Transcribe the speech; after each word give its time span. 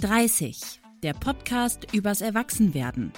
30, 0.00 0.80
der 1.02 1.12
Podcast 1.12 1.92
übers 1.92 2.22
Erwachsenwerden. 2.22 3.12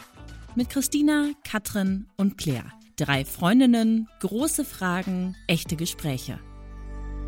Mit 0.57 0.69
Christina, 0.69 1.29
Katrin 1.49 2.09
und 2.17 2.37
Claire. 2.39 2.73
Drei 2.97 3.25
Freundinnen, 3.25 4.09
große 4.19 4.65
Fragen, 4.65 5.37
echte 5.47 5.77
Gespräche. 5.77 6.41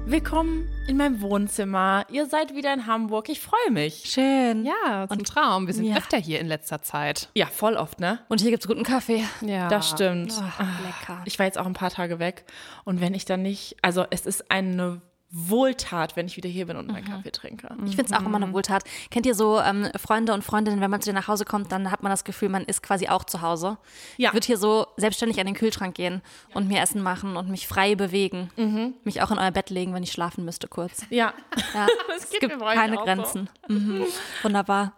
Willkommen 0.06 0.68
in 0.88 0.96
meinem 0.96 1.20
Wohnzimmer. 1.20 2.04
Ihr 2.10 2.26
seid 2.26 2.56
wieder 2.56 2.74
in 2.74 2.88
Hamburg. 2.88 3.28
Ich 3.28 3.38
freue 3.40 3.70
mich. 3.70 4.02
Schön. 4.06 4.66
Ja, 4.66 5.06
zum 5.08 5.22
Traum. 5.22 5.68
Wir 5.68 5.74
sind 5.74 5.84
Ja. 5.84 5.98
öfter 5.98 6.18
hier 6.18 6.40
in 6.40 6.48
letzter 6.48 6.82
Zeit. 6.82 7.28
Ja, 7.36 7.46
voll 7.46 7.76
oft, 7.76 8.00
ne? 8.00 8.18
Und 8.28 8.40
hier 8.40 8.50
gibt's 8.50 8.66
guten 8.66 8.82
Kaffee. 8.82 9.22
Ja. 9.40 9.68
Das 9.68 9.88
stimmt. 9.88 10.34
Ach, 10.42 10.80
lecker. 10.80 11.22
Ich 11.26 11.38
war 11.38 11.46
jetzt 11.46 11.58
auch 11.58 11.66
ein 11.66 11.74
paar 11.74 11.90
Tage 11.90 12.18
weg. 12.18 12.44
Und 12.84 13.00
wenn 13.00 13.14
ich 13.14 13.24
dann 13.24 13.42
nicht, 13.42 13.76
also 13.82 14.04
es 14.10 14.26
ist 14.26 14.50
eine 14.50 15.00
Wohltat, 15.36 16.14
wenn 16.14 16.26
ich 16.26 16.36
wieder 16.36 16.48
hier 16.48 16.66
bin 16.66 16.76
und 16.76 16.86
meinen 16.86 17.04
Kaffee 17.04 17.32
trinke. 17.32 17.68
Ich 17.86 17.96
finde 17.96 18.04
es 18.04 18.12
auch 18.12 18.24
immer 18.24 18.36
eine 18.36 18.52
Wohltat. 18.52 18.84
Kennt 19.10 19.26
ihr 19.26 19.34
so 19.34 19.60
ähm, 19.60 19.88
Freunde 19.96 20.32
und 20.32 20.44
Freundinnen, 20.44 20.80
wenn 20.80 20.90
man 20.90 21.00
zu 21.00 21.10
dir 21.10 21.14
nach 21.14 21.26
Hause 21.26 21.44
kommt, 21.44 21.72
dann 21.72 21.90
hat 21.90 22.04
man 22.04 22.10
das 22.10 22.22
Gefühl, 22.22 22.48
man 22.48 22.62
ist 22.62 22.84
quasi 22.84 23.08
auch 23.08 23.24
zu 23.24 23.42
Hause. 23.42 23.76
Ja. 24.16 24.28
Ich 24.28 24.34
würde 24.34 24.46
hier 24.46 24.58
so 24.58 24.86
selbstständig 24.96 25.40
an 25.40 25.46
den 25.46 25.56
Kühlschrank 25.56 25.96
gehen 25.96 26.22
und 26.54 26.68
mir 26.68 26.80
Essen 26.80 27.02
machen 27.02 27.36
und 27.36 27.50
mich 27.50 27.66
frei 27.66 27.96
bewegen. 27.96 28.94
Mich 29.02 29.22
auch 29.22 29.32
in 29.32 29.38
euer 29.38 29.50
Bett 29.50 29.70
legen, 29.70 29.92
wenn 29.92 30.04
ich 30.04 30.12
schlafen 30.12 30.44
müsste, 30.44 30.68
kurz. 30.68 31.04
Ja. 31.10 31.34
Ja, 31.74 31.86
es 32.16 32.30
gibt 32.30 32.58
keine 32.60 32.96
Grenzen. 32.96 33.50
Mhm. 33.68 34.04
Wunderbar. 34.42 34.92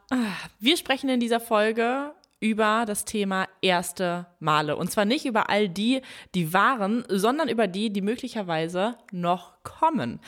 Wir 0.60 0.76
sprechen 0.76 1.08
in 1.08 1.20
dieser 1.20 1.40
Folge 1.40 2.12
über 2.40 2.84
das 2.86 3.04
Thema 3.04 3.48
erste 3.62 4.26
Male. 4.40 4.76
Und 4.76 4.90
zwar 4.90 5.04
nicht 5.04 5.24
über 5.24 5.48
all 5.48 5.68
die, 5.68 6.02
die 6.34 6.52
waren, 6.52 7.04
sondern 7.08 7.48
über 7.48 7.66
die, 7.66 7.90
die 7.90 8.02
möglicherweise 8.02 8.96
noch 9.10 9.62
kommen. 9.62 10.20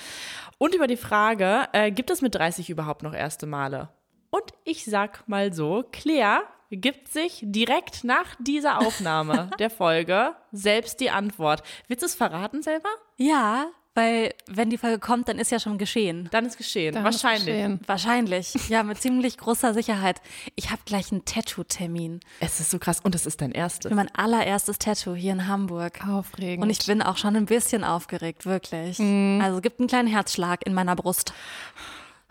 Und 0.58 0.74
über 0.74 0.86
die 0.86 0.96
Frage, 0.96 1.68
äh, 1.72 1.90
gibt 1.90 2.10
es 2.10 2.22
mit 2.22 2.34
30 2.34 2.70
überhaupt 2.70 3.02
noch 3.02 3.14
erste 3.14 3.46
Male? 3.46 3.90
Und 4.30 4.52
ich 4.64 4.84
sag 4.84 5.28
mal 5.28 5.52
so, 5.52 5.84
Claire 5.90 6.42
gibt 6.70 7.08
sich 7.08 7.40
direkt 7.42 8.04
nach 8.04 8.36
dieser 8.38 8.78
Aufnahme 8.78 9.50
der 9.58 9.70
Folge 9.70 10.34
selbst 10.52 11.00
die 11.00 11.10
Antwort. 11.10 11.62
Willst 11.88 12.02
du 12.02 12.06
es 12.06 12.14
verraten 12.14 12.62
selber? 12.62 12.90
Ja, 13.16 13.68
weil 13.98 14.32
wenn 14.46 14.70
die 14.70 14.78
Folge 14.78 14.98
kommt, 14.98 15.28
dann 15.28 15.38
ist 15.38 15.50
ja 15.50 15.58
schon 15.60 15.76
geschehen. 15.76 16.28
Dann 16.30 16.46
ist 16.46 16.56
geschehen. 16.56 16.94
Dann 16.94 17.04
ist 17.06 17.22
Wahrscheinlich. 17.24 17.46
geschehen. 17.54 17.80
Wahrscheinlich. 17.86 18.54
Ja, 18.68 18.82
mit 18.84 19.00
ziemlich 19.02 19.36
großer 19.36 19.74
Sicherheit. 19.74 20.20
Ich 20.54 20.70
habe 20.70 20.80
gleich 20.84 21.10
einen 21.12 21.24
Tattoo-Termin 21.24 22.20
Es 22.40 22.60
ist 22.60 22.70
so 22.70 22.78
krass. 22.78 23.00
Und 23.02 23.14
es 23.14 23.26
ist 23.26 23.40
dein 23.40 23.52
erstes. 23.52 23.92
mein 23.92 24.08
allererstes 24.14 24.78
Tattoo 24.78 25.14
hier 25.14 25.32
in 25.32 25.48
Hamburg. 25.48 26.06
Aufregend. 26.08 26.62
Und 26.64 26.70
ich 26.70 26.86
bin 26.86 27.02
auch 27.02 27.16
schon 27.16 27.36
ein 27.36 27.46
bisschen 27.46 27.84
aufgeregt, 27.84 28.46
wirklich. 28.46 29.00
Also 29.00 29.56
es 29.56 29.62
gibt 29.62 29.80
einen 29.80 29.88
kleinen 29.88 30.08
Herzschlag 30.08 30.64
in 30.66 30.74
meiner 30.74 30.94
Brust. 30.96 31.32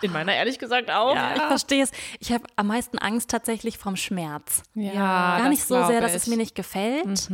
In 0.01 0.11
meiner 0.11 0.33
ehrlich 0.35 0.59
gesagt 0.59 0.91
auch. 0.91 1.15
Ja, 1.15 1.35
ich 1.35 1.41
verstehe 1.41 1.83
es. 1.83 1.91
Ich 2.19 2.31
habe 2.31 2.43
am 2.55 2.67
meisten 2.67 2.99
Angst 2.99 3.29
tatsächlich 3.31 3.77
vom 3.79 3.95
Schmerz. 3.95 4.61
ja, 4.75 4.93
Gar 4.93 5.39
das 5.39 5.49
nicht 5.49 5.63
so 5.63 5.85
sehr, 5.87 6.01
dass 6.01 6.11
ich. 6.11 6.17
es 6.17 6.27
mir 6.27 6.37
nicht 6.37 6.53
gefällt, 6.55 7.29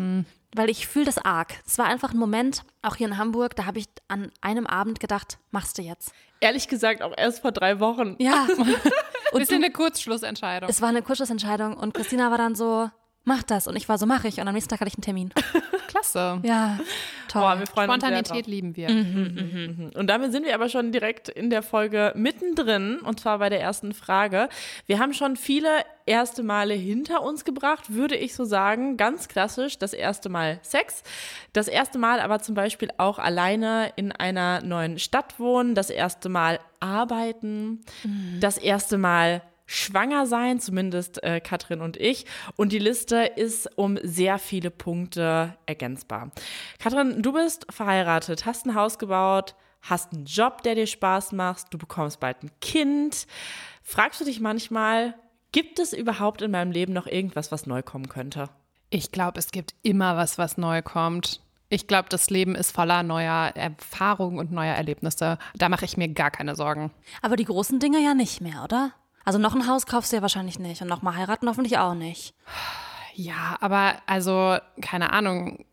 weil 0.55 0.69
ich 0.69 0.87
fühle 0.87 1.05
das 1.05 1.17
arg. 1.17 1.55
Es 1.65 1.77
war 1.77 1.85
einfach 1.85 2.13
ein 2.13 2.17
Moment, 2.17 2.63
auch 2.81 2.95
hier 2.95 3.07
in 3.07 3.17
Hamburg, 3.17 3.55
da 3.55 3.65
habe 3.65 3.79
ich 3.79 3.85
an 4.07 4.31
einem 4.41 4.67
Abend 4.67 4.99
gedacht, 4.99 5.37
machst 5.51 5.77
du 5.77 5.81
jetzt. 5.81 6.13
Ehrlich 6.39 6.67
gesagt 6.67 7.01
auch 7.01 7.13
erst 7.15 7.41
vor 7.41 7.51
drei 7.51 7.79
Wochen. 7.79 8.15
Ja. 8.19 8.47
Und 9.31 9.39
Bisschen 9.39 9.63
eine 9.63 9.73
Kurzschlussentscheidung. 9.73 10.69
es 10.69 10.81
war 10.81 10.89
eine 10.89 11.01
Kurzschlussentscheidung 11.01 11.75
und 11.75 11.95
Christina 11.95 12.29
war 12.29 12.37
dann 12.37 12.53
so, 12.53 12.91
mach 13.23 13.43
das. 13.43 13.67
Und 13.67 13.75
ich 13.75 13.89
war 13.89 13.97
so, 13.97 14.05
mach 14.05 14.23
ich. 14.23 14.39
Und 14.39 14.47
am 14.47 14.53
nächsten 14.53 14.69
Tag 14.69 14.81
hatte 14.81 14.89
ich 14.89 14.95
einen 14.95 15.03
Termin. 15.03 15.31
Klasse. 15.87 16.39
Ja, 16.43 16.79
toll. 17.27 17.41
Boah, 17.41 17.59
wir 17.59 17.67
freuen 17.67 17.87
Spontanität 17.89 18.47
lieben 18.47 18.75
wir. 18.75 18.87
drauf. 18.87 19.95
Und 19.95 20.07
damit 20.07 20.31
sind 20.31 20.45
wir 20.45 20.55
aber 20.55 20.67
schon 20.69 20.91
direkt 20.91 21.29
in 21.29 21.49
der 21.49 21.61
Folge 21.61 22.13
mittendrin 22.15 22.99
und 22.99 23.19
zwar 23.19 23.37
bei 23.37 23.49
der 23.49 23.61
ersten 23.61 23.93
Frage. 23.93 24.49
Wir 24.87 24.99
haben 24.99 25.13
schon 25.13 25.35
viele 25.35 25.69
erste 26.05 26.41
Male 26.41 26.73
hinter 26.73 27.21
uns 27.21 27.45
gebracht, 27.45 27.93
würde 27.93 28.15
ich 28.15 28.33
so 28.33 28.43
sagen. 28.43 28.97
Ganz 28.97 29.27
klassisch, 29.27 29.77
das 29.77 29.93
erste 29.93 30.29
Mal 30.29 30.59
Sex. 30.63 31.03
Das 31.53 31.67
erste 31.67 31.99
Mal 31.99 32.19
aber 32.19 32.39
zum 32.39 32.55
Beispiel 32.55 32.89
auch 32.97 33.19
alleine 33.19 33.91
in 33.95 34.11
einer 34.11 34.61
neuen 34.63 34.97
Stadt 34.97 35.39
wohnen. 35.39 35.75
Das 35.75 35.89
erste 35.91 36.27
Mal 36.29 36.59
arbeiten. 36.79 37.81
Das 38.39 38.57
erste 38.57 38.97
Mal 38.97 39.41
schwanger 39.65 40.25
sein, 40.25 40.59
zumindest 40.59 41.23
äh, 41.23 41.39
Katrin 41.39 41.81
und 41.81 41.97
ich. 41.97 42.25
Und 42.55 42.71
die 42.71 42.79
Liste 42.79 43.23
ist 43.35 43.77
um 43.77 43.97
sehr 44.01 44.39
viele 44.39 44.71
Punkte 44.71 45.55
ergänzbar. 45.65 46.31
Katrin, 46.79 47.21
du 47.21 47.33
bist 47.33 47.65
verheiratet, 47.71 48.45
hast 48.45 48.65
ein 48.65 48.75
Haus 48.75 48.99
gebaut, 48.99 49.55
hast 49.81 50.13
einen 50.13 50.25
Job, 50.25 50.63
der 50.63 50.75
dir 50.75 50.87
Spaß 50.87 51.31
macht, 51.33 51.73
du 51.73 51.77
bekommst 51.77 52.19
bald 52.19 52.43
ein 52.43 52.51
Kind. 52.61 53.27
Fragst 53.83 54.21
du 54.21 54.25
dich 54.25 54.39
manchmal, 54.39 55.15
gibt 55.51 55.79
es 55.79 55.93
überhaupt 55.93 56.41
in 56.41 56.51
meinem 56.51 56.71
Leben 56.71 56.93
noch 56.93 57.07
irgendwas, 57.07 57.51
was 57.51 57.65
neu 57.65 57.81
kommen 57.83 58.09
könnte? 58.09 58.49
Ich 58.89 59.11
glaube, 59.11 59.39
es 59.39 59.51
gibt 59.51 59.73
immer 59.81 60.17
was, 60.17 60.37
was 60.37 60.57
neu 60.57 60.81
kommt. 60.81 61.41
Ich 61.69 61.87
glaube, 61.87 62.07
das 62.09 62.29
Leben 62.29 62.53
ist 62.53 62.71
voller 62.71 63.01
neuer 63.01 63.51
Erfahrungen 63.55 64.37
und 64.37 64.51
neuer 64.51 64.75
Erlebnisse. 64.75 65.39
Da 65.55 65.69
mache 65.69 65.85
ich 65.85 65.97
mir 65.97 66.07
gar 66.09 66.29
keine 66.29 66.55
Sorgen. 66.55 66.91
Aber 67.23 67.35
die 67.35 67.45
großen 67.45 67.79
Dinge 67.79 67.99
ja 68.03 68.13
nicht 68.13 68.41
mehr, 68.41 68.63
oder? 68.63 68.93
Also 69.25 69.39
noch 69.39 69.55
ein 69.55 69.67
Haus 69.67 69.85
kaufst 69.85 70.11
du 70.11 70.17
ja 70.17 70.21
wahrscheinlich 70.21 70.59
nicht 70.59 70.81
und 70.81 70.87
noch 70.89 71.01
mal 71.01 71.15
heiraten 71.15 71.47
hoffentlich 71.47 71.77
auch 71.77 71.93
nicht. 71.93 72.33
Ja, 73.15 73.57
aber 73.61 73.95
also, 74.05 74.57
keine 74.81 75.13
Ahnung. 75.13 75.65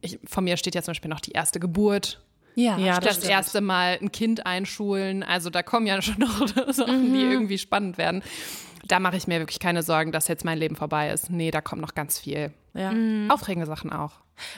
Ich, 0.00 0.18
von 0.26 0.44
mir 0.44 0.56
steht 0.56 0.74
ja 0.74 0.82
zum 0.82 0.92
Beispiel 0.92 1.10
noch 1.10 1.20
die 1.20 1.32
erste 1.32 1.60
Geburt. 1.60 2.20
Ja, 2.56 2.76
Ja, 2.78 3.00
das, 3.00 3.16
stimmt. 3.16 3.30
erste 3.30 3.60
Mal 3.60 3.98
ein 4.00 4.12
Kind 4.12 4.46
einschulen. 4.46 5.22
Also 5.22 5.50
da 5.50 5.62
kommen 5.62 5.86
ja 5.86 6.00
schon 6.02 6.18
noch 6.18 6.46
Sachen, 6.72 7.12
die 7.14 7.22
irgendwie 7.22 7.58
spannend 7.58 7.98
werden. 7.98 8.22
Da 8.86 9.00
mache 9.00 9.16
ich 9.16 9.26
mir 9.26 9.38
wirklich 9.38 9.60
keine 9.60 9.82
Sorgen, 9.82 10.12
dass 10.12 10.28
jetzt 10.28 10.44
mein 10.44 10.58
Leben 10.58 10.76
vorbei 10.76 11.10
ist. 11.10 11.30
Nee, 11.30 11.50
da 11.50 11.60
kommt 11.60 11.80
noch 11.80 11.94
ganz 11.94 12.18
viel. 12.18 12.52
Ja. 12.74 12.92
Aufregende 13.28 13.66
Sachen 13.66 13.92
auch. 13.92 14.12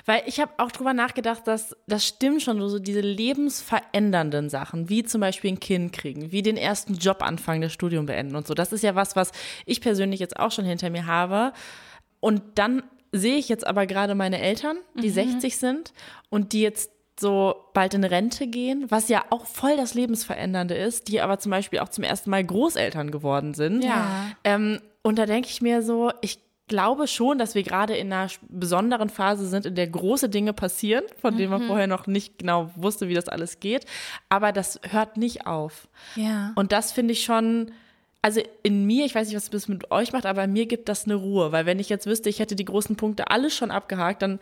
Weil 0.04 0.22
ich 0.26 0.40
habe 0.40 0.52
auch 0.58 0.70
drüber 0.70 0.94
nachgedacht, 0.94 1.46
dass 1.46 1.76
das 1.86 2.06
stimmt 2.06 2.42
schon, 2.42 2.60
so 2.68 2.78
diese 2.78 3.00
lebensverändernden 3.00 4.48
Sachen, 4.48 4.88
wie 4.88 5.04
zum 5.04 5.20
Beispiel 5.20 5.52
ein 5.52 5.60
Kind 5.60 5.92
kriegen, 5.92 6.32
wie 6.32 6.42
den 6.42 6.56
ersten 6.56 6.94
Job 6.94 7.22
anfangen, 7.22 7.62
das 7.62 7.72
Studium 7.72 8.06
beenden 8.06 8.36
und 8.36 8.46
so. 8.46 8.54
Das 8.54 8.72
ist 8.72 8.82
ja 8.82 8.94
was, 8.94 9.16
was 9.16 9.32
ich 9.64 9.80
persönlich 9.80 10.20
jetzt 10.20 10.38
auch 10.38 10.50
schon 10.50 10.64
hinter 10.64 10.90
mir 10.90 11.06
habe. 11.06 11.52
Und 12.20 12.42
dann 12.54 12.82
sehe 13.12 13.36
ich 13.36 13.48
jetzt 13.48 13.66
aber 13.66 13.86
gerade 13.86 14.14
meine 14.14 14.40
Eltern, 14.40 14.78
die 15.00 15.10
60 15.10 15.56
sind 15.56 15.92
und 16.28 16.52
die 16.52 16.62
jetzt 16.62 16.90
so 17.18 17.54
bald 17.72 17.94
in 17.94 18.04
Rente 18.04 18.46
gehen, 18.46 18.86
was 18.88 19.08
ja 19.08 19.24
auch 19.30 19.46
voll 19.46 19.76
das 19.76 19.94
Lebensverändernde 19.94 20.74
ist, 20.74 21.08
die 21.08 21.20
aber 21.20 21.38
zum 21.38 21.50
Beispiel 21.50 21.78
auch 21.78 21.88
zum 21.88 22.04
ersten 22.04 22.30
Mal 22.30 22.44
Großeltern 22.44 23.10
geworden 23.10 23.54
sind. 23.54 23.82
Ja. 23.82 24.26
Ähm, 24.44 24.80
und 25.02 25.18
da 25.18 25.24
denke 25.24 25.48
ich 25.48 25.62
mir 25.62 25.82
so, 25.82 26.10
ich 26.20 26.38
glaube 26.68 27.06
schon, 27.06 27.38
dass 27.38 27.54
wir 27.54 27.62
gerade 27.62 27.96
in 27.96 28.12
einer 28.12 28.30
besonderen 28.48 29.08
Phase 29.08 29.46
sind, 29.46 29.66
in 29.66 29.74
der 29.74 29.86
große 29.86 30.28
Dinge 30.28 30.52
passieren, 30.52 31.04
von 31.20 31.36
denen 31.36 31.50
man 31.50 31.66
vorher 31.66 31.86
noch 31.86 32.06
nicht 32.06 32.38
genau 32.38 32.70
wusste, 32.74 33.08
wie 33.08 33.14
das 33.14 33.28
alles 33.28 33.60
geht. 33.60 33.86
Aber 34.28 34.52
das 34.52 34.80
hört 34.88 35.16
nicht 35.16 35.46
auf. 35.46 35.88
ja. 36.16 36.52
Und 36.56 36.72
das 36.72 36.92
finde 36.92 37.12
ich 37.12 37.24
schon, 37.24 37.72
also 38.22 38.40
in 38.62 38.84
mir, 38.84 39.04
ich 39.04 39.14
weiß 39.14 39.28
nicht, 39.28 39.36
was 39.36 39.50
das 39.50 39.68
mit 39.68 39.90
euch 39.92 40.12
macht, 40.12 40.26
aber 40.26 40.46
mir 40.46 40.66
gibt 40.66 40.88
das 40.88 41.04
eine 41.04 41.14
Ruhe. 41.14 41.52
Weil 41.52 41.66
wenn 41.66 41.78
ich 41.78 41.88
jetzt 41.88 42.06
wüsste, 42.06 42.28
ich 42.28 42.40
hätte 42.40 42.56
die 42.56 42.64
großen 42.64 42.96
Punkte 42.96 43.30
alles 43.30 43.54
schon 43.54 43.70
abgehakt, 43.70 44.22
dann 44.22 44.40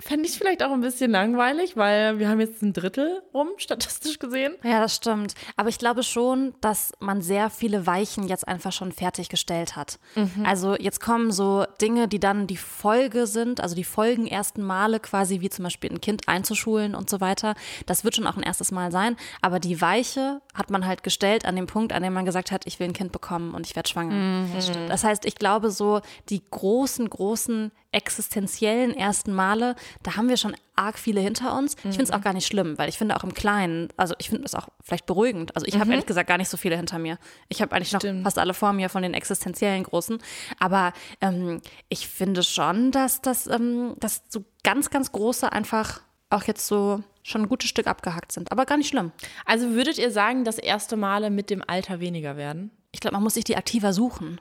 fände 0.00 0.28
ich 0.28 0.36
vielleicht 0.36 0.62
auch 0.62 0.72
ein 0.72 0.80
bisschen 0.80 1.10
langweilig, 1.10 1.76
weil 1.76 2.18
wir 2.18 2.28
haben 2.28 2.40
jetzt 2.40 2.62
ein 2.62 2.72
Drittel 2.72 3.22
rum, 3.32 3.48
statistisch 3.56 4.18
gesehen. 4.18 4.54
Ja, 4.62 4.80
das 4.80 4.96
stimmt. 4.96 5.34
Aber 5.56 5.68
ich 5.68 5.78
glaube 5.78 6.02
schon, 6.02 6.54
dass 6.60 6.92
man 7.00 7.22
sehr 7.22 7.50
viele 7.50 7.86
Weichen 7.86 8.28
jetzt 8.28 8.46
einfach 8.46 8.72
schon 8.72 8.92
fertiggestellt 8.92 9.76
hat. 9.76 9.98
Also 10.44 10.76
jetzt 10.76 11.00
kommen 11.00 11.30
so 11.30 11.64
Dinge, 11.80 12.08
die 12.08 12.20
dann 12.20 12.46
die 12.46 12.56
Folge 12.56 13.26
sind, 13.26 13.60
also 13.60 13.74
die 13.74 13.84
Folgen 13.84 14.26
ersten 14.26 14.62
Male 14.62 15.00
quasi, 15.00 15.40
wie 15.40 15.50
zum 15.50 15.64
Beispiel 15.64 15.90
ein 15.90 16.00
Kind 16.00 16.28
einzuschulen 16.28 16.94
und 16.94 17.10
so 17.10 17.20
weiter. 17.20 17.54
Das 17.86 18.04
wird 18.04 18.16
schon 18.16 18.26
auch 18.26 18.36
ein 18.36 18.42
erstes 18.42 18.72
Mal 18.72 18.92
sein. 18.92 19.16
Aber 19.42 19.60
die 19.60 19.80
Weiche 19.80 20.40
hat 20.54 20.70
man 20.70 20.86
halt 20.86 21.02
gestellt 21.02 21.44
an 21.44 21.56
dem 21.56 21.66
Punkt, 21.66 21.92
an 21.92 22.02
dem 22.02 22.12
man 22.12 22.24
gesagt 22.24 22.52
hat, 22.52 22.66
ich 22.66 22.78
will 22.80 22.88
ein 22.88 22.92
Kind 22.92 23.12
bekommen 23.12 23.54
und 23.54 23.66
ich 23.66 23.76
werde 23.76 23.88
schwanger. 23.88 24.46
Das, 24.54 24.66
stimmt. 24.68 24.90
das 24.90 25.04
heißt, 25.04 25.24
ich 25.24 25.36
glaube 25.36 25.70
so, 25.70 26.00
die 26.28 26.42
großen, 26.50 27.08
großen 27.08 27.72
existenziellen 27.96 28.94
ersten 28.94 29.32
Male, 29.32 29.74
da 30.02 30.16
haben 30.16 30.28
wir 30.28 30.36
schon 30.36 30.54
arg 30.76 30.98
viele 30.98 31.20
hinter 31.20 31.56
uns. 31.56 31.74
Ich 31.76 31.82
finde 31.82 32.02
es 32.04 32.10
auch 32.10 32.20
gar 32.20 32.34
nicht 32.34 32.46
schlimm, 32.46 32.76
weil 32.76 32.90
ich 32.90 32.98
finde 32.98 33.16
auch 33.16 33.24
im 33.24 33.32
Kleinen, 33.32 33.88
also 33.96 34.14
ich 34.18 34.28
finde 34.28 34.44
es 34.44 34.54
auch 34.54 34.68
vielleicht 34.84 35.06
beruhigend. 35.06 35.56
Also 35.56 35.66
ich 35.66 35.78
habe 35.80 35.90
ehrlich 35.90 36.04
gesagt 36.04 36.28
gar 36.28 36.36
nicht 36.36 36.50
so 36.50 36.58
viele 36.58 36.76
hinter 36.76 36.98
mir. 36.98 37.18
Ich 37.48 37.62
habe 37.62 37.74
eigentlich 37.74 37.92
noch 37.92 38.00
Stimmt. 38.00 38.22
fast 38.22 38.38
alle 38.38 38.52
vor 38.52 38.74
mir 38.74 38.90
von 38.90 39.02
den 39.02 39.14
existenziellen 39.14 39.84
Großen. 39.84 40.18
Aber 40.60 40.92
ähm, 41.22 41.62
ich 41.88 42.06
finde 42.06 42.42
schon, 42.42 42.90
dass 42.92 43.22
das 43.22 43.46
ähm, 43.46 43.94
dass 43.98 44.22
so 44.28 44.44
ganz, 44.62 44.90
ganz 44.90 45.10
große 45.12 45.50
einfach 45.50 46.02
auch 46.28 46.42
jetzt 46.42 46.66
so 46.66 47.02
schon 47.22 47.42
ein 47.42 47.48
gutes 47.48 47.70
Stück 47.70 47.86
abgehackt 47.86 48.32
sind. 48.32 48.52
Aber 48.52 48.66
gar 48.66 48.76
nicht 48.76 48.88
schlimm. 48.88 49.12
Also 49.46 49.70
würdet 49.70 49.96
ihr 49.96 50.10
sagen, 50.10 50.44
dass 50.44 50.58
erste 50.58 50.96
Male 50.96 51.30
mit 51.30 51.48
dem 51.48 51.62
Alter 51.66 51.98
weniger 52.00 52.36
werden? 52.36 52.70
Ich 52.92 53.00
glaube, 53.00 53.14
man 53.14 53.22
muss 53.22 53.34
sich 53.34 53.44
die 53.44 53.56
aktiver 53.56 53.92
suchen. 53.92 54.40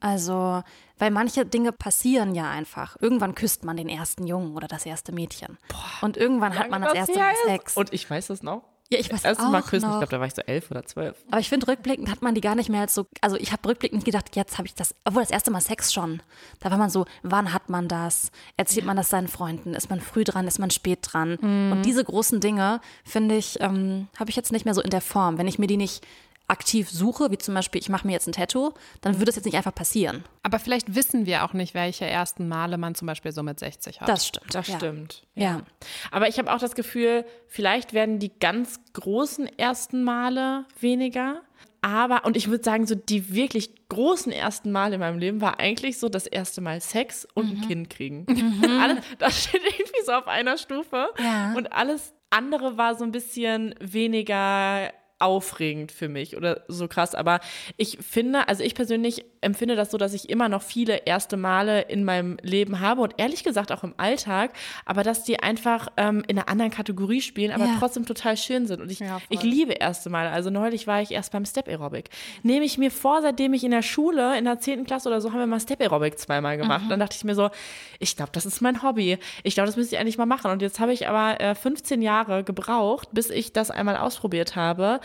Also, 0.00 0.62
weil 0.98 1.10
manche 1.10 1.44
Dinge 1.44 1.72
passieren 1.72 2.34
ja 2.34 2.50
einfach. 2.50 2.96
Irgendwann 3.00 3.34
küsst 3.34 3.64
man 3.64 3.76
den 3.76 3.88
ersten 3.88 4.26
Jungen 4.26 4.54
oder 4.56 4.68
das 4.68 4.86
erste 4.86 5.12
Mädchen. 5.12 5.58
Und 6.00 6.16
irgendwann 6.16 6.58
hat 6.58 6.70
man 6.70 6.82
das 6.82 6.94
erste 6.94 7.18
Mal. 7.18 7.34
Sex. 7.46 7.76
Und 7.76 7.92
ich 7.92 8.08
weiß 8.08 8.28
das 8.28 8.42
noch. 8.42 8.62
Ja, 8.90 8.98
ich 8.98 9.12
weiß 9.12 9.22
erste 9.24 9.44
auch 9.44 9.50
Mal 9.50 9.60
küssen. 9.60 9.86
noch. 9.86 9.96
Ich 9.96 10.08
glaube, 10.08 10.12
da 10.12 10.18
war 10.20 10.26
ich 10.26 10.34
so 10.34 10.40
elf 10.40 10.70
oder 10.70 10.82
zwölf. 10.82 11.14
Aber 11.30 11.40
ich 11.40 11.50
finde, 11.50 11.68
rückblickend 11.68 12.10
hat 12.10 12.22
man 12.22 12.34
die 12.34 12.40
gar 12.40 12.54
nicht 12.54 12.70
mehr 12.70 12.80
als 12.80 12.94
so. 12.94 13.04
Also, 13.20 13.36
ich 13.36 13.52
habe 13.52 13.68
rückblickend 13.68 14.02
gedacht, 14.06 14.34
jetzt 14.34 14.56
habe 14.56 14.66
ich 14.66 14.74
das. 14.74 14.94
Obwohl 15.04 15.20
das 15.22 15.30
erste 15.30 15.50
Mal 15.50 15.60
Sex 15.60 15.92
schon. 15.92 16.22
Da 16.60 16.70
war 16.70 16.78
man 16.78 16.88
so, 16.88 17.04
wann 17.22 17.52
hat 17.52 17.68
man 17.68 17.86
das? 17.86 18.30
Erzählt 18.56 18.86
man 18.86 18.96
das 18.96 19.10
seinen 19.10 19.28
Freunden? 19.28 19.74
Ist 19.74 19.90
man 19.90 20.00
früh 20.00 20.24
dran? 20.24 20.46
Ist 20.48 20.58
man 20.58 20.70
spät 20.70 21.00
dran? 21.02 21.36
Und 21.36 21.82
diese 21.82 22.02
großen 22.02 22.40
Dinge, 22.40 22.80
finde 23.04 23.36
ich, 23.36 23.60
ähm, 23.60 24.08
habe 24.18 24.30
ich 24.30 24.36
jetzt 24.36 24.52
nicht 24.52 24.64
mehr 24.64 24.74
so 24.74 24.80
in 24.80 24.90
der 24.90 25.02
Form. 25.02 25.36
Wenn 25.36 25.48
ich 25.48 25.58
mir 25.58 25.66
die 25.66 25.76
nicht 25.76 26.06
aktiv 26.48 26.90
suche, 26.90 27.30
wie 27.30 27.38
zum 27.38 27.54
Beispiel, 27.54 27.80
ich 27.80 27.88
mache 27.88 28.06
mir 28.06 28.14
jetzt 28.14 28.26
ein 28.26 28.32
Tattoo, 28.32 28.72
dann 29.02 29.18
würde 29.18 29.30
es 29.30 29.36
jetzt 29.36 29.44
nicht 29.44 29.56
einfach 29.56 29.74
passieren. 29.74 30.24
Aber 30.42 30.58
vielleicht 30.58 30.94
wissen 30.94 31.26
wir 31.26 31.44
auch 31.44 31.52
nicht, 31.52 31.74
welche 31.74 32.06
ersten 32.06 32.48
Male 32.48 32.78
man 32.78 32.94
zum 32.94 33.06
Beispiel 33.06 33.32
so 33.32 33.42
mit 33.42 33.58
60 33.60 34.00
hat. 34.00 34.08
Das 34.08 34.26
stimmt. 34.26 34.54
Das 34.54 34.66
ja. 34.66 34.76
stimmt. 34.76 35.22
Ja. 35.34 35.62
Aber 36.10 36.28
ich 36.28 36.38
habe 36.38 36.52
auch 36.52 36.58
das 36.58 36.74
Gefühl, 36.74 37.24
vielleicht 37.46 37.92
werden 37.92 38.18
die 38.18 38.32
ganz 38.40 38.80
großen 38.94 39.46
ersten 39.58 40.02
Male 40.02 40.64
weniger. 40.80 41.42
Aber, 41.80 42.24
und 42.24 42.36
ich 42.36 42.48
würde 42.48 42.64
sagen, 42.64 42.86
so 42.86 42.94
die 42.94 43.32
wirklich 43.32 43.70
großen 43.88 44.32
ersten 44.32 44.72
Male 44.72 44.94
in 44.94 45.00
meinem 45.00 45.18
Leben 45.18 45.40
war 45.40 45.60
eigentlich 45.60 45.98
so 45.98 46.08
das 46.08 46.26
erste 46.26 46.60
Mal 46.60 46.80
Sex 46.80 47.26
und 47.34 47.50
ein 47.50 47.68
Kind 47.68 47.90
kriegen. 47.90 48.26
Alles, 48.80 49.04
das 49.18 49.44
steht 49.44 49.62
irgendwie 49.62 50.04
so 50.04 50.12
auf 50.12 50.26
einer 50.26 50.58
Stufe. 50.58 51.08
Ja. 51.18 51.54
Und 51.54 51.72
alles 51.72 52.14
andere 52.30 52.76
war 52.76 52.96
so 52.96 53.04
ein 53.04 53.12
bisschen 53.12 53.74
weniger 53.80 54.92
aufregend 55.20 55.92
für 55.92 56.08
mich 56.08 56.36
oder 56.36 56.62
so 56.68 56.88
krass. 56.88 57.14
Aber 57.14 57.40
ich 57.76 57.98
finde, 58.00 58.48
also 58.48 58.62
ich 58.62 58.74
persönlich 58.74 59.24
empfinde 59.40 59.76
das 59.76 59.90
so, 59.90 59.98
dass 59.98 60.14
ich 60.14 60.28
immer 60.30 60.48
noch 60.48 60.62
viele 60.62 60.96
erste 61.06 61.36
Male 61.36 61.82
in 61.82 62.04
meinem 62.04 62.36
Leben 62.42 62.80
habe 62.80 63.02
und 63.02 63.14
ehrlich 63.18 63.44
gesagt 63.44 63.70
auch 63.72 63.84
im 63.84 63.94
Alltag, 63.96 64.52
aber 64.84 65.02
dass 65.02 65.24
die 65.24 65.40
einfach 65.40 65.88
ähm, 65.96 66.24
in 66.26 66.38
einer 66.38 66.48
anderen 66.48 66.70
Kategorie 66.70 67.20
spielen, 67.20 67.52
aber 67.52 67.66
Ja. 67.66 67.76
trotzdem 67.78 68.04
total 68.06 68.36
schön 68.36 68.66
sind. 68.66 68.80
Und 68.80 68.90
ich, 68.90 69.00
Ja, 69.00 69.20
ich 69.28 69.42
liebe 69.42 69.72
erste 69.72 70.10
Male. 70.10 70.30
Also 70.30 70.50
neulich 70.50 70.86
war 70.86 71.02
ich 71.02 71.10
erst 71.12 71.32
beim 71.32 71.44
Step 71.44 71.68
Aerobic. 71.68 72.10
Nehme 72.42 72.64
ich 72.64 72.78
mir 72.78 72.90
vor, 72.90 73.22
seitdem 73.22 73.54
ich 73.54 73.64
in 73.64 73.70
der 73.70 73.82
Schule, 73.82 74.36
in 74.38 74.44
der 74.44 74.58
10. 74.58 74.84
Klasse 74.84 75.08
oder 75.08 75.20
so, 75.20 75.32
haben 75.32 75.38
wir 75.40 75.46
mal 75.46 75.60
Step 75.60 75.80
Aerobic 75.80 76.18
zweimal 76.18 76.56
gemacht. 76.56 76.84
Dann 76.88 77.00
dachte 77.00 77.16
ich 77.16 77.24
mir 77.24 77.34
so, 77.34 77.50
ich 77.98 78.16
glaube, 78.16 78.30
das 78.32 78.46
ist 78.46 78.60
mein 78.60 78.82
Hobby. 78.82 79.18
Ich 79.42 79.54
glaube, 79.54 79.66
das 79.66 79.76
müsste 79.76 79.94
ich 79.94 80.00
eigentlich 80.00 80.18
mal 80.18 80.26
machen. 80.26 80.50
Und 80.50 80.62
jetzt 80.62 80.80
habe 80.80 80.92
ich 80.92 81.08
aber 81.08 81.40
äh, 81.40 81.54
15 81.54 82.02
Jahre 82.02 82.44
gebraucht, 82.44 83.08
bis 83.12 83.30
ich 83.30 83.52
das 83.52 83.70
einmal 83.70 83.96
ausprobiert 83.96 84.56
habe. 84.56 85.00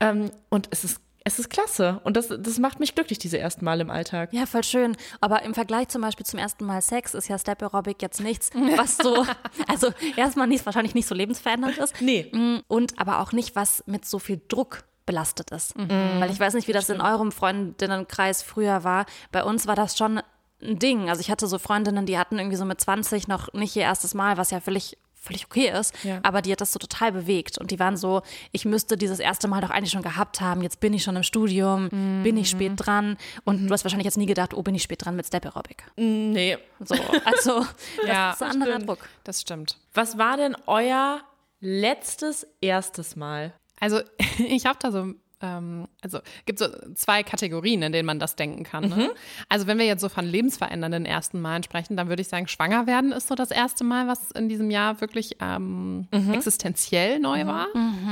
Ähm, 0.00 0.30
und 0.48 0.68
es 0.70 0.84
ist, 0.84 1.00
es 1.24 1.38
ist 1.38 1.50
klasse. 1.50 2.00
Und 2.04 2.16
das, 2.16 2.28
das 2.28 2.58
macht 2.58 2.80
mich 2.80 2.94
glücklich, 2.94 3.18
diese 3.18 3.38
ersten 3.38 3.64
Mal 3.64 3.80
im 3.80 3.90
Alltag. 3.90 4.32
Ja, 4.32 4.46
voll 4.46 4.64
schön. 4.64 4.96
Aber 5.20 5.42
im 5.42 5.54
Vergleich 5.54 5.88
zum 5.88 6.02
Beispiel 6.02 6.24
zum 6.24 6.38
ersten 6.38 6.64
Mal 6.64 6.80
Sex 6.80 7.14
ist 7.14 7.28
ja 7.28 7.38
Step 7.38 7.62
Aerobic 7.62 8.00
jetzt 8.00 8.20
nichts, 8.20 8.50
was 8.76 8.96
so, 8.96 9.26
also 9.66 9.90
erstmal 10.16 10.46
nicht, 10.46 10.64
wahrscheinlich 10.64 10.94
nicht 10.94 11.06
so 11.06 11.14
lebensverändernd 11.14 11.78
ist. 11.78 12.00
Nee. 12.00 12.30
Mm, 12.32 12.60
Und 12.68 12.98
aber 12.98 13.20
auch 13.20 13.32
nicht, 13.32 13.56
was 13.56 13.82
mit 13.86 14.04
so 14.04 14.18
viel 14.18 14.40
Druck 14.48 14.84
belastet 15.06 15.50
ist. 15.52 15.74
Weil 15.74 16.30
ich 16.30 16.38
weiß 16.38 16.52
nicht, 16.52 16.68
wie 16.68 16.72
das 16.72 16.90
in 16.90 17.00
eurem 17.00 17.32
Freundinnenkreis 17.32 18.42
früher 18.42 18.84
war. 18.84 19.06
Bei 19.32 19.42
uns 19.42 19.66
war 19.66 19.74
das 19.74 19.96
schon 19.96 20.20
ein 20.62 20.78
Ding. 20.78 21.08
Also 21.08 21.22
ich 21.22 21.30
hatte 21.30 21.46
so 21.46 21.58
Freundinnen, 21.58 22.04
die 22.04 22.18
hatten 22.18 22.38
irgendwie 22.38 22.58
so 22.58 22.66
mit 22.66 22.78
20 22.78 23.26
noch 23.26 23.50
nicht 23.54 23.74
ihr 23.74 23.84
erstes 23.84 24.12
Mal, 24.12 24.36
was 24.36 24.50
ja 24.50 24.60
völlig 24.60 24.98
völlig 25.28 25.46
okay 25.46 25.70
ist, 25.78 25.94
Ja. 26.04 26.18
aber 26.24 26.42
die 26.42 26.50
hat 26.52 26.60
das 26.60 26.72
so 26.72 26.78
total 26.78 27.12
bewegt 27.12 27.56
und 27.58 27.70
die 27.70 27.78
waren 27.78 27.96
so, 27.96 28.22
ich 28.52 28.64
müsste 28.64 28.96
dieses 28.96 29.20
erste 29.20 29.46
Mal 29.48 29.60
doch 29.60 29.70
eigentlich 29.70 29.92
schon 29.92 30.02
gehabt 30.02 30.40
haben, 30.40 30.62
jetzt 30.62 30.80
bin 30.80 30.92
ich 30.92 31.02
schon 31.04 31.14
im 31.16 31.22
Studium, 31.22 31.88
bin 32.24 32.36
ich 32.36 32.50
spät 32.50 32.72
dran 32.76 33.16
und 33.44 33.66
du 33.68 33.72
hast 33.72 33.84
wahrscheinlich 33.84 34.06
jetzt 34.06 34.18
nie 34.18 34.26
gedacht, 34.26 34.52
oh, 34.54 34.62
bin 34.62 34.74
ich 34.74 34.82
spät 34.82 35.04
dran 35.04 35.14
mit 35.16 35.26
Step 35.26 35.44
Aerobic. 35.46 35.84
Nee. 35.96 36.58
So, 36.84 36.94
also 37.24 37.64
Ja, 38.06 38.30
das 38.30 38.36
ist 38.36 38.42
ein 38.42 38.50
anderer 38.50 38.72
stimmt. 38.74 38.88
Druck. 38.88 39.08
Das 39.24 39.40
stimmt. 39.40 39.76
Was 39.94 40.18
war 40.18 40.36
denn 40.36 40.56
euer 40.66 41.20
letztes 41.60 42.46
erstes 42.60 43.16
Mal? 43.16 43.52
Also 43.80 44.00
ich 44.38 44.66
habe 44.66 44.78
da 44.80 44.90
so, 44.90 45.12
ähm, 45.40 45.86
also 46.02 46.18
gibt 46.46 46.58
so 46.58 46.66
zwei 46.94 47.22
Kategorien, 47.22 47.82
in 47.82 47.92
denen 47.92 48.06
man 48.06 48.18
das 48.18 48.36
denken 48.36 48.64
kann. 48.64 48.88
Ne? 48.88 49.10
Also 49.48 49.66
wenn 49.66 49.78
wir 49.78 49.86
jetzt 49.86 50.00
so 50.00 50.08
von 50.08 50.24
lebensverändernden 50.24 51.06
ersten 51.06 51.40
Malen 51.40 51.62
sprechen, 51.62 51.96
dann 51.96 52.08
würde 52.08 52.22
ich 52.22 52.28
sagen, 52.28 52.48
schwanger 52.48 52.86
werden 52.86 53.12
ist 53.12 53.28
so 53.28 53.34
das 53.34 53.50
erste 53.50 53.84
Mal, 53.84 54.08
was 54.08 54.30
in 54.32 54.48
diesem 54.48 54.70
Jahr 54.70 55.00
wirklich 55.00 55.36
ähm, 55.40 56.08
existenziell 56.32 57.18
neu 57.20 57.46
war. 57.46 57.66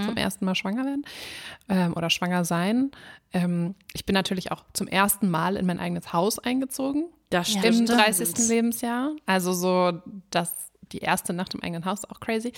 Zum 0.05 0.17
ersten 0.17 0.45
Mal 0.45 0.55
schwanger 0.55 0.85
werden 0.85 1.05
ähm, 1.69 1.95
oder 1.95 2.11
schwanger 2.11 2.45
sein. 2.45 2.91
Ähm, 3.33 3.75
ich 3.93 4.05
bin 4.07 4.15
natürlich 4.15 4.53
auch 4.53 4.65
zum 4.73 4.87
ersten 4.89 5.31
Mal 5.31 5.57
in 5.57 5.67
mein 5.67 5.79
eigenes 5.81 6.13
Haus 6.13 6.39
eingezogen. 6.39 7.07
Das 7.31 7.53
Ja, 7.55 7.63
Im 7.63 7.73
stimmt. 7.73 7.89
30. 7.91 8.49
Lebensjahr. 8.49 9.11
Also 9.27 9.53
so 9.53 10.01
das 10.31 10.55
die 10.93 10.99
erste 10.99 11.33
Nacht 11.33 11.55
im 11.55 11.63
eigenen 11.63 11.85
Haus, 11.85 12.05
auch 12.05 12.21
crazy. 12.21 12.53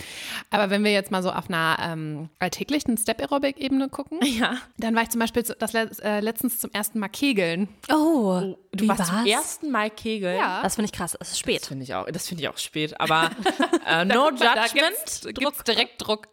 Aber 0.50 0.70
wenn 0.70 0.84
wir 0.84 0.92
jetzt 0.92 1.10
mal 1.10 1.22
so 1.22 1.30
auf 1.30 1.48
einer 1.48 1.76
ähm, 1.80 2.28
alltäglichen 2.38 2.96
Step-Aerobic-Ebene 2.96 3.88
gucken, 3.88 4.18
Ja. 4.22 4.56
dann 4.76 4.94
war 4.94 5.02
ich 5.02 5.08
zum 5.10 5.20
Beispiel 5.20 5.42
das 5.42 5.74
äh, 5.74 6.20
letztens 6.20 6.58
zum 6.60 6.70
ersten 6.72 6.98
Mal 6.98 7.08
kegeln. 7.08 7.68
Oh, 7.90 8.54
Du 8.72 8.84
wie 8.84 8.88
warst 8.88 9.00
war's? 9.00 9.08
zum 9.10 9.26
ersten 9.26 9.70
Mal 9.70 9.90
Kegeln. 9.90 10.36
Ja. 10.38 10.62
Das 10.62 10.74
finde 10.76 10.86
ich 10.86 10.92
krass, 10.92 11.14
es 11.14 11.28
ist 11.28 11.30
Das 11.32 11.38
spät. 11.38 11.66
finde 11.66 11.84
ich 11.84 11.94
auch, 11.94 12.06
das 12.10 12.28
finde 12.28 12.42
ich 12.42 12.48
auch 12.48 12.58
spät. 12.58 13.00
Aber 13.00 13.30
äh, 13.86 14.04
no 14.04 14.30
Da 14.30 14.64
judgment. 14.64 14.94
gibt's, 14.94 15.20
gibt's 15.34 15.64
direkt 15.64 16.06
Druck. 16.06 16.28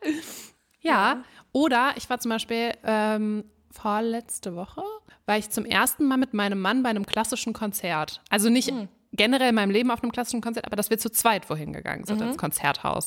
Ja. 0.82 1.24
Oder 1.52 1.94
ich 1.96 2.10
war 2.10 2.20
zum 2.20 2.30
Beispiel 2.32 2.72
ähm, 2.84 3.46
vorletzte 3.72 4.56
Woche, 4.56 4.84
war 5.26 5.38
ich 5.38 5.50
zum 5.50 5.66
ersten 5.66 6.06
Mal 6.06 6.18
mit 6.18 6.34
meinem 6.34 6.60
Mann 6.60 6.84
bei 6.84 6.90
einem 6.90 7.06
klassischen 7.06 7.54
Konzert. 7.54 8.22
Also 8.30 8.50
nicht 8.50 8.72
generell 9.16 9.50
in 9.50 9.56
meinem 9.56 9.72
Leben 9.72 9.92
auf 9.92 10.02
einem 10.04 10.12
klassischen 10.12 10.42
Konzert, 10.42 10.66
aber 10.66 10.76
dass 10.76 10.90
wir 10.90 10.98
zu 10.98 11.10
zweit 11.12 11.50
wohin 11.50 11.74
gegangen 11.74 12.06
sind 12.06 12.22
ins 12.22 12.38
Konzerthaus. 12.38 13.06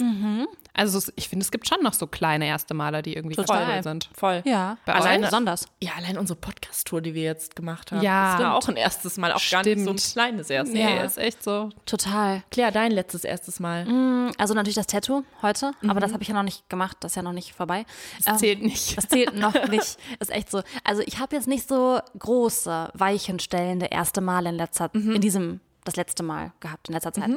Also 0.74 0.98
es- 0.98 1.12
ich 1.16 1.28
finde, 1.28 1.44
es 1.44 1.50
gibt 1.50 1.68
schon 1.68 1.82
noch 1.82 1.92
so 1.92 2.06
kleine 2.06 2.46
erste 2.46 2.74
Male, 2.74 3.02
die 3.02 3.14
irgendwie 3.14 3.34
toll 3.36 3.82
sind. 3.82 4.08
Voll. 4.14 4.42
Ja, 4.44 4.78
Bei 4.86 4.94
allein 4.94 5.20
euch? 5.20 5.26
besonders. 5.26 5.66
Ja, 5.82 5.92
allein 5.96 6.18
unsere 6.18 6.38
Podcast-Tour, 6.38 7.00
die 7.00 7.14
wir 7.14 7.22
jetzt 7.24 7.56
gemacht 7.56 7.90
haben. 7.92 8.02
Ja. 8.02 8.32
Das 8.36 8.42
war 8.42 8.54
auch 8.54 8.68
ein 8.68 8.76
erstes 8.76 9.16
Mal, 9.16 9.32
auch 9.32 9.42
gar 9.50 9.62
nicht 9.64 9.80
so 9.84 9.90
ein 9.90 9.98
Stimmt. 9.98 10.12
kleines 10.12 10.50
erstes 10.50 10.74
Nee, 10.74 10.84
Mal. 10.84 11.04
ist 11.04 11.18
echt 11.18 11.42
so. 11.42 11.70
Total. 11.86 12.42
Claire, 12.50 12.70
dein 12.72 12.92
letztes 12.92 13.24
erstes 13.24 13.58
Mal. 13.60 14.32
Also 14.38 14.54
natürlich 14.54 14.76
das 14.76 14.86
Tattoo 14.86 15.24
heute, 15.42 15.72
aber 15.88 16.00
das 16.00 16.12
habe 16.12 16.22
ich 16.22 16.28
ja 16.28 16.34
noch 16.34 16.42
nicht 16.42 16.68
gemacht, 16.68 16.96
das 17.00 17.12
ist 17.12 17.16
ja 17.16 17.22
noch 17.22 17.32
nicht 17.32 17.52
vorbei. 17.54 17.84
Das 18.24 18.38
zählt 18.38 18.62
nicht. 18.62 18.96
Das 18.96 19.08
zählt 19.08 19.34
noch 19.34 19.54
nicht. 19.68 19.96
Ist 20.20 20.30
echt 20.30 20.50
so. 20.50 20.62
Also 20.84 21.02
ich 21.04 21.18
habe 21.18 21.34
jetzt 21.34 21.48
nicht 21.48 21.66
so 21.68 21.98
große, 22.18 22.90
weichenstellende 22.94 23.86
erste 23.86 24.20
Male 24.20 24.50
in 24.50 24.54
letzter, 24.56 24.90
in 24.94 25.20
diesem, 25.20 25.60
das 25.88 25.96
letzte 25.96 26.22
Mal 26.22 26.52
gehabt 26.60 26.88
in 26.88 26.94
letzter 26.94 27.12
Zeit. 27.12 27.30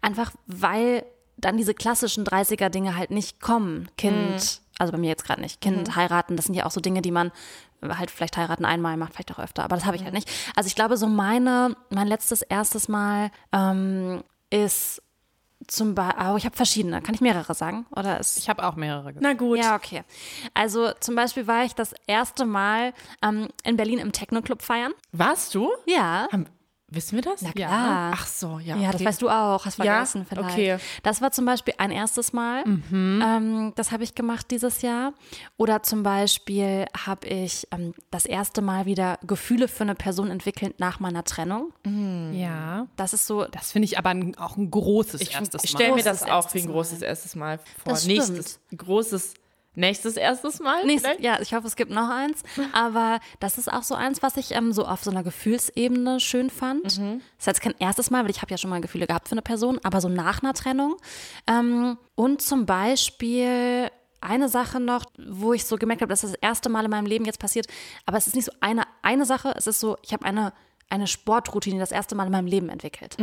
Einfach 0.00 0.32
weil 0.46 1.04
dann 1.36 1.56
diese 1.56 1.74
klassischen 1.74 2.24
30er-Dinge 2.24 2.96
halt 2.96 3.10
nicht 3.10 3.40
kommen. 3.40 3.88
Kind, 3.96 4.60
also 4.78 4.92
bei 4.92 4.98
mir 4.98 5.08
jetzt 5.08 5.24
gerade 5.24 5.40
nicht. 5.40 5.60
Kind, 5.60 5.94
heiraten, 5.96 6.36
das 6.36 6.46
sind 6.46 6.54
ja 6.54 6.66
auch 6.66 6.70
so 6.70 6.80
Dinge, 6.80 7.00
die 7.00 7.12
man 7.12 7.30
halt 7.82 8.10
vielleicht 8.10 8.36
heiraten 8.36 8.64
einmal 8.64 8.96
macht, 8.96 9.14
vielleicht 9.14 9.32
auch 9.32 9.38
öfter, 9.38 9.62
aber 9.62 9.76
das 9.76 9.84
habe 9.84 9.96
ich 9.96 10.02
halt 10.02 10.14
nicht. 10.14 10.28
Also 10.56 10.66
ich 10.66 10.74
glaube, 10.74 10.96
so 10.96 11.06
meine, 11.06 11.76
mein 11.90 12.08
letztes 12.08 12.42
erstes 12.42 12.88
Mal 12.88 13.30
ähm, 13.52 14.24
ist 14.50 15.00
zum 15.66 15.94
Beispiel, 15.94 16.24
oh, 16.24 16.36
ich 16.36 16.44
habe 16.44 16.56
verschiedene. 16.56 17.02
Kann 17.02 17.14
ich 17.14 17.20
mehrere 17.20 17.54
sagen? 17.54 17.86
Oder 17.94 18.18
ist 18.20 18.38
Ich 18.38 18.48
habe 18.48 18.66
auch 18.66 18.76
mehrere 18.76 19.12
gemacht. 19.12 19.22
Na 19.22 19.32
gut. 19.34 19.58
ja, 19.58 19.74
okay. 19.74 20.02
Also 20.54 20.92
zum 21.00 21.14
Beispiel 21.14 21.46
war 21.46 21.64
ich 21.64 21.74
das 21.74 21.94
erste 22.06 22.44
Mal 22.44 22.94
ähm, 23.22 23.48
in 23.64 23.76
Berlin 23.76 23.98
im 23.98 24.12
Techno-Club 24.12 24.62
feiern. 24.62 24.92
Warst 25.12 25.54
du? 25.54 25.70
Ja. 25.86 26.28
Haben, 26.30 26.46
wissen 26.90 27.16
wir 27.16 27.22
das? 27.22 27.42
Na 27.42 27.52
klar. 27.52 28.12
Ach 28.14 28.26
so, 28.26 28.58
ja. 28.58 28.76
Ja, 28.76 28.86
das 28.86 28.96
okay. 28.96 29.04
weißt 29.06 29.22
du 29.22 29.28
auch, 29.28 29.64
hast 29.64 29.78
Ja? 29.78 29.84
vergessen 29.84 30.26
vielleicht. 30.28 30.50
Okay. 30.50 30.76
Das 31.02 31.20
war 31.20 31.30
zum 31.30 31.44
Beispiel 31.44 31.74
ein 31.78 31.90
erstes 31.90 32.32
Mal. 32.32 32.64
Ähm, 32.92 33.72
das 33.76 33.92
habe 33.92 34.04
ich 34.04 34.14
gemacht 34.14 34.50
dieses 34.50 34.82
Jahr. 34.82 35.12
Oder 35.56 35.82
zum 35.82 36.02
Beispiel 36.02 36.86
habe 37.06 37.26
ich 37.26 37.66
ähm, 37.72 37.94
das 38.10 38.24
erste 38.26 38.62
Mal 38.62 38.86
wieder 38.86 39.18
Gefühle 39.26 39.68
für 39.68 39.82
eine 39.84 39.94
Person 39.94 40.30
entwickelt 40.30 40.80
nach 40.80 41.00
meiner 41.00 41.24
Trennung. 41.24 41.72
Ja. 42.32 42.86
Das 42.96 43.12
ist 43.12 43.26
so, 43.26 43.44
Das 43.44 43.72
finde 43.72 43.86
ich 43.86 43.98
aber 43.98 44.10
ein, 44.10 44.36
auch 44.38 44.56
ein 44.56 44.70
großes 44.70 45.20
Ich, 45.20 45.34
erstes 45.34 45.64
ich 45.64 45.72
Mal. 45.74 45.78
stelle 45.78 45.94
mir 45.94 46.02
das 46.04 46.22
auch 46.24 46.52
wie 46.54 46.60
ein 46.60 46.66
Mal. 46.66 46.72
großes 46.72 47.02
erstes 47.02 47.34
Mal 47.36 47.58
vor. 47.58 47.92
Das 47.92 48.06
nächstes 48.06 48.60
großes, 48.76 49.34
nächstes 49.78 50.16
erstes 50.16 50.60
Mal? 50.60 50.84
Nächstes, 50.84 51.12
ja, 51.20 51.40
ich 51.40 51.54
hoffe, 51.54 51.66
es 51.66 51.76
gibt 51.76 51.90
noch 51.90 52.08
eins. 52.10 52.42
Aber 52.72 53.20
das 53.40 53.56
ist 53.58 53.72
auch 53.72 53.82
so 53.82 53.94
eins, 53.94 54.22
was 54.22 54.36
ich 54.36 54.52
ähm, 54.52 54.72
so 54.72 54.86
auf 54.86 55.02
so 55.02 55.10
einer 55.10 55.22
Gefühlsebene 55.22 56.20
schön 56.20 56.50
fand. 56.50 56.84
Das 56.84 56.98
ist 56.98 57.46
jetzt 57.46 57.60
kein 57.62 57.74
erstes 57.78 58.10
Mal, 58.10 58.24
weil 58.24 58.30
ich 58.30 58.42
habe 58.42 58.50
ja 58.50 58.58
schon 58.58 58.70
mal 58.70 58.80
Gefühle 58.80 59.06
gehabt 59.06 59.28
für 59.28 59.32
eine 59.32 59.42
Person, 59.42 59.78
aber 59.82 60.00
so 60.00 60.08
nach 60.08 60.42
einer 60.42 60.54
Trennung. 60.54 60.96
Ähm, 61.46 61.96
und 62.14 62.42
zum 62.42 62.66
Beispiel 62.66 63.90
eine 64.20 64.48
Sache 64.48 64.80
noch, 64.80 65.04
wo 65.28 65.52
ich 65.52 65.64
so 65.64 65.76
gemerkt 65.76 66.02
habe, 66.02 66.10
dass 66.10 66.22
das, 66.22 66.32
das 66.32 66.40
erste 66.40 66.68
Mal 66.68 66.84
in 66.84 66.90
meinem 66.90 67.06
Leben 67.06 67.24
jetzt 67.24 67.38
passiert. 67.38 67.66
Aber 68.04 68.18
es 68.18 68.26
ist 68.26 68.34
nicht 68.34 68.46
so 68.46 68.52
eine, 68.60 68.82
eine 69.02 69.24
Sache, 69.24 69.54
es 69.56 69.66
ist 69.68 69.78
so, 69.80 69.96
ich 70.02 70.12
habe 70.12 70.24
eine, 70.24 70.52
eine 70.90 71.06
Sportroutine 71.06 71.78
das 71.78 71.92
erste 71.92 72.14
Mal 72.16 72.26
in 72.26 72.32
meinem 72.32 72.46
Leben 72.46 72.68
entwickelt. 72.68 73.16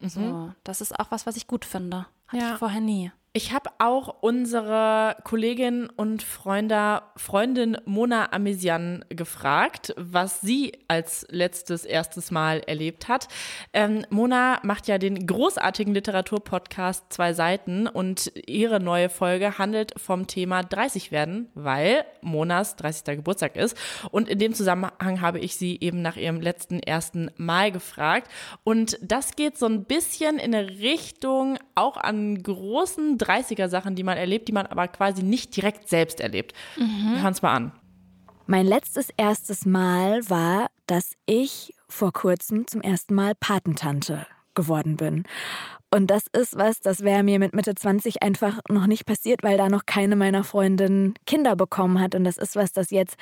So, 0.00 0.52
das 0.64 0.80
ist 0.80 0.98
auch 0.98 1.10
was, 1.10 1.26
was 1.26 1.36
ich 1.36 1.46
gut 1.46 1.64
finde. 1.66 2.06
Hatte 2.28 2.42
Ja. 2.42 2.52
ich 2.52 2.58
vorher 2.58 2.80
nie. 2.80 3.12
Ich 3.32 3.52
habe 3.52 3.70
auch 3.78 4.22
unsere 4.22 5.14
Kollegin 5.22 5.88
und 5.88 6.20
Freunde, 6.20 7.02
Freundin 7.14 7.76
Mona 7.84 8.32
Amesian 8.32 9.04
gefragt, 9.08 9.94
was 9.96 10.40
sie 10.40 10.72
als 10.88 11.28
letztes, 11.30 11.84
erstes 11.84 12.32
Mal 12.32 12.58
erlebt 12.66 13.06
hat. 13.06 13.28
Ähm, 13.72 14.04
Mona 14.10 14.58
macht 14.64 14.88
ja 14.88 14.98
den 14.98 15.28
großartigen 15.28 15.94
Literaturpodcast 15.94 17.12
Zwei 17.12 17.32
Seiten 17.32 17.86
und 17.86 18.32
ihre 18.48 18.80
neue 18.80 19.08
Folge 19.08 19.58
handelt 19.58 19.92
vom 19.96 20.26
Thema 20.26 20.64
30 20.64 21.12
werden, 21.12 21.50
weil 21.54 22.04
Monas 22.22 22.74
30. 22.74 23.18
Geburtstag 23.18 23.54
ist. 23.54 23.76
Und 24.10 24.28
in 24.28 24.40
dem 24.40 24.54
Zusammenhang 24.54 25.20
habe 25.20 25.38
ich 25.38 25.54
sie 25.54 25.78
eben 25.80 26.02
nach 26.02 26.16
ihrem 26.16 26.40
letzten, 26.40 26.80
ersten 26.80 27.30
Mal 27.36 27.70
gefragt. 27.70 28.28
Und 28.64 28.98
das 29.00 29.36
geht 29.36 29.56
so 29.56 29.66
ein 29.66 29.84
bisschen 29.84 30.40
in 30.40 30.52
eine 30.52 30.68
Richtung 30.68 31.58
auch 31.76 31.96
an 31.96 32.42
großen 32.42 33.19
30er-Sachen, 33.20 33.94
die 33.94 34.02
man 34.02 34.16
erlebt, 34.16 34.48
die 34.48 34.52
man 34.52 34.66
aber 34.66 34.88
quasi 34.88 35.22
nicht 35.22 35.56
direkt 35.56 35.88
selbst 35.88 36.20
erlebt. 36.20 36.54
Mhm. 36.76 37.14
Wir 37.14 37.22
hören 37.22 37.32
es 37.32 37.42
mal 37.42 37.54
an. 37.54 37.72
Mein 38.46 38.66
letztes 38.66 39.10
erstes 39.16 39.64
Mal 39.64 40.28
war, 40.28 40.70
dass 40.86 41.12
ich 41.26 41.72
vor 41.88 42.12
kurzem 42.12 42.66
zum 42.66 42.80
ersten 42.80 43.14
Mal 43.14 43.34
Patentante 43.36 44.26
geworden 44.54 44.96
bin. 44.96 45.24
Und 45.92 46.08
das 46.08 46.26
ist 46.32 46.56
was, 46.56 46.80
das 46.80 47.02
wäre 47.02 47.24
mir 47.24 47.40
mit 47.40 47.52
Mitte 47.52 47.74
20 47.74 48.22
einfach 48.22 48.60
noch 48.68 48.86
nicht 48.86 49.06
passiert, 49.06 49.42
weil 49.42 49.58
da 49.58 49.68
noch 49.68 49.86
keine 49.86 50.14
meiner 50.14 50.44
Freundinnen 50.44 51.14
Kinder 51.26 51.56
bekommen 51.56 52.00
hat. 52.00 52.14
Und 52.14 52.22
das 52.22 52.36
ist 52.36 52.54
was, 52.54 52.72
das 52.72 52.90
jetzt 52.90 53.16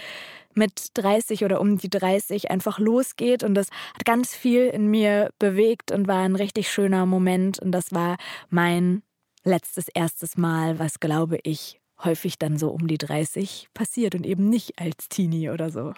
mit 0.55 0.89
30 0.95 1.45
oder 1.45 1.63
um 1.63 1.79
die 1.79 1.89
30 1.89 2.51
einfach 2.51 2.79
losgeht. 2.79 3.43
Und 3.43 3.55
das 3.55 3.69
hat 3.95 4.05
ganz 4.05 4.35
viel 4.35 4.67
in 4.67 4.89
mir 4.89 5.31
bewegt 5.39 5.93
und 5.93 6.09
war 6.09 6.23
ein 6.23 6.37
richtig 6.37 6.71
schöner 6.71 7.07
Moment. 7.07 7.59
Und 7.59 7.73
das 7.73 7.93
war 7.93 8.19
mein 8.51 9.03
letztes, 9.49 9.89
erstes 9.89 10.37
Mal, 10.37 10.79
was 10.79 11.01
glaube 11.01 11.39
ich 11.43 11.81
häufig 12.05 12.39
dann 12.39 12.59
so 12.59 12.71
um 12.71 12.87
die 12.87 12.99
30 12.99 13.69
passiert 13.75 14.15
und 14.15 14.25
eben 14.25 14.49
nicht 14.49 14.79
als 14.81 15.09
Teenie 15.09 15.51
oder 15.51 15.71
so. 15.71 15.95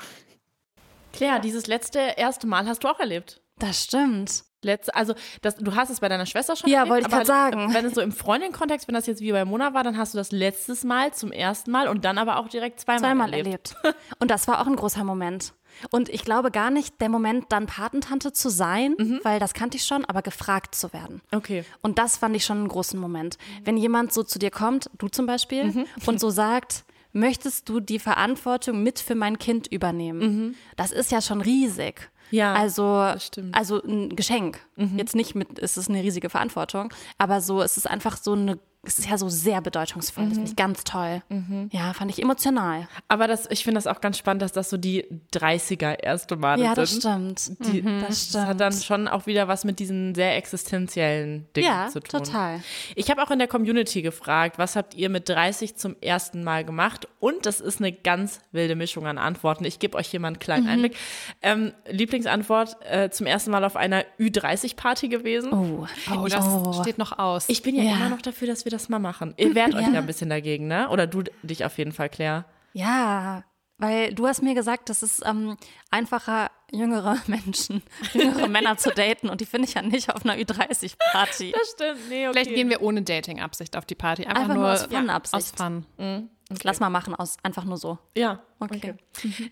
Claire, 1.12 1.40
dieses 1.40 1.66
letzte 1.66 1.98
erste 2.16 2.46
Mal 2.46 2.66
hast 2.66 2.84
du 2.84 2.88
auch 2.88 3.00
erlebt. 3.00 3.42
Das 3.58 3.84
stimmt. 3.84 4.44
Letzte, 4.62 4.94
also 4.94 5.14
das, 5.42 5.56
du 5.56 5.74
hast 5.74 5.90
es 5.90 6.00
bei 6.00 6.08
deiner 6.08 6.26
Schwester 6.26 6.54
schon 6.54 6.68
Ja, 6.70 6.80
erlebt, 6.80 6.90
wollte 6.94 7.06
ich 7.08 7.12
gerade 7.12 7.26
sagen. 7.26 7.74
Wenn 7.74 7.84
es 7.86 7.94
so 7.94 8.00
im 8.00 8.12
Freundin-Kontext, 8.12 8.88
wenn 8.88 8.94
das 8.94 9.06
jetzt 9.06 9.20
wie 9.20 9.32
bei 9.32 9.44
Mona 9.44 9.74
war, 9.74 9.82
dann 9.84 9.96
hast 9.96 10.14
du 10.14 10.18
das 10.18 10.32
letztes 10.32 10.84
Mal 10.84 11.12
zum 11.12 11.32
ersten 11.32 11.70
Mal 11.70 11.88
und 11.88 12.04
dann 12.04 12.18
aber 12.18 12.38
auch 12.38 12.48
direkt 12.48 12.80
zweimal, 12.80 13.00
Zweimal 13.00 13.32
erlebt. 13.34 13.74
erlebt. 13.82 13.98
Und 14.18 14.30
das 14.30 14.48
war 14.48 14.60
auch 14.60 14.66
ein 14.66 14.76
großer 14.76 15.02
Moment. 15.04 15.54
Und 15.90 16.08
ich 16.08 16.24
glaube 16.24 16.50
gar 16.50 16.70
nicht 16.70 17.00
der 17.00 17.08
Moment, 17.08 17.46
dann 17.50 17.66
Patentante 17.66 18.32
zu 18.32 18.50
sein, 18.50 18.94
weil 19.22 19.38
das 19.40 19.54
kannte 19.54 19.76
ich 19.76 19.84
schon, 19.84 20.04
aber 20.04 20.22
gefragt 20.22 20.74
zu 20.74 20.92
werden. 20.92 21.20
Okay. 21.32 21.64
Und 21.82 21.98
das 21.98 22.16
fand 22.16 22.36
ich 22.36 22.44
schon 22.44 22.58
einen 22.58 22.68
großen 22.68 22.98
Moment. 22.98 23.38
Wenn 23.64 23.76
jemand 23.76 24.12
so 24.12 24.22
zu 24.22 24.38
dir 24.38 24.50
kommt, 24.50 24.90
du 24.98 25.08
zum 25.08 25.26
Beispiel, 25.26 25.86
und 26.06 26.20
so 26.20 26.30
sagt, 26.30 26.84
möchtest 27.12 27.68
du 27.68 27.80
die 27.80 27.98
Verantwortung 27.98 28.82
mit 28.82 28.98
für 28.98 29.14
mein 29.14 29.38
Kind 29.38 29.66
übernehmen? 29.66 30.56
Das 30.76 30.92
ist 30.92 31.10
ja 31.10 31.20
schon 31.20 31.40
riesig. 31.40 32.10
Ja, 32.30 32.54
also, 32.54 32.94
das 32.94 33.26
stimmt. 33.26 33.56
also 33.56 33.82
ein 33.82 34.14
Geschenk. 34.14 34.60
Jetzt 34.96 35.16
nicht 35.16 35.34
mit, 35.34 35.58
es 35.58 35.76
ist 35.76 35.88
eine 35.88 36.02
riesige 36.02 36.30
Verantwortung, 36.30 36.92
aber 37.18 37.40
so, 37.40 37.60
es 37.60 37.76
ist 37.76 37.90
einfach 37.90 38.16
so 38.16 38.34
eine, 38.34 38.58
es 38.82 38.98
ist 38.98 39.10
ja 39.10 39.18
so 39.18 39.28
sehr 39.28 39.60
bedeutungsvoll. 39.60 40.24
Das 40.24 40.34
finde 40.34 40.48
ich 40.50 40.56
ganz 40.56 40.84
toll. 40.84 41.22
Ja, 41.70 41.92
fand 41.92 42.10
ich 42.10 42.22
emotional. 42.22 42.88
Aber 43.08 43.26
das, 43.26 43.46
ich 43.50 43.62
finde 43.62 43.76
das 43.78 43.86
auch 43.86 44.00
ganz 44.00 44.16
spannend, 44.16 44.40
dass 44.42 44.52
das 44.52 44.70
so 44.70 44.78
die 44.78 45.04
30er 45.34 46.02
erste 46.02 46.36
Male 46.36 46.62
Ja, 46.62 46.74
sind. 46.74 46.78
das 46.78 46.96
stimmt. 46.96 47.66
Die, 47.72 47.82
Das 47.82 48.08
Das 48.08 48.24
stimmt. 48.30 48.46
hat 48.46 48.60
dann 48.60 48.72
schon 48.72 49.06
auch 49.06 49.26
wieder 49.26 49.48
was 49.48 49.64
mit 49.64 49.80
diesen 49.80 50.14
sehr 50.14 50.34
existenziellen 50.36 51.46
Dingen 51.54 51.66
Ja, 51.68 51.88
zu 51.88 52.00
tun. 52.00 52.22
total. 52.24 52.62
Ich 52.94 53.10
habe 53.10 53.22
auch 53.22 53.30
in 53.30 53.38
der 53.38 53.48
Community 53.48 54.00
gefragt, 54.02 54.58
was 54.58 54.76
habt 54.76 54.94
ihr 54.94 55.10
mit 55.10 55.28
30 55.28 55.76
zum 55.76 55.96
ersten 56.00 56.42
Mal 56.42 56.64
gemacht? 56.64 57.06
Und 57.18 57.44
das 57.44 57.60
ist 57.60 57.80
eine 57.80 57.92
ganz 57.92 58.40
wilde 58.50 58.76
Mischung 58.76 59.06
an 59.06 59.18
Antworten. 59.18 59.64
Ich 59.66 59.78
gebe 59.78 59.98
euch 59.98 60.08
hier 60.08 60.20
mal 60.20 60.28
einen 60.28 60.38
kleinen 60.38 60.64
Mhm. 60.64 60.70
Einblick. 60.70 60.96
Ähm, 61.42 61.72
Lieblingsantwort, 61.90 62.76
äh, 62.88 63.10
zum 63.10 63.26
ersten 63.26 63.50
Mal 63.50 63.64
auf 63.64 63.76
einer 63.76 64.04
Ü30-Party 64.18 65.08
gewesen. 65.08 65.52
Oh, 65.52 65.86
Oh, 66.10 66.26
das 66.28 66.44
steht 66.80 66.98
noch 66.98 67.18
aus. 67.18 67.44
Ich 67.48 67.62
bin 67.62 67.74
ja, 67.74 67.82
Ja. 67.82 67.96
immer 67.96 68.08
noch 68.08 68.22
dafür, 68.22 68.48
dass 68.48 68.64
wir 68.64 68.69
das 68.70 68.88
mal 68.88 68.98
machen. 68.98 69.34
Ihr 69.36 69.54
wehrt 69.54 69.74
euch 69.74 69.86
ja 69.86 69.98
ein 69.98 70.06
bisschen 70.06 70.30
dagegen, 70.30 70.66
ne? 70.66 70.88
Oder 70.88 71.06
du 71.06 71.24
dich 71.42 71.64
auf 71.64 71.76
jeden 71.78 71.92
Fall, 71.92 72.08
Claire. 72.08 72.44
Ja, 72.72 73.44
weil 73.78 74.14
du 74.14 74.26
hast 74.26 74.42
mir 74.42 74.54
gesagt, 74.54 74.90
es 74.90 75.02
ist 75.02 75.22
ähm, 75.26 75.56
einfacher, 75.90 76.50
jüngere 76.70 77.16
Menschen, 77.26 77.82
jüngere 78.12 78.48
Männer 78.48 78.76
zu 78.76 78.90
daten 78.90 79.28
und 79.28 79.40
die 79.40 79.46
finde 79.46 79.68
ich 79.68 79.74
ja 79.74 79.82
nicht 79.82 80.14
auf 80.14 80.24
einer 80.24 80.34
Ü30-Party. 80.36 81.52
Das 81.52 81.70
stimmt, 81.70 82.08
nee, 82.08 82.28
okay. 82.28 82.32
Vielleicht 82.32 82.54
gehen 82.54 82.68
wir 82.68 82.82
ohne 82.82 83.02
Dating-Absicht 83.02 83.76
auf 83.76 83.86
die 83.86 83.94
Party. 83.94 84.24
Einfach, 84.26 84.42
Einfach 84.42 84.54
nur 84.54 84.64
nur 84.64 84.72
aus 84.72 84.84
Fun-Absicht. 84.84 85.34
Aus 85.34 85.52
Fun. 85.96 86.30
Lass 86.62 86.80
mal 86.80 86.90
machen, 86.90 87.14
aus 87.14 87.36
einfach 87.42 87.64
nur 87.64 87.76
so. 87.76 87.98
Ja, 88.16 88.40
Okay. 88.62 88.94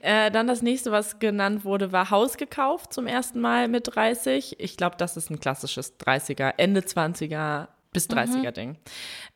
Äh, 0.00 0.30
dann 0.30 0.46
das 0.46 0.60
nächste, 0.60 0.92
was 0.92 1.18
genannt 1.18 1.64
wurde, 1.64 1.92
war 1.92 2.10
Haus 2.10 2.36
gekauft 2.36 2.92
zum 2.92 3.06
ersten 3.06 3.40
Mal 3.40 3.66
mit 3.68 3.94
30. 3.94 4.60
Ich 4.60 4.76
glaube, 4.76 4.96
das 4.98 5.16
ist 5.16 5.30
ein 5.30 5.40
klassisches 5.40 5.98
30er, 5.98 6.52
Ende 6.58 6.80
20er 6.80 7.68
bis 7.98 8.08
30er 8.08 8.52
Ding. 8.52 8.76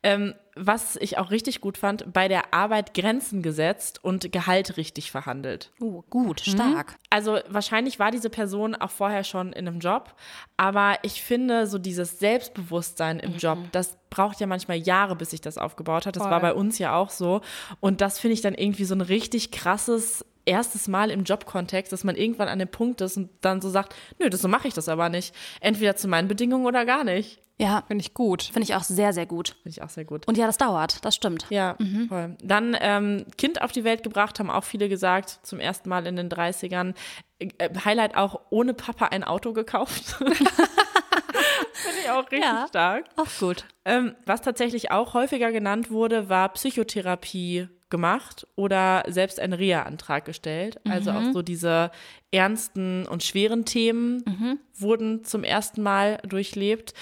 Ähm, 0.04 0.34
was 0.54 0.96
ich 0.96 1.18
auch 1.18 1.30
richtig 1.30 1.60
gut 1.60 1.78
fand, 1.78 2.12
bei 2.12 2.28
der 2.28 2.54
Arbeit 2.54 2.94
Grenzen 2.94 3.42
gesetzt 3.42 4.04
und 4.04 4.30
Gehalt 4.30 4.76
richtig 4.76 5.10
verhandelt. 5.10 5.72
Uh, 5.80 6.02
gut, 6.10 6.40
stark. 6.40 6.96
Also 7.10 7.38
wahrscheinlich 7.48 7.98
war 7.98 8.10
diese 8.10 8.30
Person 8.30 8.74
auch 8.74 8.90
vorher 8.90 9.24
schon 9.24 9.52
in 9.52 9.66
einem 9.66 9.80
Job, 9.80 10.14
aber 10.56 10.98
ich 11.02 11.22
finde 11.22 11.66
so 11.66 11.78
dieses 11.78 12.18
Selbstbewusstsein 12.18 13.18
im 13.18 13.36
Job, 13.36 13.58
das 13.72 13.96
braucht 14.10 14.40
ja 14.40 14.46
manchmal 14.46 14.76
Jahre, 14.76 15.16
bis 15.16 15.30
sich 15.30 15.40
das 15.40 15.58
aufgebaut 15.58 16.06
hat. 16.06 16.16
Das 16.16 16.24
war 16.24 16.40
bei 16.40 16.52
uns 16.52 16.78
ja 16.78 16.94
auch 16.94 17.10
so. 17.10 17.40
Und 17.80 18.00
das 18.00 18.18
finde 18.18 18.34
ich 18.34 18.42
dann 18.42 18.54
irgendwie 18.54 18.84
so 18.84 18.94
ein 18.94 19.00
richtig 19.00 19.50
krasses 19.50 20.24
erstes 20.44 20.88
Mal 20.88 21.10
im 21.10 21.24
Jobkontext, 21.24 21.92
dass 21.92 22.04
man 22.04 22.16
irgendwann 22.16 22.48
an 22.48 22.58
dem 22.58 22.68
Punkt 22.68 23.00
ist 23.00 23.16
und 23.16 23.30
dann 23.40 23.60
so 23.60 23.70
sagt, 23.70 23.94
nö, 24.18 24.28
das 24.28 24.42
so 24.42 24.48
mache 24.48 24.68
ich 24.68 24.74
das 24.74 24.88
aber 24.88 25.08
nicht. 25.08 25.34
Entweder 25.60 25.96
zu 25.96 26.08
meinen 26.08 26.28
Bedingungen 26.28 26.66
oder 26.66 26.84
gar 26.84 27.04
nicht. 27.04 27.40
Ja, 27.62 27.82
Finde 27.86 28.02
ich 28.02 28.12
gut. 28.14 28.42
finde 28.42 28.62
ich 28.62 28.74
auch 28.74 28.82
sehr, 28.82 29.12
sehr 29.12 29.26
gut. 29.26 29.50
Finde 29.62 29.68
ich 29.70 29.82
auch 29.82 29.88
sehr 29.88 30.04
gut. 30.04 30.26
Und 30.28 30.36
ja, 30.36 30.46
das 30.46 30.58
dauert, 30.58 31.04
das 31.04 31.14
stimmt. 31.14 31.46
Ja, 31.50 31.76
voll. 32.08 32.36
Dann 32.42 32.76
ähm, 32.80 33.24
Kind 33.38 33.62
auf 33.62 33.72
die 33.72 33.84
Welt 33.84 34.02
gebracht, 34.02 34.38
haben 34.38 34.50
auch 34.50 34.64
viele 34.64 34.88
gesagt, 34.88 35.40
zum 35.42 35.60
ersten 35.60 35.88
Mal 35.88 36.06
in 36.06 36.16
den 36.16 36.28
30ern. 36.28 36.94
Äh, 37.38 37.48
Highlight 37.84 38.16
auch 38.16 38.40
ohne 38.50 38.74
Papa 38.74 39.06
ein 39.06 39.24
Auto 39.24 39.52
gekauft. 39.52 40.16
Finde 41.72 41.98
ich 42.02 42.10
auch 42.10 42.24
richtig 42.30 42.40
Ja. 42.42 42.66
stark. 42.68 43.04
Auch 43.16 43.26
gut. 43.40 43.64
Ähm, 43.84 44.14
was 44.26 44.42
tatsächlich 44.42 44.90
auch 44.90 45.14
häufiger 45.14 45.50
genannt 45.52 45.90
wurde, 45.90 46.28
war 46.28 46.48
Psychotherapie 46.50 47.68
gemacht 47.92 48.48
oder 48.56 49.04
selbst 49.06 49.38
einen 49.38 49.52
Reha-Antrag 49.52 50.24
gestellt. 50.24 50.80
Also 50.88 51.12
auch 51.12 51.32
so 51.32 51.42
diese 51.42 51.92
ernsten 52.32 53.06
und 53.06 53.22
schweren 53.22 53.64
Themen 53.64 54.58
wurden 54.76 55.22
zum 55.24 55.44
ersten 55.44 55.82
Mal 55.82 56.18
durchlebt. 56.26 56.94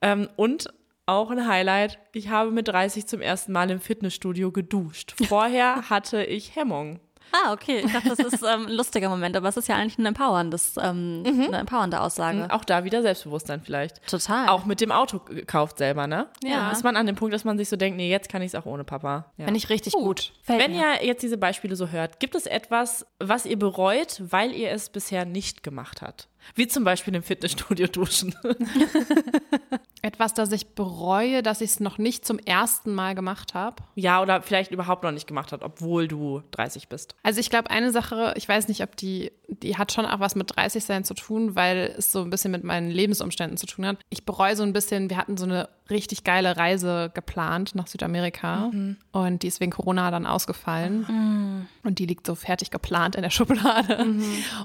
Ähm, 0.00 0.28
und 0.36 0.68
auch 1.06 1.30
ein 1.30 1.46
Highlight, 1.46 1.98
ich 2.12 2.28
habe 2.30 2.50
mit 2.50 2.68
30 2.68 3.06
zum 3.06 3.20
ersten 3.20 3.52
Mal 3.52 3.70
im 3.70 3.80
Fitnessstudio 3.80 4.50
geduscht. 4.50 5.14
Vorher 5.28 5.88
hatte 5.88 6.24
ich 6.24 6.56
Hemmung. 6.56 6.98
Ah, 7.32 7.52
okay. 7.52 7.82
Ich 7.84 7.92
dachte, 7.92 8.08
das 8.08 8.18
ist 8.18 8.42
ähm, 8.42 8.66
ein 8.66 8.72
lustiger 8.72 9.08
Moment, 9.08 9.36
aber 9.36 9.48
es 9.48 9.56
ist 9.56 9.68
ja 9.68 9.76
eigentlich 9.76 9.98
ein 9.98 10.06
empowerndes, 10.06 10.74
ähm, 10.82 11.22
eine 11.26 11.58
empowernde 11.58 12.00
Aussage. 12.00 12.48
Auch 12.50 12.64
da 12.64 12.84
wieder 12.84 13.02
Selbstbewusstsein 13.02 13.60
vielleicht. 13.62 14.06
Total. 14.06 14.48
Auch 14.48 14.64
mit 14.64 14.80
dem 14.80 14.92
Auto 14.92 15.18
gekauft 15.18 15.78
selber, 15.78 16.06
ne? 16.06 16.28
Ja. 16.42 16.70
Ist 16.70 16.84
man 16.84 16.96
an 16.96 17.06
dem 17.06 17.16
Punkt, 17.16 17.34
dass 17.34 17.44
man 17.44 17.58
sich 17.58 17.68
so 17.68 17.76
denkt, 17.76 17.96
nee, 17.96 18.10
jetzt 18.10 18.28
kann 18.28 18.42
ich 18.42 18.48
es 18.48 18.54
auch 18.54 18.66
ohne 18.66 18.84
Papa. 18.84 19.32
Ja. 19.36 19.44
Finde 19.44 19.58
ich 19.58 19.68
richtig 19.68 19.92
gut. 19.92 20.32
Fällt 20.42 20.62
Wenn 20.62 20.72
mir. 20.72 21.00
ihr 21.00 21.06
jetzt 21.06 21.22
diese 21.22 21.36
Beispiele 21.38 21.76
so 21.76 21.88
hört, 21.88 22.20
gibt 22.20 22.34
es 22.34 22.46
etwas, 22.46 23.06
was 23.18 23.46
ihr 23.46 23.58
bereut, 23.58 24.22
weil 24.30 24.52
ihr 24.52 24.70
es 24.70 24.88
bisher 24.88 25.24
nicht 25.24 25.62
gemacht 25.62 26.02
habt? 26.02 26.28
Wie 26.54 26.68
zum 26.68 26.84
Beispiel 26.84 27.14
im 27.14 27.22
Fitnessstudio 27.22 27.88
duschen. 27.88 28.34
Etwas, 30.06 30.34
das 30.34 30.52
ich 30.52 30.68
bereue, 30.68 31.42
dass 31.42 31.60
ich 31.60 31.70
es 31.70 31.80
noch 31.80 31.98
nicht 31.98 32.24
zum 32.24 32.38
ersten 32.38 32.94
Mal 32.94 33.14
gemacht 33.14 33.54
habe. 33.54 33.82
ja, 33.96 34.22
oder 34.22 34.40
vielleicht 34.40 34.70
überhaupt 34.70 35.02
noch 35.02 35.10
nicht 35.10 35.26
gemacht 35.26 35.52
habt, 35.52 35.64
obwohl 35.64 36.06
du 36.08 36.42
30 36.52 36.88
bist. 36.88 37.16
Also 37.22 37.40
ich 37.40 37.50
glaube, 37.50 37.70
eine 37.70 37.90
Sache, 37.90 38.32
ich 38.36 38.48
weiß 38.48 38.68
nicht, 38.68 38.82
ob 38.82 38.96
die, 38.96 39.32
die 39.48 39.76
hat 39.76 39.92
schon 39.92 40.06
auch 40.06 40.20
was 40.20 40.36
mit 40.36 40.56
30 40.56 40.84
sein 40.84 41.04
zu 41.04 41.14
tun, 41.14 41.56
weil 41.56 41.94
es 41.98 42.12
so 42.12 42.22
ein 42.22 42.30
bisschen 42.30 42.52
mit 42.52 42.62
meinen 42.62 42.90
Lebensumständen 42.90 43.56
zu 43.56 43.66
tun 43.66 43.84
hat. 43.86 43.98
Ich 44.08 44.24
bereue 44.24 44.54
so 44.54 44.62
ein 44.62 44.72
bisschen, 44.72 45.10
wir 45.10 45.16
hatten 45.16 45.36
so 45.36 45.44
eine 45.44 45.68
richtig 45.90 46.24
geile 46.24 46.56
Reise 46.56 47.10
geplant 47.14 47.74
nach 47.74 47.86
Südamerika 47.86 48.70
und 49.12 49.42
die 49.42 49.46
ist 49.46 49.60
wegen 49.60 49.70
Corona 49.72 50.10
dann 50.10 50.26
ausgefallen 50.26 51.68
und 51.84 51.98
die 51.98 52.06
liegt 52.06 52.26
so 52.26 52.34
fertig 52.34 52.70
geplant 52.70 53.14
in 53.14 53.22
der 53.22 53.30
Schublade 53.30 54.04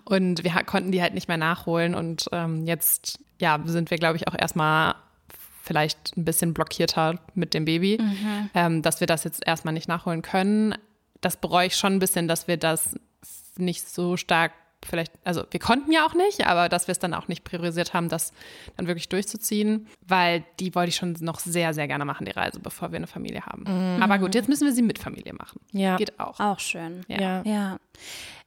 und 0.05 0.43
wir 0.43 0.51
konnten 0.65 0.91
die 0.91 1.01
halt 1.01 1.13
nicht 1.13 1.27
mehr 1.27 1.37
nachholen 1.37 1.93
und 1.95 2.27
ähm, 2.31 2.65
jetzt 2.65 3.19
ja 3.39 3.59
sind 3.65 3.91
wir 3.91 3.97
glaube 3.97 4.17
ich 4.17 4.27
auch 4.27 4.35
erstmal 4.37 4.95
vielleicht 5.71 6.17
ein 6.17 6.25
bisschen 6.25 6.53
blockierter 6.53 7.17
mit 7.33 7.53
dem 7.53 7.63
Baby, 7.63 7.97
ähm, 8.53 8.81
dass 8.81 8.99
wir 8.99 9.07
das 9.07 9.23
jetzt 9.23 9.47
erstmal 9.47 9.73
nicht 9.73 9.87
nachholen 9.87 10.21
können. 10.21 10.75
Das 11.21 11.37
bereue 11.37 11.67
ich 11.67 11.77
schon 11.77 11.93
ein 11.93 11.99
bisschen, 11.99 12.27
dass 12.27 12.49
wir 12.49 12.57
das 12.57 12.99
nicht 13.55 13.87
so 13.87 14.17
stark 14.17 14.51
vielleicht, 14.85 15.13
also 15.23 15.45
wir 15.49 15.61
konnten 15.61 15.93
ja 15.93 16.05
auch 16.05 16.13
nicht, 16.13 16.45
aber 16.45 16.67
dass 16.67 16.87
wir 16.87 16.91
es 16.91 16.99
dann 16.99 17.13
auch 17.13 17.29
nicht 17.29 17.45
priorisiert 17.45 17.93
haben, 17.93 18.09
das 18.09 18.33
dann 18.75 18.87
wirklich 18.87 19.07
durchzuziehen, 19.07 19.87
weil 20.05 20.43
die 20.59 20.75
wollte 20.75 20.89
ich 20.89 20.97
schon 20.97 21.15
noch 21.21 21.39
sehr, 21.39 21.73
sehr 21.73 21.87
gerne 21.87 22.03
machen, 22.03 22.25
die 22.25 22.31
Reise, 22.31 22.59
bevor 22.59 22.91
wir 22.91 22.97
eine 22.97 23.07
Familie 23.07 23.45
haben. 23.45 23.63
Mhm. 23.63 24.03
Aber 24.03 24.17
gut, 24.19 24.35
jetzt 24.35 24.49
müssen 24.49 24.65
wir 24.65 24.73
sie 24.73 24.81
mit 24.81 24.99
Familie 24.99 25.33
machen. 25.33 25.61
Ja. 25.71 25.95
Geht 25.95 26.19
auch. 26.19 26.37
Auch 26.39 26.59
schön. 26.59 27.05
Ja. 27.07 27.21
ja. 27.21 27.41
Ja. 27.45 27.77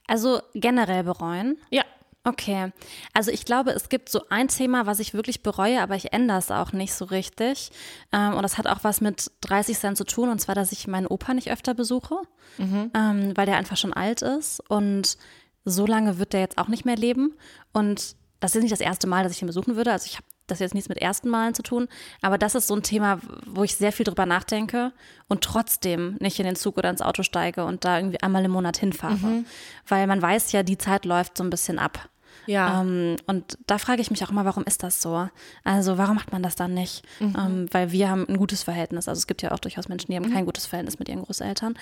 Also 0.05 0.41
generell 0.53 1.03
bereuen. 1.03 1.57
Ja. 1.71 1.83
Okay, 2.27 2.71
also 3.13 3.29
ich 3.29 3.45
glaube, 3.45 3.71
es 3.71 3.87
gibt 3.87 4.09
so 4.09 4.23
ein 4.29 4.47
Thema, 4.47 4.87
was 4.87 4.99
ich 4.99 5.13
wirklich 5.13 5.43
bereue, 5.43 5.79
aber 5.79 5.95
ich 5.95 6.11
ändere 6.11 6.39
es 6.39 6.49
auch 6.49 6.73
nicht 6.73 6.91
so 6.93 7.05
richtig. 7.05 7.69
Ähm, 8.11 8.33
und 8.33 8.41
das 8.41 8.57
hat 8.57 8.65
auch 8.65 8.79
was 8.81 8.99
mit 8.99 9.31
30 9.41 9.77
Cent 9.77 9.95
zu 9.95 10.05
tun, 10.05 10.29
und 10.29 10.39
zwar, 10.39 10.55
dass 10.55 10.71
ich 10.71 10.87
meinen 10.87 11.05
Opa 11.05 11.35
nicht 11.35 11.51
öfter 11.51 11.75
besuche, 11.75 12.15
mhm. 12.57 12.89
ähm, 12.95 13.31
weil 13.35 13.45
der 13.45 13.57
einfach 13.57 13.77
schon 13.77 13.93
alt 13.93 14.23
ist. 14.23 14.59
Und 14.69 15.19
so 15.65 15.85
lange 15.85 16.17
wird 16.17 16.33
der 16.33 16.39
jetzt 16.39 16.57
auch 16.57 16.67
nicht 16.67 16.83
mehr 16.83 16.95
leben. 16.95 17.35
Und 17.73 18.15
das 18.39 18.55
ist 18.55 18.63
nicht 18.63 18.73
das 18.73 18.81
erste 18.81 19.05
Mal, 19.05 19.23
dass 19.23 19.33
ich 19.33 19.43
ihn 19.43 19.47
besuchen 19.47 19.75
würde. 19.75 19.91
Also 19.91 20.07
ich 20.07 20.15
habe 20.15 20.25
das 20.47 20.59
jetzt 20.59 20.73
nichts 20.73 20.89
mit 20.89 20.99
ersten 20.99 21.29
Malen 21.29 21.53
zu 21.53 21.63
tun, 21.63 21.87
aber 22.21 22.37
das 22.37 22.55
ist 22.55 22.67
so 22.67 22.75
ein 22.75 22.83
Thema, 22.83 23.19
wo 23.45 23.63
ich 23.63 23.75
sehr 23.75 23.91
viel 23.91 24.03
drüber 24.03 24.25
nachdenke 24.25 24.93
und 25.27 25.43
trotzdem 25.43 26.17
nicht 26.19 26.39
in 26.39 26.45
den 26.45 26.55
Zug 26.55 26.77
oder 26.77 26.89
ins 26.89 27.01
Auto 27.01 27.23
steige 27.23 27.65
und 27.65 27.85
da 27.85 27.97
irgendwie 27.97 28.21
einmal 28.21 28.45
im 28.45 28.51
Monat 28.51 28.77
hinfahre. 28.77 29.15
Mhm. 29.15 29.45
Weil 29.87 30.07
man 30.07 30.21
weiß 30.21 30.51
ja, 30.51 30.63
die 30.63 30.77
Zeit 30.77 31.05
läuft 31.05 31.37
so 31.37 31.43
ein 31.43 31.49
bisschen 31.49 31.79
ab. 31.79 32.09
Ja. 32.47 32.81
Ähm, 32.81 33.15
und 33.27 33.57
da 33.67 33.77
frage 33.77 34.01
ich 34.01 34.11
mich 34.11 34.23
auch 34.23 34.29
immer, 34.29 34.45
warum 34.45 34.63
ist 34.63 34.83
das 34.83 35.01
so? 35.01 35.29
Also 35.63 35.97
warum 35.97 36.15
macht 36.15 36.31
man 36.31 36.43
das 36.43 36.55
dann 36.55 36.73
nicht? 36.73 37.03
Mhm. 37.19 37.35
Ähm, 37.37 37.67
weil 37.71 37.91
wir 37.91 38.09
haben 38.09 38.27
ein 38.27 38.37
gutes 38.37 38.63
Verhältnis. 38.63 39.07
Also 39.07 39.19
es 39.19 39.27
gibt 39.27 39.41
ja 39.41 39.51
auch 39.51 39.59
durchaus 39.59 39.87
Menschen, 39.87 40.11
die 40.11 40.17
haben 40.17 40.29
mhm. 40.29 40.33
kein 40.33 40.45
gutes 40.45 40.65
Verhältnis 40.65 40.99
mit 40.99 41.09
ihren 41.09 41.23
Großeltern. 41.23 41.77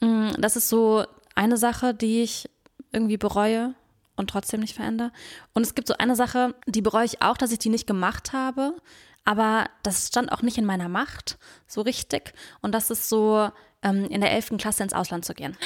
Mm, 0.00 0.30
das 0.38 0.56
ist 0.56 0.68
so 0.68 1.04
eine 1.34 1.56
Sache, 1.56 1.94
die 1.94 2.22
ich 2.22 2.48
irgendwie 2.92 3.16
bereue 3.16 3.74
und 4.16 4.30
trotzdem 4.30 4.60
nicht 4.60 4.74
verändere. 4.74 5.12
Und 5.54 5.62
es 5.62 5.74
gibt 5.74 5.88
so 5.88 5.94
eine 5.98 6.16
Sache, 6.16 6.54
die 6.66 6.82
bereue 6.82 7.04
ich 7.04 7.22
auch, 7.22 7.36
dass 7.36 7.52
ich 7.52 7.58
die 7.58 7.70
nicht 7.70 7.86
gemacht 7.86 8.32
habe. 8.32 8.74
Aber 9.24 9.66
das 9.82 10.08
stand 10.08 10.32
auch 10.32 10.42
nicht 10.42 10.58
in 10.58 10.64
meiner 10.64 10.88
Macht, 10.88 11.38
so 11.66 11.80
richtig. 11.80 12.34
Und 12.60 12.72
das 12.72 12.90
ist 12.90 13.08
so, 13.08 13.50
ähm, 13.82 14.04
in 14.06 14.20
der 14.20 14.32
11. 14.32 14.58
Klasse 14.58 14.82
ins 14.82 14.92
Ausland 14.92 15.24
zu 15.24 15.34
gehen. 15.34 15.56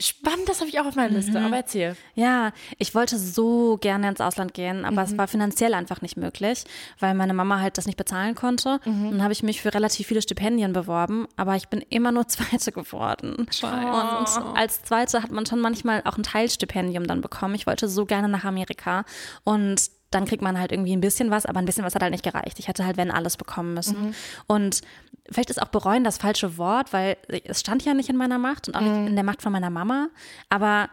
Spannend, 0.00 0.48
das 0.48 0.60
habe 0.60 0.70
ich 0.70 0.80
auch 0.80 0.86
auf 0.86 0.94
meiner 0.94 1.14
Liste, 1.14 1.38
mhm. 1.38 1.44
aber 1.46 1.56
erzähl. 1.56 1.94
Ja, 2.14 2.52
ich 2.78 2.94
wollte 2.94 3.18
so 3.18 3.76
gerne 3.76 4.08
ins 4.08 4.20
Ausland 4.20 4.54
gehen, 4.54 4.86
aber 4.86 5.02
mhm. 5.02 5.12
es 5.12 5.18
war 5.18 5.28
finanziell 5.28 5.74
einfach 5.74 6.00
nicht 6.00 6.16
möglich, 6.16 6.64
weil 7.00 7.14
meine 7.14 7.34
Mama 7.34 7.60
halt 7.60 7.76
das 7.76 7.84
nicht 7.84 7.98
bezahlen 7.98 8.34
konnte. 8.34 8.80
Mhm. 8.86 9.10
Dann 9.10 9.22
habe 9.22 9.34
ich 9.34 9.42
mich 9.42 9.60
für 9.60 9.74
relativ 9.74 10.06
viele 10.06 10.22
Stipendien 10.22 10.72
beworben, 10.72 11.28
aber 11.36 11.54
ich 11.56 11.68
bin 11.68 11.84
immer 11.90 12.12
nur 12.12 12.26
Zweite 12.28 12.72
geworden. 12.72 13.46
Scheiße. 13.50 14.40
Und 14.40 14.56
als 14.56 14.82
Zweite 14.82 15.22
hat 15.22 15.30
man 15.30 15.44
schon 15.44 15.60
manchmal 15.60 16.00
auch 16.06 16.16
ein 16.16 16.22
Teilstipendium 16.22 17.06
dann 17.06 17.20
bekommen. 17.20 17.54
Ich 17.54 17.66
wollte 17.66 17.86
so 17.86 18.06
gerne 18.06 18.28
nach 18.28 18.44
Amerika 18.44 19.04
und 19.44 19.90
dann 20.10 20.24
kriegt 20.24 20.42
man 20.42 20.58
halt 20.58 20.72
irgendwie 20.72 20.96
ein 20.96 21.00
bisschen 21.00 21.30
was, 21.30 21.44
aber 21.44 21.58
ein 21.58 21.66
bisschen 21.66 21.84
was 21.84 21.94
hat 21.94 22.02
halt 22.02 22.12
nicht 22.12 22.24
gereicht. 22.24 22.58
Ich 22.58 22.68
hätte 22.68 22.86
halt, 22.86 22.96
wenn 22.96 23.10
alles 23.10 23.36
bekommen 23.36 23.74
müssen. 23.74 24.00
Mhm. 24.00 24.14
Und 24.46 24.80
vielleicht 25.30 25.50
ist 25.50 25.60
auch 25.60 25.68
bereuen 25.68 26.04
das 26.04 26.18
falsche 26.18 26.58
Wort, 26.58 26.92
weil 26.92 27.16
es 27.44 27.60
stand 27.60 27.84
ja 27.84 27.94
nicht 27.94 28.08
in 28.08 28.16
meiner 28.16 28.38
Macht 28.38 28.68
und 28.68 28.76
auch 28.76 28.80
mhm. 28.80 28.88
nicht 28.88 29.08
in 29.10 29.14
der 29.14 29.24
Macht 29.24 29.42
von 29.42 29.52
meiner 29.52 29.70
Mama. 29.70 30.08
Aber 30.48 30.88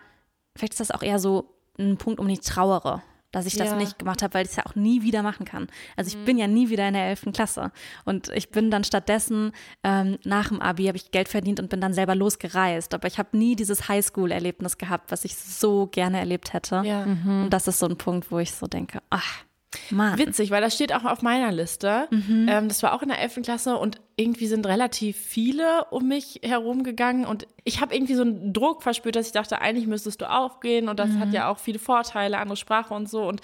vielleicht 0.55 0.73
ist 0.73 0.79
das 0.79 0.91
auch 0.91 1.03
eher 1.03 1.19
so 1.19 1.53
ein 1.79 1.97
Punkt, 1.97 2.19
um 2.19 2.27
die 2.27 2.33
ich 2.35 2.41
trauere 2.41 3.03
dass 3.31 3.45
ich 3.45 3.55
das 3.55 3.69
ja. 3.69 3.75
nicht 3.75 3.97
gemacht 3.97 4.21
habe, 4.21 4.33
weil 4.33 4.45
ich 4.45 4.51
es 4.51 4.57
ja 4.57 4.65
auch 4.65 4.75
nie 4.75 5.03
wieder 5.03 5.23
machen 5.23 5.45
kann. 5.45 5.67
Also 5.95 6.09
ich 6.09 6.17
mhm. 6.17 6.25
bin 6.25 6.37
ja 6.37 6.47
nie 6.47 6.69
wieder 6.69 6.87
in 6.87 6.93
der 6.93 7.07
11. 7.07 7.27
Klasse. 7.33 7.71
Und 8.03 8.29
ich 8.29 8.49
bin 8.49 8.69
dann 8.69 8.83
stattdessen 8.83 9.53
ähm, 9.83 10.17
nach 10.23 10.49
dem 10.49 10.61
Abi 10.61 10.85
habe 10.85 10.97
ich 10.97 11.11
Geld 11.11 11.29
verdient 11.29 11.59
und 11.59 11.69
bin 11.69 11.81
dann 11.81 11.93
selber 11.93 12.13
losgereist. 12.13 12.93
Aber 12.93 13.07
ich 13.07 13.17
habe 13.17 13.37
nie 13.37 13.55
dieses 13.55 13.87
Highschool-Erlebnis 13.87 14.77
gehabt, 14.77 15.11
was 15.11 15.23
ich 15.23 15.35
so 15.37 15.87
gerne 15.87 16.19
erlebt 16.19 16.53
hätte. 16.53 16.81
Ja. 16.85 17.05
Mhm. 17.05 17.43
Und 17.43 17.49
das 17.51 17.67
ist 17.67 17.79
so 17.79 17.87
ein 17.87 17.97
Punkt, 17.97 18.31
wo 18.31 18.39
ich 18.39 18.51
so 18.51 18.67
denke, 18.67 19.01
ach, 19.09 19.45
Mann. 19.89 20.17
Witzig, 20.17 20.51
weil 20.51 20.61
das 20.61 20.75
steht 20.75 20.93
auch 20.93 21.05
auf 21.05 21.21
meiner 21.21 21.51
Liste. 21.51 22.07
Mhm. 22.11 22.47
Ähm, 22.49 22.67
das 22.67 22.83
war 22.83 22.93
auch 22.93 23.01
in 23.01 23.07
der 23.07 23.19
11. 23.19 23.41
Klasse 23.43 23.77
und 23.77 24.01
irgendwie 24.17 24.47
sind 24.47 24.65
relativ 24.65 25.17
viele 25.17 25.85
um 25.91 26.07
mich 26.07 26.41
herumgegangen 26.43 27.25
und 27.25 27.47
ich 27.63 27.79
habe 27.79 27.95
irgendwie 27.95 28.15
so 28.15 28.23
einen 28.23 28.53
Druck 28.53 28.83
verspürt, 28.83 29.15
dass 29.15 29.27
ich 29.27 29.31
dachte, 29.31 29.61
eigentlich 29.61 29.87
müsstest 29.87 30.21
du 30.21 30.29
aufgehen 30.29 30.89
und 30.89 30.99
das 30.99 31.09
mhm. 31.09 31.19
hat 31.19 31.33
ja 31.33 31.49
auch 31.49 31.57
viele 31.57 31.79
Vorteile, 31.79 32.37
andere 32.37 32.57
Sprache 32.57 32.93
und 32.93 33.09
so 33.09 33.23
und 33.23 33.41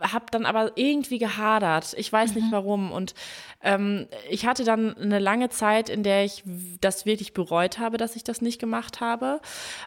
habe 0.00 0.26
dann 0.30 0.46
aber 0.46 0.72
irgendwie 0.76 1.18
gehadert. 1.18 1.94
Ich 1.98 2.10
weiß 2.10 2.34
mhm. 2.34 2.40
nicht 2.40 2.52
warum 2.52 2.90
und 2.90 3.14
ähm, 3.62 4.06
ich 4.30 4.46
hatte 4.46 4.64
dann 4.64 4.96
eine 4.96 5.18
lange 5.18 5.50
Zeit, 5.50 5.90
in 5.90 6.02
der 6.02 6.24
ich 6.24 6.42
das 6.80 7.04
wirklich 7.04 7.34
bereut 7.34 7.78
habe, 7.78 7.98
dass 7.98 8.16
ich 8.16 8.24
das 8.24 8.40
nicht 8.40 8.58
gemacht 8.58 9.00
habe 9.00 9.40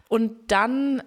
und 0.08 0.52
dann 0.52 1.02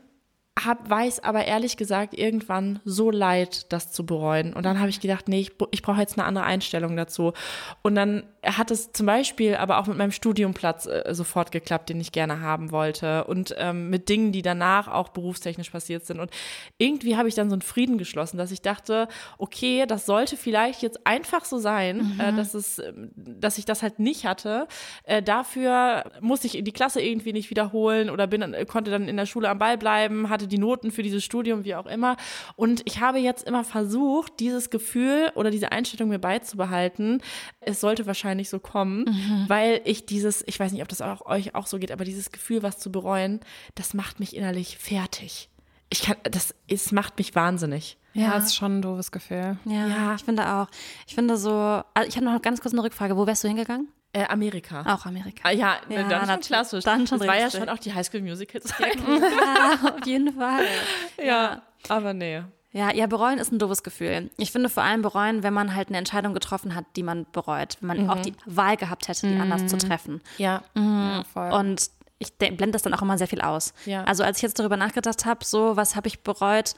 hab, 0.60 0.88
weiß 0.88 1.20
aber 1.24 1.46
ehrlich 1.46 1.76
gesagt 1.78 2.12
irgendwann 2.12 2.80
so 2.84 3.10
leid, 3.10 3.72
das 3.72 3.90
zu 3.90 4.04
bereuen. 4.04 4.52
Und 4.52 4.64
dann 4.64 4.78
habe 4.80 4.90
ich 4.90 5.00
gedacht, 5.00 5.26
nee, 5.26 5.40
ich, 5.40 5.52
ich 5.70 5.82
brauche 5.82 6.00
jetzt 6.00 6.18
eine 6.18 6.26
andere 6.26 6.44
Einstellung 6.44 6.94
dazu. 6.94 7.32
Und 7.80 7.94
dann 7.94 8.24
hat 8.44 8.70
es 8.70 8.92
zum 8.92 9.06
Beispiel 9.06 9.56
aber 9.56 9.78
auch 9.78 9.86
mit 9.86 9.96
meinem 9.96 10.10
Studiumplatz 10.10 10.86
äh, 10.86 11.04
sofort 11.14 11.52
geklappt, 11.52 11.88
den 11.88 12.00
ich 12.00 12.12
gerne 12.12 12.40
haben 12.40 12.70
wollte. 12.70 13.24
Und 13.24 13.54
ähm, 13.56 13.88
mit 13.88 14.08
Dingen, 14.08 14.32
die 14.32 14.42
danach 14.42 14.88
auch 14.88 15.08
berufstechnisch 15.08 15.70
passiert 15.70 16.04
sind. 16.04 16.20
Und 16.20 16.30
irgendwie 16.76 17.16
habe 17.16 17.28
ich 17.28 17.34
dann 17.34 17.48
so 17.48 17.54
einen 17.54 17.62
Frieden 17.62 17.96
geschlossen, 17.96 18.36
dass 18.36 18.50
ich 18.50 18.60
dachte, 18.60 19.08
okay, 19.38 19.86
das 19.86 20.04
sollte 20.04 20.36
vielleicht 20.36 20.82
jetzt 20.82 21.06
einfach 21.06 21.46
so 21.46 21.58
sein, 21.58 22.00
äh, 22.00 22.02
mhm. 22.02 22.20
äh, 22.20 22.32
dass, 22.36 22.52
es, 22.52 22.78
ähm, 22.78 23.10
dass 23.16 23.58
ich 23.58 23.64
das 23.64 23.82
halt 23.82 23.98
nicht 23.98 24.26
hatte. 24.26 24.66
Äh, 25.04 25.22
dafür 25.22 26.04
musste 26.20 26.46
ich 26.46 26.62
die 26.62 26.72
Klasse 26.72 27.00
irgendwie 27.00 27.32
nicht 27.32 27.48
wiederholen 27.48 28.10
oder 28.10 28.26
bin, 28.26 28.44
konnte 28.66 28.90
dann 28.90 29.08
in 29.08 29.16
der 29.16 29.26
Schule 29.26 29.48
am 29.48 29.58
Ball 29.58 29.78
bleiben, 29.78 30.28
hatte 30.28 30.41
hatte 30.42 30.48
die 30.48 30.58
Noten 30.58 30.90
für 30.90 31.02
dieses 31.02 31.24
Studium, 31.24 31.64
wie 31.64 31.74
auch 31.74 31.86
immer. 31.86 32.16
Und 32.56 32.82
ich 32.84 33.00
habe 33.00 33.18
jetzt 33.18 33.46
immer 33.46 33.64
versucht, 33.64 34.40
dieses 34.40 34.70
Gefühl 34.70 35.32
oder 35.34 35.50
diese 35.50 35.72
Einstellung 35.72 36.08
mir 36.08 36.18
beizubehalten. 36.18 37.22
Es 37.60 37.80
sollte 37.80 38.06
wahrscheinlich 38.06 38.48
so 38.48 38.58
kommen, 38.58 39.04
mhm. 39.04 39.44
weil 39.48 39.80
ich 39.84 40.06
dieses, 40.06 40.42
ich 40.46 40.58
weiß 40.58 40.72
nicht, 40.72 40.82
ob 40.82 40.88
das 40.88 41.00
auch 41.00 41.24
euch 41.26 41.54
auch 41.54 41.66
so 41.66 41.78
geht, 41.78 41.92
aber 41.92 42.04
dieses 42.04 42.32
Gefühl, 42.32 42.62
was 42.62 42.78
zu 42.78 42.92
bereuen, 42.92 43.40
das 43.74 43.94
macht 43.94 44.20
mich 44.20 44.36
innerlich 44.36 44.78
fertig. 44.78 45.48
Ich 45.90 46.02
kann, 46.02 46.16
das, 46.24 46.54
es 46.68 46.92
macht 46.92 47.18
mich 47.18 47.34
wahnsinnig. 47.34 47.98
Ja, 48.14 48.32
das 48.32 48.46
ist 48.46 48.56
schon 48.56 48.78
ein 48.78 48.82
doofes 48.82 49.10
Gefühl. 49.10 49.58
Ja, 49.64 49.86
ja, 49.86 50.14
ich 50.14 50.22
finde 50.22 50.46
auch. 50.46 50.68
Ich 51.06 51.14
finde 51.14 51.36
so, 51.36 51.50
also 51.50 52.08
ich 52.08 52.16
habe 52.16 52.26
noch 52.26 52.42
ganz 52.42 52.60
kurz 52.60 52.74
eine 52.74 52.82
Rückfrage. 52.82 53.16
Wo 53.16 53.26
wärst 53.26 53.44
du 53.44 53.48
hingegangen? 53.48 53.88
Äh, 54.14 54.24
Amerika. 54.26 54.82
Auch 54.86 55.06
Amerika. 55.06 55.40
Ah, 55.44 55.52
ja, 55.52 55.76
ja, 55.88 56.02
dann 56.02 56.26
schon 56.26 56.40
klassisch. 56.40 56.84
Dann 56.84 57.06
schon 57.06 57.18
das 57.18 57.28
war 57.28 57.38
ja 57.38 57.50
schon 57.50 57.68
auch 57.70 57.78
die 57.78 57.94
Highschool 57.94 58.20
Musical 58.20 58.60
Zeit. 58.60 58.96
Ja, 59.08 59.94
auf 59.96 60.06
jeden 60.06 60.34
Fall. 60.34 60.64
Ja, 61.16 61.24
ja, 61.24 61.62
aber 61.88 62.12
nee. 62.12 62.42
Ja, 62.72 62.92
ja, 62.92 63.06
bereuen 63.06 63.38
ist 63.38 63.52
ein 63.52 63.58
doofes 63.58 63.82
Gefühl. 63.82 64.30
Ich 64.38 64.50
finde 64.50 64.68
vor 64.68 64.82
allem 64.82 65.02
bereuen, 65.02 65.42
wenn 65.42 65.52
man 65.52 65.74
halt 65.74 65.88
eine 65.88 65.98
Entscheidung 65.98 66.34
getroffen 66.34 66.74
hat, 66.74 66.84
die 66.96 67.02
man 67.02 67.26
bereut, 67.32 67.76
wenn 67.80 67.86
man 67.88 68.02
mhm. 68.04 68.10
auch 68.10 68.20
die 68.20 68.34
Wahl 68.46 68.76
gehabt 68.76 69.08
hätte, 69.08 69.26
die 69.26 69.34
mhm. 69.34 69.42
anders 69.42 69.66
zu 69.66 69.76
treffen. 69.76 70.22
Ja. 70.38 70.62
Mhm. 70.74 71.10
ja 71.12 71.24
voll. 71.32 71.52
Und 71.52 71.90
ich 72.22 72.34
blende 72.36 72.70
das 72.70 72.82
dann 72.82 72.94
auch 72.94 73.02
immer 73.02 73.18
sehr 73.18 73.26
viel 73.26 73.40
aus. 73.40 73.74
Ja. 73.84 74.04
Also 74.04 74.22
als 74.22 74.38
ich 74.38 74.42
jetzt 74.42 74.58
darüber 74.58 74.76
nachgedacht 74.76 75.26
habe, 75.26 75.44
so 75.44 75.76
was 75.76 75.96
habe 75.96 76.08
ich 76.08 76.20
bereut, 76.20 76.74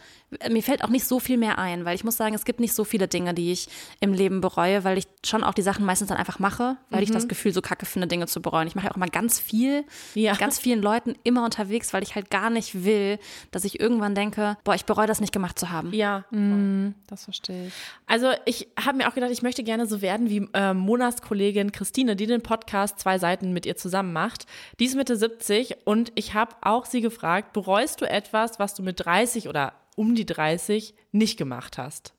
mir 0.51 0.63
fällt 0.63 0.85
auch 0.85 0.89
nicht 0.89 1.05
so 1.05 1.21
viel 1.21 1.37
mehr 1.37 1.59
ein, 1.59 1.85
weil 1.85 1.95
ich 1.95 2.05
muss 2.05 2.17
sagen, 2.17 2.35
es 2.35 2.45
gibt 2.45 2.61
nicht 2.61 2.75
so 2.75 2.85
viele 2.85 3.09
Dinge, 3.09 3.35
die 3.35 3.53
ich 3.53 3.69
im 4.01 4.13
Leben 4.13 4.41
bereue, 4.41 4.85
weil 4.85 4.99
ich 4.99 5.07
schon 5.25 5.45
auch 5.45 5.55
die 5.55 5.63
Sachen 5.63 5.85
meistens 5.85 6.09
dann 6.09 6.19
einfach 6.19 6.39
mache, 6.39 6.77
weil 6.91 7.01
mhm. 7.01 7.05
ich 7.05 7.11
das 7.11 7.29
Gefühl 7.29 7.53
so 7.53 7.63
kacke 7.63 7.87
finde, 7.87 8.07
Dinge 8.07 8.27
zu 8.27 8.41
bereuen. 8.41 8.67
Ich 8.67 8.75
mache 8.75 8.87
ja 8.87 8.93
auch 8.93 8.97
immer 8.97 9.07
ganz 9.07 9.39
viel, 9.39 9.85
ja. 10.15 10.33
mit 10.33 10.41
ganz 10.41 10.59
vielen 10.59 10.83
Leuten 10.83 11.15
immer 11.25 11.45
unterwegs, 11.45 11.93
weil 11.93 12.03
ich 12.03 12.15
halt 12.15 12.31
gar 12.31 12.51
nicht 12.51 12.85
will, 12.85 13.19
dass 13.51 13.65
ich 13.65 13.81
irgendwann 13.81 14.15
denke, 14.15 14.57
boah, 14.65 14.75
ich 14.75 14.85
bereue 14.85 15.07
das 15.07 15.21
nicht 15.21 15.33
gemacht 15.33 15.59
zu 15.59 15.71
haben. 15.71 15.93
Ja, 15.93 16.25
mhm, 16.31 16.95
das 17.07 17.25
verstehe 17.25 17.69
ich. 17.69 17.75
Also 18.07 18.31
ich 18.45 18.69
habe 18.83 18.99
mir 18.99 19.09
auch 19.09 19.15
gedacht, 19.15 19.31
ich 19.31 19.43
möchte 19.43 19.63
gerne 19.63 19.87
so 19.87 20.03
werden 20.03 20.31
wie 20.31 20.49
äh, 20.53 20.75
Monas 20.75 21.23
Kollegin 21.23 21.73
Christine, 21.73 22.17
die 22.17 22.27
den 22.27 22.43
Podcast 22.43 22.99
zwei 22.99 23.19
Seiten 23.19 23.53
mit 23.53 23.67
ihr 23.67 23.77
zusammen 23.77 24.13
macht. 24.13 24.47
Die 24.81 24.87
ist 24.87 24.97
Mitte 24.97 25.17
70 25.17 25.77
und 25.85 26.13
ich 26.15 26.35
habe 26.35 26.55
auch 26.63 26.85
sie 26.87 27.01
gefragt, 27.01 27.53
bereust 27.53 28.01
du 28.01 28.09
etwas, 28.09 28.59
was 28.59 28.75
du 28.75 28.83
mit 28.83 29.05
30 29.05 29.49
oder 29.49 29.73
um 29.95 30.15
die 30.15 30.27
30 30.27 30.95
nicht 31.13 31.37
gemacht 31.37 31.79
hast? 31.79 32.15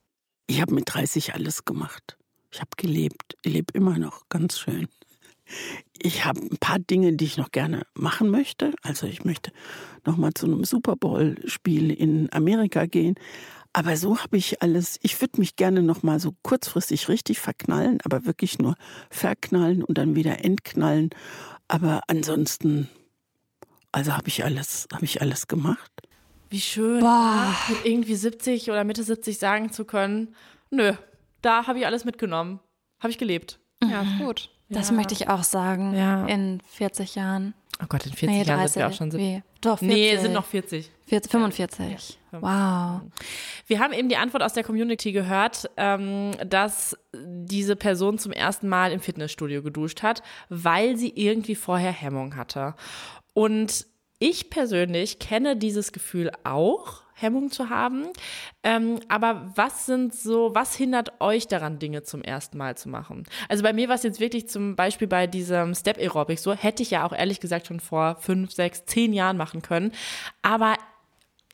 Ich 0.46 0.60
habe 0.60 0.74
mit 0.74 0.92
30 0.92 1.34
alles 1.34 1.64
gemacht. 1.64 2.16
Ich 2.50 2.60
habe 2.60 2.70
gelebt, 2.76 3.36
ich 3.42 3.52
lebe 3.52 3.72
immer 3.74 3.98
noch 3.98 4.28
ganz 4.28 4.58
schön. 4.58 4.88
Ich 5.98 6.24
habe 6.24 6.40
ein 6.40 6.58
paar 6.58 6.78
Dinge, 6.78 7.12
die 7.12 7.24
ich 7.24 7.36
noch 7.36 7.50
gerne 7.50 7.86
machen 7.94 8.30
möchte. 8.30 8.72
Also 8.82 9.06
ich 9.06 9.24
möchte 9.24 9.52
noch 10.04 10.16
mal 10.16 10.34
zu 10.34 10.46
einem 10.46 10.64
Super 10.64 10.96
Bowl 10.96 11.36
Spiel 11.46 11.90
in 11.90 12.32
Amerika 12.32 12.86
gehen. 12.86 13.16
Aber 13.72 13.96
so 13.96 14.18
habe 14.18 14.38
ich 14.38 14.62
alles. 14.62 14.98
Ich 15.02 15.20
würde 15.20 15.38
mich 15.38 15.56
gerne 15.56 15.82
noch 15.82 16.02
mal 16.02 16.18
so 16.18 16.32
kurzfristig 16.42 17.08
richtig 17.08 17.40
verknallen, 17.40 17.98
aber 18.04 18.24
wirklich 18.24 18.58
nur 18.58 18.74
verknallen 19.10 19.84
und 19.84 19.98
dann 19.98 20.16
wieder 20.16 20.44
entknallen. 20.44 21.10
Aber 21.68 22.00
ansonsten, 22.08 22.88
also 23.92 24.16
habe 24.16 24.28
ich 24.28 24.44
alles, 24.44 24.88
habe 24.92 25.04
ich 25.04 25.20
alles 25.20 25.46
gemacht. 25.46 26.05
Wie 26.50 26.60
schön, 26.60 27.00
Boah. 27.00 27.54
mit 27.68 27.84
irgendwie 27.84 28.14
70 28.14 28.70
oder 28.70 28.84
Mitte 28.84 29.02
70 29.02 29.38
sagen 29.38 29.72
zu 29.72 29.84
können, 29.84 30.34
nö, 30.70 30.92
da 31.42 31.66
habe 31.66 31.78
ich 31.78 31.86
alles 31.86 32.04
mitgenommen. 32.04 32.60
Habe 33.00 33.10
ich 33.10 33.18
gelebt. 33.18 33.58
Ja, 33.82 34.04
gut. 34.18 34.50
Das 34.68 34.88
Ja. 34.90 34.94
möchte 34.96 35.14
ich 35.14 35.28
auch 35.28 35.44
sagen. 35.44 35.94
Ja. 35.94 36.24
In 36.26 36.60
40 36.72 37.14
Jahren. 37.14 37.54
Oh 37.82 37.86
Gott, 37.88 38.06
in 38.06 38.12
40 38.12 38.28
Nee, 38.28 38.42
Jahren 38.44 38.58
30. 38.60 38.72
sind 38.72 38.80
wir 38.82 38.88
auch 38.88 38.92
schon. 38.92 39.10
sieb- 39.10 39.20
Wie? 39.20 39.42
Doch, 39.60 39.78
40. 39.78 39.88
Nee, 39.96 40.16
sind 40.16 40.32
noch 40.32 40.44
40. 40.46 40.90
40, 41.06 41.30
45. 41.30 42.18
Wow. 42.32 43.02
Wir 43.66 43.80
haben 43.80 43.92
eben 43.92 44.08
die 44.08 44.16
Antwort 44.16 44.42
aus 44.42 44.54
der 44.54 44.64
Community 44.64 45.12
gehört, 45.12 45.70
ähm, 45.76 46.32
dass 46.46 46.96
diese 47.14 47.76
Person 47.76 48.18
zum 48.18 48.32
ersten 48.32 48.68
Mal 48.68 48.92
im 48.92 49.00
Fitnessstudio 49.00 49.62
geduscht 49.62 50.02
hat, 50.02 50.22
weil 50.48 50.96
sie 50.96 51.10
irgendwie 51.14 51.54
vorher 51.54 51.92
Hemmung 51.92 52.34
hatte. 52.36 52.74
Und 53.34 53.86
ich 54.18 54.50
persönlich 54.50 55.18
kenne 55.18 55.56
dieses 55.56 55.92
Gefühl 55.92 56.30
auch, 56.44 57.02
Hemmung 57.18 57.50
zu 57.50 57.70
haben. 57.70 58.08
Ähm, 58.62 59.00
aber 59.08 59.50
was 59.54 59.86
sind 59.86 60.14
so, 60.14 60.54
was 60.54 60.76
hindert 60.76 61.20
euch 61.20 61.48
daran, 61.48 61.78
Dinge 61.78 62.02
zum 62.02 62.22
ersten 62.22 62.58
Mal 62.58 62.76
zu 62.76 62.90
machen? 62.90 63.24
Also 63.48 63.62
bei 63.62 63.72
mir 63.72 63.88
war 63.88 63.94
es 63.94 64.02
jetzt 64.02 64.20
wirklich 64.20 64.48
zum 64.48 64.76
Beispiel 64.76 65.08
bei 65.08 65.26
diesem 65.26 65.74
Step 65.74 65.96
Aerobic 65.98 66.38
so, 66.38 66.52
hätte 66.52 66.82
ich 66.82 66.90
ja 66.90 67.06
auch 67.06 67.12
ehrlich 67.12 67.40
gesagt 67.40 67.68
schon 67.68 67.80
vor 67.80 68.16
fünf, 68.20 68.52
sechs, 68.52 68.84
zehn 68.84 69.14
Jahren 69.14 69.38
machen 69.38 69.62
können. 69.62 69.92
Aber 70.42 70.76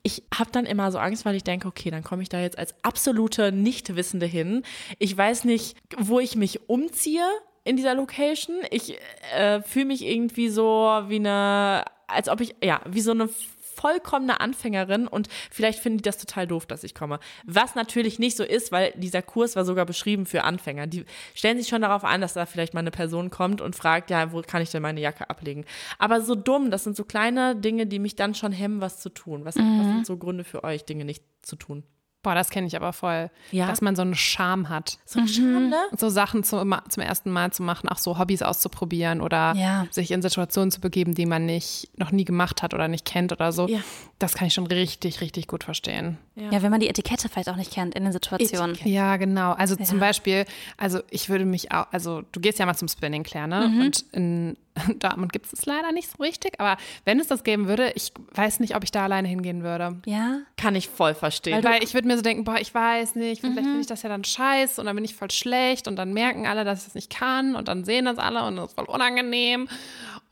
ich 0.02 0.24
habe 0.34 0.50
dann 0.50 0.66
immer 0.66 0.90
so 0.90 0.98
Angst, 0.98 1.24
weil 1.24 1.36
ich 1.36 1.44
denke, 1.44 1.68
okay, 1.68 1.90
dann 1.90 2.02
komme 2.02 2.22
ich 2.22 2.28
da 2.28 2.40
jetzt 2.40 2.58
als 2.58 2.74
absolute 2.82 3.52
Nichtwissende 3.52 4.26
hin. 4.26 4.64
Ich 4.98 5.16
weiß 5.16 5.44
nicht, 5.44 5.76
wo 5.96 6.18
ich 6.18 6.34
mich 6.34 6.68
umziehe 6.68 7.24
in 7.62 7.76
dieser 7.76 7.94
Location. 7.94 8.56
Ich 8.70 8.98
äh, 9.32 9.62
fühle 9.62 9.84
mich 9.84 10.04
irgendwie 10.04 10.48
so 10.48 10.64
wie 11.06 11.16
eine, 11.16 11.84
als 12.12 12.28
ob 12.28 12.40
ich, 12.40 12.54
ja, 12.62 12.80
wie 12.86 13.00
so 13.00 13.12
eine 13.12 13.28
vollkommene 13.74 14.40
Anfängerin 14.40 15.06
und 15.08 15.28
vielleicht 15.50 15.80
finden 15.80 15.98
die 15.98 16.02
das 16.02 16.18
total 16.18 16.46
doof, 16.46 16.66
dass 16.66 16.84
ich 16.84 16.94
komme. 16.94 17.18
Was 17.44 17.74
natürlich 17.74 18.18
nicht 18.18 18.36
so 18.36 18.44
ist, 18.44 18.70
weil 18.70 18.92
dieser 18.96 19.22
Kurs 19.22 19.56
war 19.56 19.64
sogar 19.64 19.86
beschrieben 19.86 20.26
für 20.26 20.44
Anfänger. 20.44 20.86
Die 20.86 21.04
stellen 21.34 21.58
sich 21.58 21.68
schon 21.68 21.82
darauf 21.82 22.04
an, 22.04 22.20
dass 22.20 22.34
da 22.34 22.46
vielleicht 22.46 22.74
mal 22.74 22.80
eine 22.80 22.90
Person 22.90 23.30
kommt 23.30 23.60
und 23.60 23.74
fragt, 23.74 24.10
ja, 24.10 24.32
wo 24.32 24.42
kann 24.42 24.62
ich 24.62 24.70
denn 24.70 24.82
meine 24.82 25.00
Jacke 25.00 25.28
ablegen? 25.30 25.64
Aber 25.98 26.20
so 26.20 26.34
dumm, 26.34 26.70
das 26.70 26.84
sind 26.84 26.96
so 26.96 27.04
kleine 27.04 27.56
Dinge, 27.56 27.86
die 27.86 27.98
mich 27.98 28.14
dann 28.16 28.34
schon 28.34 28.52
hemmen, 28.52 28.80
was 28.80 29.00
zu 29.00 29.08
tun. 29.08 29.44
Was, 29.44 29.56
was 29.56 29.64
sind 29.64 30.06
so 30.06 30.16
Gründe 30.16 30.44
für 30.44 30.64
euch, 30.64 30.84
Dinge 30.84 31.04
nicht 31.04 31.24
zu 31.42 31.56
tun? 31.56 31.82
Boah, 32.22 32.34
das 32.36 32.50
kenne 32.50 32.66
ich 32.68 32.76
aber 32.76 32.92
voll. 32.92 33.30
Ja? 33.50 33.66
Dass 33.66 33.80
man 33.80 33.96
so 33.96 34.02
einen 34.02 34.14
Charme 34.14 34.68
hat. 34.68 34.98
So 35.04 35.18
ein 35.20 35.26
Scham, 35.28 35.68
ne? 35.70 35.76
So 35.96 36.08
Sachen 36.08 36.44
zum, 36.44 36.74
zum 36.88 37.02
ersten 37.02 37.30
Mal 37.32 37.52
zu 37.52 37.62
machen, 37.64 37.88
auch 37.88 37.98
so 37.98 38.18
Hobbys 38.18 38.42
auszuprobieren 38.42 39.20
oder 39.20 39.54
Ja. 39.56 39.86
sich 39.90 40.10
in 40.12 40.22
Situationen 40.22 40.70
zu 40.70 40.80
begeben, 40.80 41.14
die 41.14 41.26
man 41.26 41.46
nicht 41.46 41.90
noch 41.96 42.12
nie 42.12 42.24
gemacht 42.24 42.62
hat 42.62 42.74
oder 42.74 42.86
nicht 42.86 43.04
kennt 43.04 43.32
oder 43.32 43.50
so. 43.52 43.66
Ja. 43.66 43.80
Das 44.20 44.34
kann 44.34 44.46
ich 44.46 44.54
schon 44.54 44.68
richtig, 44.68 45.20
richtig 45.20 45.48
gut 45.48 45.64
verstehen. 45.64 46.18
Ja. 46.34 46.62
wenn 46.62 46.70
man 46.70 46.80
die 46.80 46.88
Etikette 46.88 47.28
vielleicht 47.28 47.50
auch 47.50 47.56
nicht 47.56 47.72
kennt 47.72 47.94
in 47.94 48.04
den 48.04 48.12
Situationen. 48.12 48.78
Ja, 48.84 49.16
genau. 49.18 49.52
Also 49.52 49.76
zum 49.76 49.98
Ja. 49.98 50.06
Beispiel, 50.06 50.46
also 50.78 51.00
ich 51.10 51.28
würde 51.28 51.44
mich 51.44 51.72
auch, 51.72 51.86
also 51.92 52.22
du 52.32 52.40
gehst 52.40 52.58
ja 52.58 52.64
mal 52.64 52.74
zum 52.74 52.88
Spinning, 52.88 53.22
Claire, 53.22 53.46
ne? 53.48 53.68
Mhm. 53.68 53.80
Und 53.82 54.04
in 54.12 54.56
Dortmund 55.00 55.32
gibt 55.34 55.44
es 55.46 55.52
es 55.52 55.66
leider 55.66 55.92
nicht 55.92 56.08
so 56.10 56.22
richtig, 56.22 56.58
aber 56.58 56.78
wenn 57.04 57.20
es 57.20 57.26
das 57.26 57.44
geben 57.44 57.68
würde, 57.68 57.92
ich 57.94 58.12
weiß 58.34 58.60
nicht, 58.60 58.74
ob 58.74 58.82
ich 58.84 58.90
da 58.90 59.04
alleine 59.04 59.28
hingehen 59.28 59.62
würde. 59.62 59.96
Ja. 60.06 60.38
Kann 60.56 60.74
ich 60.74 60.88
voll 60.88 61.12
verstehen. 61.14 61.62
Weil 61.62 61.84
ich 61.84 61.92
würde 61.92 62.08
mir 62.12 62.16
so 62.18 62.22
denken, 62.22 62.44
boah, 62.44 62.56
ich 62.60 62.74
weiß 62.74 63.14
nicht, 63.16 63.40
vielleicht 63.40 63.56
Mhm. 63.56 63.64
finde 63.64 63.80
ich 63.80 63.86
das 63.86 64.02
ja 64.02 64.08
dann 64.08 64.24
scheiße 64.24 64.80
und 64.80 64.86
dann 64.86 64.94
bin 64.96 65.04
ich 65.04 65.14
voll 65.14 65.30
schlecht 65.30 65.88
und 65.88 65.96
dann 65.96 66.12
merken 66.12 66.46
alle, 66.46 66.64
dass 66.64 66.80
ich 66.80 66.84
das 66.86 66.94
nicht 66.94 67.10
kann 67.10 67.56
und 67.56 67.68
dann 67.68 67.84
sehen 67.84 68.04
das 68.04 68.18
alle 68.18 68.44
und 68.46 68.56
das 68.56 68.68
ist 68.68 68.74
voll 68.74 68.84
unangenehm 68.86 69.68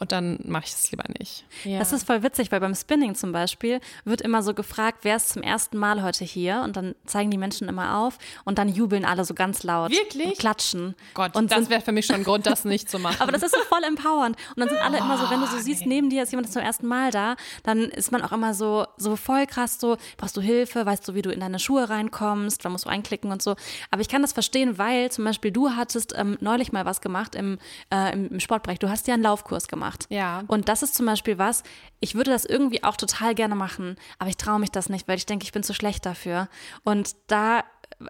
und 0.00 0.12
dann 0.12 0.38
mache 0.44 0.64
ich 0.66 0.72
es 0.72 0.90
lieber 0.90 1.04
nicht. 1.18 1.44
ja. 1.64 1.78
Das 1.78 1.92
ist 1.92 2.06
voll 2.06 2.22
witzig, 2.22 2.50
weil 2.50 2.60
beim 2.60 2.74
Spinning 2.74 3.14
zum 3.14 3.32
Beispiel 3.32 3.80
wird 4.04 4.20
immer 4.22 4.42
so 4.42 4.54
gefragt, 4.54 4.98
wer 5.02 5.16
ist 5.16 5.28
zum 5.30 5.42
ersten 5.42 5.76
Mal 5.78 6.02
heute 6.02 6.24
hier? 6.24 6.62
Und 6.64 6.76
dann 6.76 6.94
zeigen 7.06 7.30
die 7.30 7.38
Menschen 7.38 7.68
immer 7.68 7.98
auf 7.98 8.18
und 8.44 8.58
dann 8.58 8.68
jubeln 8.68 9.04
alle 9.04 9.24
so 9.24 9.34
ganz 9.34 9.62
laut. 9.62 9.90
Wirklich? 9.90 10.26
Und 10.26 10.38
klatschen. 10.38 10.94
Gott, 11.14 11.36
und 11.36 11.52
das 11.52 11.68
wäre 11.70 11.80
für 11.82 11.92
mich 11.92 12.06
schon 12.06 12.16
ein 12.16 12.24
Grund, 12.24 12.46
das 12.46 12.64
nicht 12.64 12.90
zu 12.90 12.98
machen. 13.00 13.16
aber 13.20 13.32
das 13.32 13.42
ist 13.42 13.54
so 13.54 13.60
voll 13.68 13.84
empowernd. 13.84 14.36
Und 14.56 14.60
dann 14.60 14.68
sind 14.68 14.78
alle 14.78 14.98
immer 14.98 15.16
so, 15.18 15.28
wenn 15.30 15.40
du 15.40 15.46
Oh, 15.46 15.56
so 15.56 15.58
siehst, 15.58 15.84
neben 15.86 16.10
dir 16.10 16.22
ist 16.22 16.30
jemand 16.32 16.52
zum 16.52 16.62
ersten 16.62 16.86
Mal 16.86 17.10
da, 17.10 17.34
dann 17.62 17.80
ist 17.80 18.12
man 18.12 18.22
auch 18.22 18.32
immer 18.32 18.54
so, 18.54 18.86
so 18.96 19.16
voll 19.16 19.46
krass 19.46 19.78
so, 19.80 19.96
brauchst 20.16 20.36
du 20.36 20.40
Hilfe, 20.40 20.86
weißt 20.86 21.06
du, 21.08 21.14
wie 21.14 21.22
du 21.22 21.30
in 21.30 21.40
deine 21.40 21.58
Schuhe 21.58 21.88
reinkommst, 21.90 22.64
da 22.64 22.68
musst 22.68 22.84
du 22.84 22.88
einklicken 22.88 23.32
und 23.32 23.42
so. 23.42 23.56
Aber 23.90 24.00
ich 24.00 24.08
kann 24.08 24.22
das 24.22 24.32
verstehen, 24.32 24.78
weil 24.78 25.10
zum 25.10 25.24
Beispiel 25.24 25.50
du 25.50 25.70
hattest 25.70 26.14
ähm, 26.16 26.38
neulich 26.40 26.72
mal 26.72 26.84
was 26.84 27.00
gemacht 27.00 27.34
im, 27.34 27.58
äh, 27.92 28.12
im, 28.12 28.28
im 28.28 28.40
Sportbereich. 28.40 28.78
Du 28.78 28.88
hast 28.88 29.08
ja 29.08 29.14
einen 29.14 29.22
Laufkurs 29.24 29.66
gemacht. 29.68 29.89
Ja. 30.08 30.42
Und 30.46 30.68
das 30.68 30.82
ist 30.82 30.94
zum 30.94 31.06
Beispiel 31.06 31.38
was, 31.38 31.62
ich 32.00 32.14
würde 32.14 32.30
das 32.30 32.44
irgendwie 32.44 32.84
auch 32.84 32.96
total 32.96 33.34
gerne 33.34 33.54
machen, 33.54 33.96
aber 34.18 34.30
ich 34.30 34.36
traue 34.36 34.58
mich 34.58 34.70
das 34.70 34.88
nicht, 34.88 35.08
weil 35.08 35.16
ich 35.16 35.26
denke, 35.26 35.44
ich 35.44 35.52
bin 35.52 35.62
zu 35.62 35.74
schlecht 35.74 36.06
dafür. 36.06 36.48
Und 36.84 37.14
da 37.26 37.64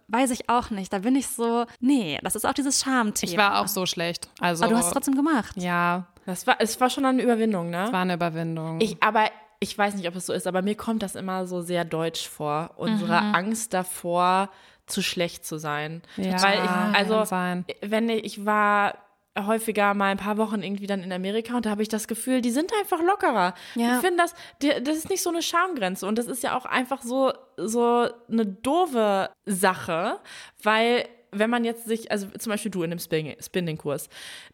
weiß 0.09 0.31
ich 0.31 0.49
auch 0.49 0.71
nicht, 0.71 0.93
da 0.93 1.01
bin 1.01 1.17
ich 1.17 1.29
so, 1.29 1.67
nee, 1.81 2.19
das 2.23 2.35
ist 2.35 2.45
auch 2.45 2.53
dieses 2.53 2.81
Schamthema. 2.81 3.33
ich 3.33 3.39
war 3.39 3.61
auch 3.61 3.69
so 3.69 3.87
schlecht. 3.87 4.29
Also, 4.41 4.65
Aber 4.65 4.73
du 4.73 4.79
hast 4.79 4.87
es 4.87 4.93
trotzdem 4.93 5.15
gemacht. 5.15 5.57
ja, 5.57 6.07
das 6.27 6.47
war, 6.47 6.57
es 6.61 6.81
war 6.81 6.91
schon 6.91 7.05
eine 7.05 7.23
Überwindung, 7.23 7.71
ne? 7.71 7.89
war 7.91 8.03
eine 8.03 8.15
Überwindung. 8.15 8.81
Ich, 8.81 9.03
aber 9.03 9.31
ich 9.59 9.77
weiß 9.77 9.95
nicht, 9.95 10.07
ob 10.07 10.17
es 10.17 10.27
so 10.27 10.33
ist, 10.33 10.47
aber 10.47 10.63
mir 10.63 10.75
kommt 10.75 11.03
das 11.03 11.15
immer 11.15 11.47
so 11.47 11.61
sehr 11.61 11.85
deutsch 11.85 12.29
vor. 12.29 12.71
Unsere 12.77 13.19
Angst 13.19 13.75
davor, 13.75 14.51
zu 14.87 15.03
schlecht 15.03 15.47
zu 15.47 15.59
sein. 15.59 16.03
Ja, 16.17 16.43
Weil 16.43 16.59
ich, 16.59 16.71
kann 16.71 16.95
also, 16.95 17.25
sein. 17.25 17.65
wenn 17.81 18.09
ich, 18.09 18.25
ich 18.25 18.45
war 18.47 18.95
häufiger 19.39 19.95
mal 19.95 20.11
ein 20.11 20.17
paar 20.17 20.37
Wochen 20.39 20.63
irgendwie 20.63 20.87
dann 20.87 21.03
in 21.03 21.13
Amerika 21.13 21.57
und 21.57 21.67
da 21.67 21.71
habe 21.71 21.83
ich 21.83 21.89
das 21.89 22.09
Gefühl, 22.09 22.41
die 22.41 22.51
sind 22.51 22.73
einfach 22.81 23.01
lockerer. 23.01 23.55
Ja. 23.75 23.97
Ich 23.97 24.01
finde 24.01 24.19
das, 24.25 24.35
das 24.83 24.97
ist 24.97 25.09
nicht 25.11 25.23
so 25.23 25.31
eine 25.31 25.43
Schamgrenze 25.43 26.07
und 26.07 26.19
das 26.19 26.27
ist 26.27 26.43
ja 26.43 26.57
auch 26.57 26.65
einfach 26.65 27.03
so, 27.03 27.33
so 27.57 28.09
eine 28.31 28.47
doofe 28.47 29.31
Sache, 29.47 30.19
weil 30.63 31.09
wenn 31.33 31.49
man 31.49 31.65
jetzt 31.65 31.85
sich, 31.85 32.11
also 32.11 32.27
zum 32.27 32.51
Beispiel 32.51 32.73
du 32.73 32.83
in 32.83 32.91
dem 32.91 32.99
Spinning- 32.99 33.37
Spinning-Kurs, 33.41 34.09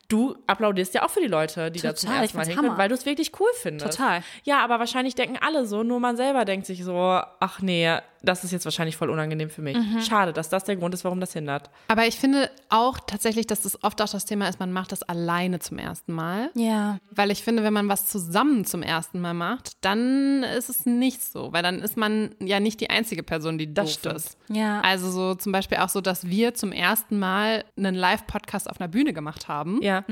du 0.09 0.37
applaudierst 0.47 0.93
ja 0.93 1.05
auch 1.05 1.11
für 1.11 1.21
die 1.21 1.27
Leute, 1.27 1.71
die 1.71 1.81
da 1.81 1.95
zum 1.95 2.13
ersten 2.13 2.37
Mal 2.37 2.47
hinkommen, 2.47 2.77
weil 2.77 2.91
du 2.91 2.95
es 2.95 3.07
wirklich 3.07 3.33
cool 3.41 3.49
findest. 3.55 3.97
Total. 3.97 4.23
Ja, 4.45 4.63
aber 4.63 4.79
wahrscheinlich 4.79 5.15
denken 5.15 5.39
alle 5.41 5.67
so, 5.67 5.83
nur 5.83 6.01
man 6.01 6.19
selber 6.19 6.45
denkt 6.45 6.67
sich 6.67 6.85
so, 6.85 6.95
ach 6.99 7.61
nee, 7.63 7.97
das 8.27 8.45
ist 8.45 8.53
jetzt 8.53 8.65
wahrscheinlich 8.65 8.97
voll 8.97 9.11
unangenehm 9.11 9.49
für 9.51 9.63
mich. 9.63 9.77
Mhm. 9.77 10.01
Schade, 10.03 10.33
dass 10.33 10.49
das 10.49 10.65
der 10.65 10.77
Grund 10.77 10.93
ist, 10.95 11.05
warum 11.05 11.21
das 11.21 11.33
hindert. 11.33 11.71
Aber 11.89 12.07
ich 12.07 12.17
finde 12.17 12.51
auch 12.69 12.99
tatsächlich, 13.07 13.47
dass 13.47 13.63
das 13.63 13.83
oft 13.83 14.01
auch 14.03 14.09
das 14.09 14.25
Thema 14.25 14.49
ist, 14.49 14.61
man 14.61 14.73
macht 14.73 14.93
das 14.93 15.03
alleine 15.03 15.59
zum 15.59 15.79
ersten 15.79 16.13
Mal. 16.13 16.51
Ja. 16.55 16.99
Weil 17.11 17.31
ich 17.31 17.43
finde, 17.43 17.63
wenn 17.63 17.73
man 17.73 17.89
was 17.89 18.07
zusammen 18.07 18.65
zum 18.65 18.83
ersten 18.83 19.21
Mal 19.21 19.35
macht, 19.35 19.73
dann 19.85 20.43
ist 20.43 20.69
es 20.69 20.87
nicht 20.87 21.23
so. 21.23 21.53
Weil 21.53 21.63
dann 21.63 21.81
ist 21.81 21.97
man 21.97 22.35
ja 22.41 22.61
nicht 22.61 22.81
die 22.81 22.91
einzige 22.91 23.23
Person, 23.23 23.59
die 23.59 23.73
Das 23.73 23.87
doof 23.87 23.93
stimmt. 23.95 24.17
ist. 24.17 24.39
Ja. 24.49 24.81
Also 24.81 25.11
so 25.11 25.35
zum 25.35 25.53
Beispiel 25.53 25.79
auch 25.79 25.89
so, 25.89 26.01
dass 26.01 26.27
wir 26.27 26.55
zum 26.55 26.73
ersten 26.73 27.19
Mal 27.19 27.65
einen 27.77 27.95
Live-Podcast 27.95 28.69
auf 28.69 28.81
einer 28.81 28.89
Bühne 28.89 29.13
gemacht 29.13 29.49
haben. 29.49 29.81
Ja. 29.83 30.05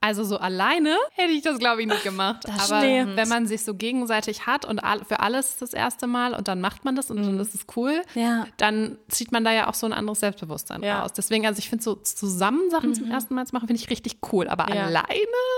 Also 0.00 0.22
so 0.22 0.38
alleine 0.38 0.94
hätte 1.12 1.32
ich 1.32 1.42
das, 1.42 1.58
glaube 1.58 1.80
ich, 1.82 1.88
nicht 1.88 2.04
gemacht. 2.04 2.44
Das 2.44 2.70
Aber 2.70 2.80
stimmt. 2.82 3.16
wenn 3.16 3.28
man 3.28 3.46
sich 3.48 3.64
so 3.64 3.74
gegenseitig 3.74 4.46
hat 4.46 4.64
und 4.64 4.80
für 5.08 5.20
alles 5.20 5.56
das 5.56 5.72
erste 5.72 6.06
Mal 6.06 6.34
und 6.34 6.46
dann 6.46 6.60
macht 6.60 6.84
man 6.84 6.94
das 6.94 7.10
und 7.10 7.16
dann 7.22 7.37
ist 7.40 7.54
es 7.54 7.66
cool, 7.76 8.02
Ja. 8.14 8.46
dann 8.56 8.98
zieht 9.08 9.32
man 9.32 9.44
da 9.44 9.52
ja 9.52 9.68
auch 9.68 9.74
so 9.74 9.86
ein 9.86 9.92
anderes 9.92 10.20
Selbstbewusstsein 10.20 10.82
Ja. 10.82 11.00
raus. 11.02 11.12
Deswegen, 11.16 11.46
also 11.46 11.58
ich 11.58 11.68
finde 11.68 11.82
so 11.84 11.94
zusammen 11.94 12.70
Sachen 12.70 12.94
zum 12.94 13.10
ersten 13.10 13.34
Mal 13.34 13.46
zu 13.46 13.54
machen, 13.54 13.66
finde 13.66 13.80
ich 13.82 13.90
richtig 13.90 14.18
cool. 14.32 14.48
Aber 14.48 14.72
Ja. 14.74 14.86
alleine? 14.86 15.08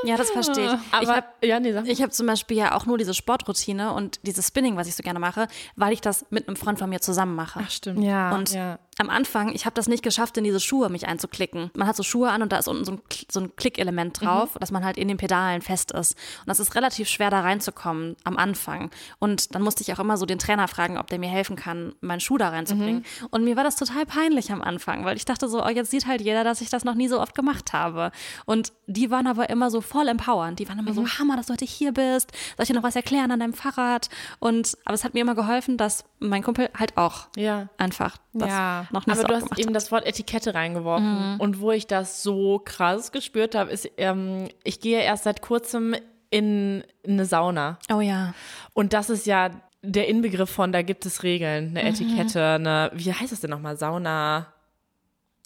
Ja, 0.05 0.17
das 0.17 0.31
verstehe 0.31 0.67
ich. 0.67 0.71
Aber, 0.93 1.03
ich 1.03 1.09
hab, 1.09 1.45
ja, 1.45 1.61
nee, 1.61 1.73
habe 2.03 2.11
zum 2.13 2.27
Beispiel 2.27 2.57
ja 2.57 2.75
auch 2.77 2.87
nur 2.87 2.99
diese 2.99 3.15
Sportroutine 3.15 3.93
und 3.93 4.21
dieses 4.27 4.47
Spinning, 4.49 4.77
was 4.77 4.89
ich 4.89 4.95
so 4.97 5.03
gerne 5.03 5.19
mache, 5.19 5.47
weil 5.77 5.93
ich 5.93 6.01
das 6.01 6.27
mit 6.31 6.47
einem 6.49 6.57
Freund 6.57 6.79
von 6.79 6.89
mir 6.91 7.01
zusammen 7.01 7.35
mache. 7.35 7.61
Ach, 7.65 7.71
stimmt. 7.71 8.03
Ja. 8.05 8.35
Und 8.35 8.51
Ja. 8.53 8.79
Am 9.01 9.11
Anfang, 9.11 9.53
ich 9.55 9.65
habe 9.67 9.75
das 9.75 9.89
nicht 9.89 10.03
geschafft, 10.03 10.37
in 10.37 10.45
diese 10.45 10.61
Schuhe 10.61 10.89
mich 10.91 11.07
einzuklicken. 11.09 11.71
Man 11.75 11.87
hat 11.89 11.97
so 11.97 12.03
Schuhe 12.03 12.31
an 12.31 12.43
und 12.43 12.53
da 12.53 12.59
ist 12.59 12.69
unten 12.69 12.85
so 12.85 12.93
ein, 12.93 13.01
so 13.31 13.41
ein 13.41 13.57
Klickelement 13.57 14.21
drauf, 14.21 14.57
dass 14.61 14.71
man 14.71 14.85
halt 14.85 14.97
in 14.97 15.09
den 15.09 15.17
Pedalen 15.17 15.63
fest 15.63 15.93
ist. 15.93 16.13
Und 16.41 16.49
das 16.49 16.61
ist 16.61 16.75
relativ 16.75 17.09
schwer, 17.09 17.31
da 17.31 17.41
reinzukommen 17.41 18.17
am 18.25 18.37
Anfang. 18.37 18.91
Und 19.19 19.55
dann 19.55 19.63
musste 19.63 19.83
ich 19.83 19.93
auch 19.93 19.99
immer 19.99 20.17
so 20.17 20.27
den 20.27 20.39
Trainer 20.39 20.69
fragen, 20.69 20.99
ob 20.99 21.07
der 21.09 21.19
mir 21.19 21.29
helfen 21.31 21.57
kann, 21.57 21.95
meinen 22.01 22.21
Schuh 22.21 22.39
da 22.39 22.51
reinzubringen. 22.51 23.05
Und 23.31 23.45
mir 23.45 23.57
war 23.57 23.65
das 23.65 23.77
total 23.77 24.07
peinlich 24.07 24.53
am 24.53 24.63
Anfang, 24.63 25.05
weil 25.05 25.17
ich 25.17 25.25
dachte 25.25 25.49
so, 25.49 25.65
oh, 25.65 25.69
jetzt 25.69 25.91
sieht 25.91 26.07
halt 26.07 26.21
jeder, 26.21 26.45
dass 26.45 26.61
ich 26.61 26.71
das 26.71 26.85
noch 26.85 26.95
nie 26.95 27.09
so 27.09 27.21
oft 27.21 27.35
gemacht 27.35 27.73
habe. 27.73 28.13
Und 28.45 28.73
die 28.87 29.11
waren 29.11 29.27
aber 29.27 29.51
immer 29.51 29.71
so 29.71 29.81
voll 29.81 30.09
empowernd. 30.09 30.59
Die 30.59 30.69
waren 30.69 30.79
immer 30.79 30.93
so, 30.95 31.07
Hammer, 31.19 31.37
dass 31.37 31.47
du 31.47 31.53
heute 31.55 31.65
hier 31.65 31.93
bist. 31.93 32.33
Soll 32.57 32.65
ich 32.65 32.69
dir 32.69 32.75
noch 32.75 32.83
was 32.83 32.97
erklären 32.97 33.31
an 33.31 33.41
deinem 33.41 33.55
Fahrrad? 33.55 34.09
Und, 34.39 34.77
aber 34.85 34.95
es 34.95 35.05
hat 35.05 35.15
mir 35.15 35.21
immer 35.21 35.35
geholfen, 35.35 35.77
dass 35.77 36.05
mein 36.19 36.43
Kumpel 36.43 36.69
halt 36.79 36.97
auch 36.97 37.29
Ja. 37.37 37.69
einfach 37.79 38.19
das 38.33 38.49
Ja, 38.49 38.87
noch 38.93 39.07
nicht 39.07 39.19
Aber 39.19 39.23
so 39.23 39.29
du 39.29 39.35
hast 39.35 39.59
eben 39.59 39.69
hat. 39.71 39.77
das 39.77 39.93
Wort 39.93 40.07
Etikette 40.07 40.55
reingeworfen. 40.55 41.39
Und 41.39 41.61
wo 41.61 41.71
ich 41.73 41.87
das 41.87 42.23
so 42.23 42.61
krass 42.65 43.13
gespürt 43.13 43.55
habe, 43.55 43.71
ist, 43.71 43.89
ähm, 43.97 44.49
ich 44.65 44.81
gehe 44.81 45.01
erst 45.01 45.25
seit 45.25 45.43
kurzem 45.43 45.95
in 46.31 46.85
eine 47.07 47.25
Sauna. 47.25 47.79
Oh 47.93 48.01
ja. 48.01 48.35
Und 48.73 48.93
das 48.93 49.11
ist 49.11 49.27
ja 49.27 49.51
der 49.83 50.09
Inbegriff 50.09 50.51
von, 50.51 50.73
da 50.73 50.83
gibt 50.83 51.07
es 51.07 51.23
Regeln, 51.23 51.77
eine 51.77 51.89
Etikette, 51.89 52.45
eine, 52.45 52.91
wie 52.95 53.13
heißt 53.13 53.33
das 53.33 53.41
denn 53.41 53.51
nochmal? 53.51 53.77
Sauna. 53.77 54.53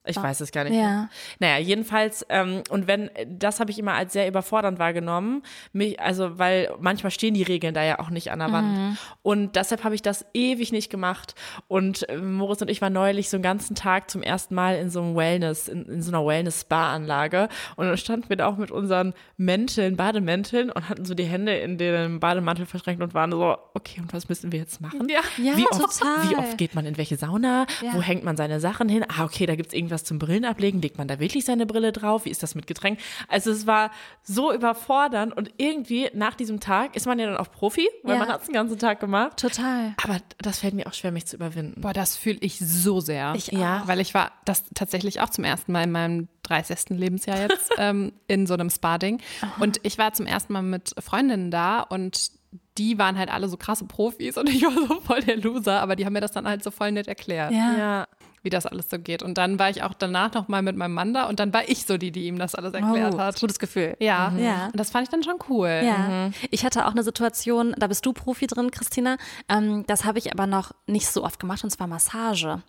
Ich 0.07 0.17
weiß 0.17 0.41
es 0.41 0.53
gar 0.53 0.65
nicht. 0.65 0.75
Ja. 0.75 0.81
Mehr. 0.81 1.09
Naja, 1.39 1.59
jedenfalls, 1.59 2.27
ähm, 2.29 2.63
und 2.69 2.87
wenn, 2.87 3.11
das 3.27 3.61
habe 3.61 3.71
ich 3.71 3.79
immer 3.79 3.95
als 3.95 4.13
sehr 4.13 4.29
überfordernd 4.29 4.79
wahrgenommen. 4.79 5.43
Mich, 5.73 5.99
also, 5.99 6.39
weil 6.39 6.71
manchmal 6.79 7.11
stehen 7.11 7.35
die 7.35 7.43
Regeln 7.43 7.75
da 7.75 7.83
ja 7.83 7.99
auch 7.99 8.11
nicht 8.11 8.31
an 8.31 8.39
der 8.41 8.53
Wand. 8.53 8.99
Und 9.23 9.57
deshalb 9.57 9.83
habe 9.85 9.95
ich 9.95 10.03
das 10.03 10.27
ewig 10.35 10.73
nicht 10.73 10.91
gemacht. 10.91 11.35
Und 11.69 12.09
äh, 12.09 12.19
Moritz 12.19 12.61
und 12.61 12.69
ich 12.69 12.83
waren 12.83 12.93
neulich 12.93 13.31
so 13.31 13.37
einen 13.37 13.43
ganzen 13.43 13.75
Tag 13.75 14.11
zum 14.11 14.23
ersten 14.23 14.55
Mal 14.55 14.77
in 14.77 14.91
so 14.91 15.01
einem 15.01 15.17
Wellness, 15.17 15.69
in, 15.69 15.87
in 15.87 16.03
so 16.03 16.11
einer 16.11 16.27
Wellness-Spa-Anlage. 16.27 17.49
Und 17.77 17.87
dann 17.87 17.97
standen 17.97 18.29
wir 18.29 18.37
da 18.37 18.47
auch 18.47 18.57
mit 18.57 18.71
unseren 18.71 19.15
Mänteln, 19.39 19.97
Bademänteln 19.97 20.71
und 20.71 20.89
hatten 20.89 21.05
so 21.05 21.15
die 21.15 21.25
Hände 21.25 21.57
in 21.57 21.79
den 21.79 22.21
Bademantel 22.21 22.67
verschränkt 22.67 23.03
und 23.03 23.15
waren 23.15 23.33
so, 23.33 23.57
okay, 23.73 24.01
und 24.01 24.13
was 24.13 24.29
müssen 24.29 24.53
wir 24.53 24.59
jetzt 24.59 24.81
machen? 24.81 25.09
Ja. 25.09 25.21
Ja, 25.43 25.57
wie, 25.57 25.67
oft, 25.67 25.99
total. 25.99 26.29
wie 26.29 26.37
oft 26.37 26.59
geht 26.59 26.75
man 26.75 26.85
in 26.85 26.97
welche 26.97 27.17
Sauna? 27.17 27.67
Ja. 27.83 27.95
Wo 27.95 28.03
hängt 28.03 28.25
man 28.25 28.37
seine 28.37 28.61
Sachen 28.61 28.89
hin? 28.89 29.05
Ah, 29.09 29.25
okay, 29.25 29.47
da 29.47 29.55
gibt 29.55 29.69
es 29.69 29.75
irgendwas 29.75 29.94
zum 30.03 30.19
Brillen 30.19 30.45
ablegen. 30.45 30.83
Legt 30.83 30.99
man 30.99 31.07
da 31.07 31.21
wirklich 31.21 31.45
seine 31.45 31.67
Brille 31.67 31.93
drauf? 31.93 32.25
Wie 32.25 32.31
ist 32.31 32.43
das 32.43 32.57
mit 32.57 32.67
Getränk? 32.67 32.99
Also 33.29 33.53
es 33.53 33.67
war 33.69 33.93
so 34.25 34.53
überfordernd 34.53 35.37
und 35.37 35.53
irgendwie 35.59 36.11
nach 36.15 36.35
diesem 36.35 36.59
Tag 36.59 36.97
ist 36.97 37.07
man 37.07 37.19
ja 37.21 37.27
dann 37.27 37.37
auch 37.37 37.53
Profi, 37.53 37.87
weil 38.03 38.15
Ja. 38.15 38.19
man 38.21 38.29
hat 38.29 38.41
es 38.41 38.47
den 38.47 38.55
ganzen 38.55 38.79
Tag 38.79 38.99
gemacht. 38.99 39.37
Total. 39.39 39.95
Aber 40.03 40.19
das 40.39 40.59
fällt 40.61 40.75
mir 40.75 40.87
auch 40.89 40.95
schwer, 40.95 41.13
mich 41.13 41.27
zu 41.27 41.37
überwinden. 41.37 41.81
Boah, 41.83 41.93
das 41.93 42.17
fühle 42.17 42.39
ich 42.41 42.59
so 42.59 43.01
sehr. 43.01 43.35
Ich 43.37 43.49
Ja. 43.49 43.83
auch. 43.83 43.87
Weil 43.87 44.01
ich 44.01 44.15
war 44.15 44.33
das 44.47 44.65
tatsächlich 44.75 45.21
auch 45.21 45.29
zum 45.31 45.45
ersten 45.45 45.71
Mal 45.71 45.85
in 45.85 45.93
meinem 45.93 46.29
30. 46.43 46.99
Lebensjahr 46.99 47.39
jetzt 47.43 47.71
ähm, 47.79 48.13
in 48.27 48.47
so 48.47 48.55
einem 48.55 48.71
Spa-Ding. 48.71 49.21
Und 49.61 49.79
ich 49.83 49.99
war 49.99 50.13
zum 50.15 50.27
ersten 50.27 50.53
Mal 50.55 50.63
mit 50.63 50.95
Freundinnen 50.99 51.51
da 51.51 51.81
und 51.81 52.31
die 52.79 52.99
waren 52.99 53.19
halt 53.19 53.31
alle 53.33 53.49
so 53.49 53.57
krasse 53.57 53.85
Profis 53.85 54.37
und 54.37 54.49
ich 54.49 54.63
war 54.63 54.73
so 54.73 55.01
voll 55.01 55.21
der 55.21 55.37
Loser, 55.37 55.81
aber 55.81 55.97
die 55.97 56.07
haben 56.07 56.13
mir 56.13 56.21
das 56.21 56.33
dann 56.33 56.47
halt 56.49 56.63
so 56.65 56.71
voll 56.71 56.93
nett 56.93 57.07
erklärt, 57.09 57.53
Ja. 57.53 57.77
Ja. 57.77 58.09
Wie 58.45 58.51
das 58.51 58.67
alles 58.67 58.89
so 58.89 58.99
geht. 58.99 59.23
Und 59.25 59.37
dann 59.39 59.59
war 59.59 59.71
ich 59.71 59.83
auch 59.83 59.95
danach 59.95 60.33
noch 60.35 60.47
mal 60.47 60.63
mit 60.63 60.77
meinem 60.77 60.95
Mann 60.95 61.13
da 61.15 61.25
und 61.29 61.41
dann 61.41 61.53
war 61.53 61.69
ich 61.69 61.85
so 61.87 61.97
die, 61.99 62.13
die 62.13 62.27
ihm 62.27 62.39
das 62.39 62.55
alles 62.55 62.73
erklärt 62.75 63.15
Oh, 63.15 63.19
hat. 63.19 63.41
gutes 63.41 63.59
Gefühl. 63.59 63.97
Ja. 63.99 64.33
Ja. 64.39 64.67
Und 64.67 64.79
das 64.79 64.91
fand 64.91 65.05
ich 65.05 65.11
dann 65.11 65.23
schon 65.25 65.37
cool. 65.49 65.81
Ja, 65.85 66.31
ich 66.51 66.65
hatte 66.65 66.87
auch 66.87 66.93
eine 66.93 67.03
Situation, 67.03 67.75
da 67.79 67.87
bist 67.89 68.07
du 68.07 68.13
Profi 68.13 68.47
drin, 68.47 68.71
Christina. 68.71 69.17
Ähm, 69.49 69.85
das 69.87 70.05
habe 70.05 70.19
ich 70.19 70.33
aber 70.33 70.47
noch 70.47 70.71
nicht 70.87 71.09
so 71.09 71.25
oft 71.25 71.41
gemacht, 71.41 71.65
und 71.65 71.71
zwar 71.71 71.87
Massage. 71.87 72.63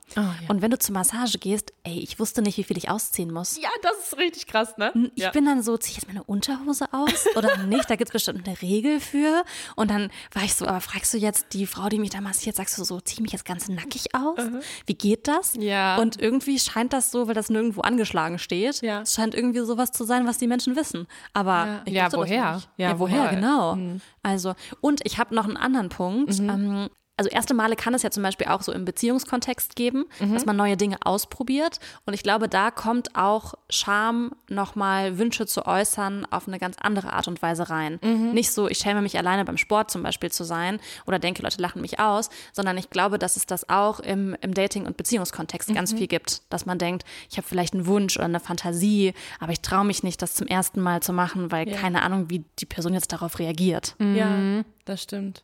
Und 0.48 0.62
wenn 0.62 0.72
du 0.72 0.80
zur 0.80 0.94
Massage 0.94 1.38
gehst, 1.38 1.74
ey, 1.84 2.00
ich 2.00 2.20
wusste 2.20 2.42
nicht, 2.42 2.58
wie 2.58 2.64
viel 2.64 2.78
ich 2.78 2.90
ausziehen 2.90 3.32
muss. 3.32 3.62
ja, 3.62 3.70
das 3.82 3.94
ist 4.12 4.18
richtig 4.18 4.48
krass, 4.48 4.78
ne? 4.78 4.92
Ich 5.16 5.24
ja. 5.24 5.32
bin 5.32 5.46
dann 5.46 5.62
so, 5.62 5.78
ziehe 5.78 5.92
ich 5.92 5.98
jetzt 5.98 6.08
meine 6.08 6.24
Unterhose 6.24 6.86
aus 6.94 7.26
oder 7.36 7.58
nicht? 7.58 7.90
Da 7.90 7.96
gibt 7.98 8.10
es 8.10 8.14
bestimmt 8.14 8.48
eine 8.48 8.62
Regel 8.62 9.00
für. 9.02 9.44
Und 9.76 9.92
dann 9.92 10.10
war 10.34 10.44
ich 10.44 10.54
so, 10.56 10.66
aber 10.66 10.80
fragst 10.80 11.14
du 11.14 11.18
jetzt 11.18 11.48
die 11.54 11.66
Frau, 11.68 11.90
die 11.90 12.00
mich 12.00 12.12
da 12.12 12.22
massiert, 12.22 12.56
sagst 12.56 12.78
du 12.78 12.84
so, 12.86 13.00
zieh 13.02 13.22
mich 13.22 13.32
jetzt 13.34 13.46
ganz 13.46 13.68
nackig 13.68 14.16
aus? 14.16 14.40
Wie 14.86 14.94
geht 14.96 15.28
das? 15.28 15.54
Ja. 15.60 15.65
Und 16.00 16.22
irgendwie 16.22 16.60
scheint 16.60 16.94
das 16.94 17.12
so, 17.12 17.28
weil 17.28 17.34
das 17.34 17.50
nirgendwo 17.50 17.82
angeschlagen 17.82 18.40
steht. 18.40 18.82
Ja. 18.82 19.02
Es 19.02 19.14
scheint 19.14 19.36
irgendwie 19.36 19.60
sowas 19.60 19.92
zu 19.92 20.04
sein, 20.04 20.28
was 20.28 20.38
die 20.38 20.48
Menschen 20.48 20.76
wissen. 20.76 21.08
Aber 21.34 21.82
ich 21.86 21.94
Ja, 21.94 22.06
das 22.06 22.14
woher? 22.16 22.36
Ja, 22.36 22.62
Ja, 22.78 23.00
woher, 23.00 23.28
genau. 23.30 23.78
Also, 24.24 24.54
und 24.82 25.02
ich 25.04 25.18
habe 25.18 25.34
noch 25.36 25.46
einen 25.46 25.58
anderen 25.58 25.90
Punkt. 25.90 26.40
Ähm, 26.40 26.90
also 27.18 27.30
erste 27.30 27.54
Male 27.54 27.76
kann 27.76 27.94
es 27.94 28.04
ja 28.04 28.12
zum 28.12 28.24
Beispiel 28.24 28.48
auch 28.48 28.62
so 28.62 28.72
im 28.74 28.84
Beziehungskontext 28.84 29.76
geben, 29.76 30.06
dass 30.34 30.46
man 30.46 30.56
neue 30.58 30.76
Dinge 30.76 30.98
ausprobiert. 31.06 31.80
Und 32.06 32.14
ich 32.14 32.24
glaube, 32.24 32.50
da 32.50 32.72
kommt 32.72 33.16
auch 33.16 33.54
Scham, 33.70 34.32
nochmal 34.50 35.18
Wünsche 35.18 35.46
zu 35.46 35.66
äußern, 35.66 36.28
auf 36.30 36.48
eine 36.48 36.60
ganz 36.60 36.76
andere 36.82 37.14
Art 37.14 37.28
und 37.28 37.42
Weise 37.42 37.70
rein. 37.70 38.00
Nicht 38.34 38.52
so, 38.52 38.68
ich 38.68 38.80
schäme 38.80 39.02
mich 39.02 39.18
alleine 39.18 39.46
beim 39.46 39.58
Sport 39.58 39.92
zum 39.92 40.04
Beispiel 40.04 40.30
zu 40.32 40.44
sein 40.44 40.80
oder 41.06 41.18
denke, 41.20 41.42
Leute 41.42 41.62
lachen 41.62 41.82
mich 41.82 42.00
aus, 42.00 42.30
sondern 42.52 42.78
ich 42.78 42.90
glaube, 42.90 43.18
dass 43.18 43.38
es 43.38 43.46
das 43.46 43.70
auch 43.70 44.00
im, 44.02 44.36
im 44.42 44.54
Dating- 44.54 44.86
und 44.86 44.98
Beziehungskontext 44.98 45.74
ganz 45.74 45.94
viel 45.94 46.08
gibt, 46.08 46.42
dass 46.52 46.66
man 46.66 46.78
denkt, 46.78 47.04
ich 47.30 47.38
habe 47.38 47.48
vielleicht 47.48 47.74
einen 47.74 47.86
Wunsch 47.88 48.18
oder 48.18 48.26
eine 48.26 48.40
Fantasie, 48.42 49.14
aber 49.40 49.52
ich 49.54 49.62
traue 49.62 49.86
mich 49.86 50.04
nicht, 50.04 50.22
das 50.22 50.34
zum 50.34 50.48
ersten 50.48 50.82
Mal 50.82 51.02
zu 51.02 51.14
machen, 51.14 51.52
weil 51.52 51.66
keine 51.76 52.02
Ahnung, 52.02 52.30
wie 52.30 52.44
die 52.60 52.66
Person 52.66 52.94
jetzt 52.94 53.14
darauf 53.14 53.40
reagiert. 53.40 53.96
Ja, 54.00 54.64
das 54.86 55.04
stimmt. 55.04 55.44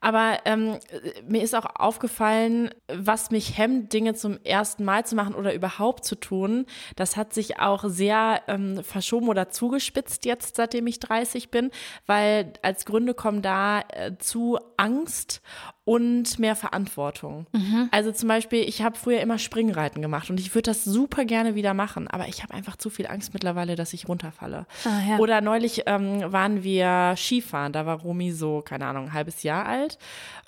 Aber 0.00 0.38
ähm, 0.44 0.78
mir 1.26 1.42
ist 1.42 1.54
auch 1.54 1.64
aufgefallen, 1.74 2.70
was 2.86 3.30
mich 3.30 3.56
hemmt, 3.56 3.92
Dinge 3.92 4.14
zum 4.14 4.38
ersten 4.44 4.84
Mal 4.84 5.06
zu 5.06 5.16
machen 5.16 5.34
oder 5.34 5.54
überhaupt 5.54 6.04
zu 6.04 6.14
tun. 6.14 6.66
Das 6.94 7.16
hat 7.16 7.32
sich 7.32 7.58
auch 7.58 7.84
sehr 7.86 8.42
ähm, 8.46 8.84
verschoben 8.84 9.28
oder 9.28 9.48
zugespitzt 9.48 10.26
jetzt, 10.26 10.56
seitdem 10.56 10.86
ich 10.86 11.00
30 11.00 11.50
bin, 11.50 11.70
weil 12.04 12.52
als 12.62 12.84
Gründe 12.84 13.14
kommen 13.14 13.42
da 13.42 13.80
äh, 13.88 14.16
zu 14.18 14.58
Angst 14.76 15.40
und 15.86 16.40
mehr 16.40 16.56
Verantwortung. 16.56 17.46
Also 17.92 18.10
zum 18.10 18.28
Beispiel, 18.28 18.68
ich 18.68 18.82
habe 18.82 18.98
früher 18.98 19.20
immer 19.20 19.38
Springreiten 19.38 20.02
gemacht 20.02 20.28
und 20.30 20.40
ich 20.40 20.52
würde 20.52 20.70
das 20.70 20.82
super 20.82 21.24
gerne 21.24 21.54
wieder 21.54 21.74
machen, 21.74 22.08
aber 22.08 22.26
ich 22.26 22.42
habe 22.42 22.52
einfach 22.52 22.74
zu 22.74 22.90
viel 22.90 23.06
Angst 23.06 23.32
mittlerweile, 23.32 23.76
dass 23.76 23.92
ich 23.92 24.08
runterfalle. 24.08 24.66
Ah, 24.84 25.08
ja. 25.08 25.18
Oder 25.18 25.40
neulich 25.40 25.84
ähm, 25.86 26.32
waren 26.32 26.64
wir 26.64 27.14
Skifahren, 27.16 27.72
da 27.72 27.86
war 27.86 28.00
Romy 28.00 28.32
so, 28.32 28.62
keine 28.62 28.86
Ahnung, 28.86 29.04
ein 29.04 29.12
halbes 29.12 29.44
Jahr 29.44 29.64
alt 29.64 29.96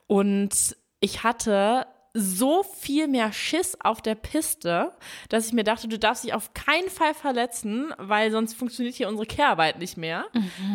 und 0.09 0.77
ich 0.99 1.23
hatte 1.23 1.87
so 2.19 2.63
viel 2.63 3.09
mehr 3.09 3.33
Schiss 3.33 3.77
auf 3.81 4.03
der 4.03 4.15
Piste, 4.15 4.93
dass 5.29 5.47
ich 5.47 5.53
mir 5.53 5.65
dachte, 5.65 5.89
du 5.89 5.99
darfst 5.99 6.25
dich 6.25 6.35
auf 6.35 6.53
keinen 6.55 6.89
Fall 6.91 7.15
verletzen, 7.15 7.93
weil 7.99 8.31
sonst 8.31 8.55
funktioniert 8.55 8.95
hier 8.95 9.09
unsere 9.09 9.27
Kehrarbeit 9.27 9.79
nicht 9.79 9.97
mehr. 9.97 10.27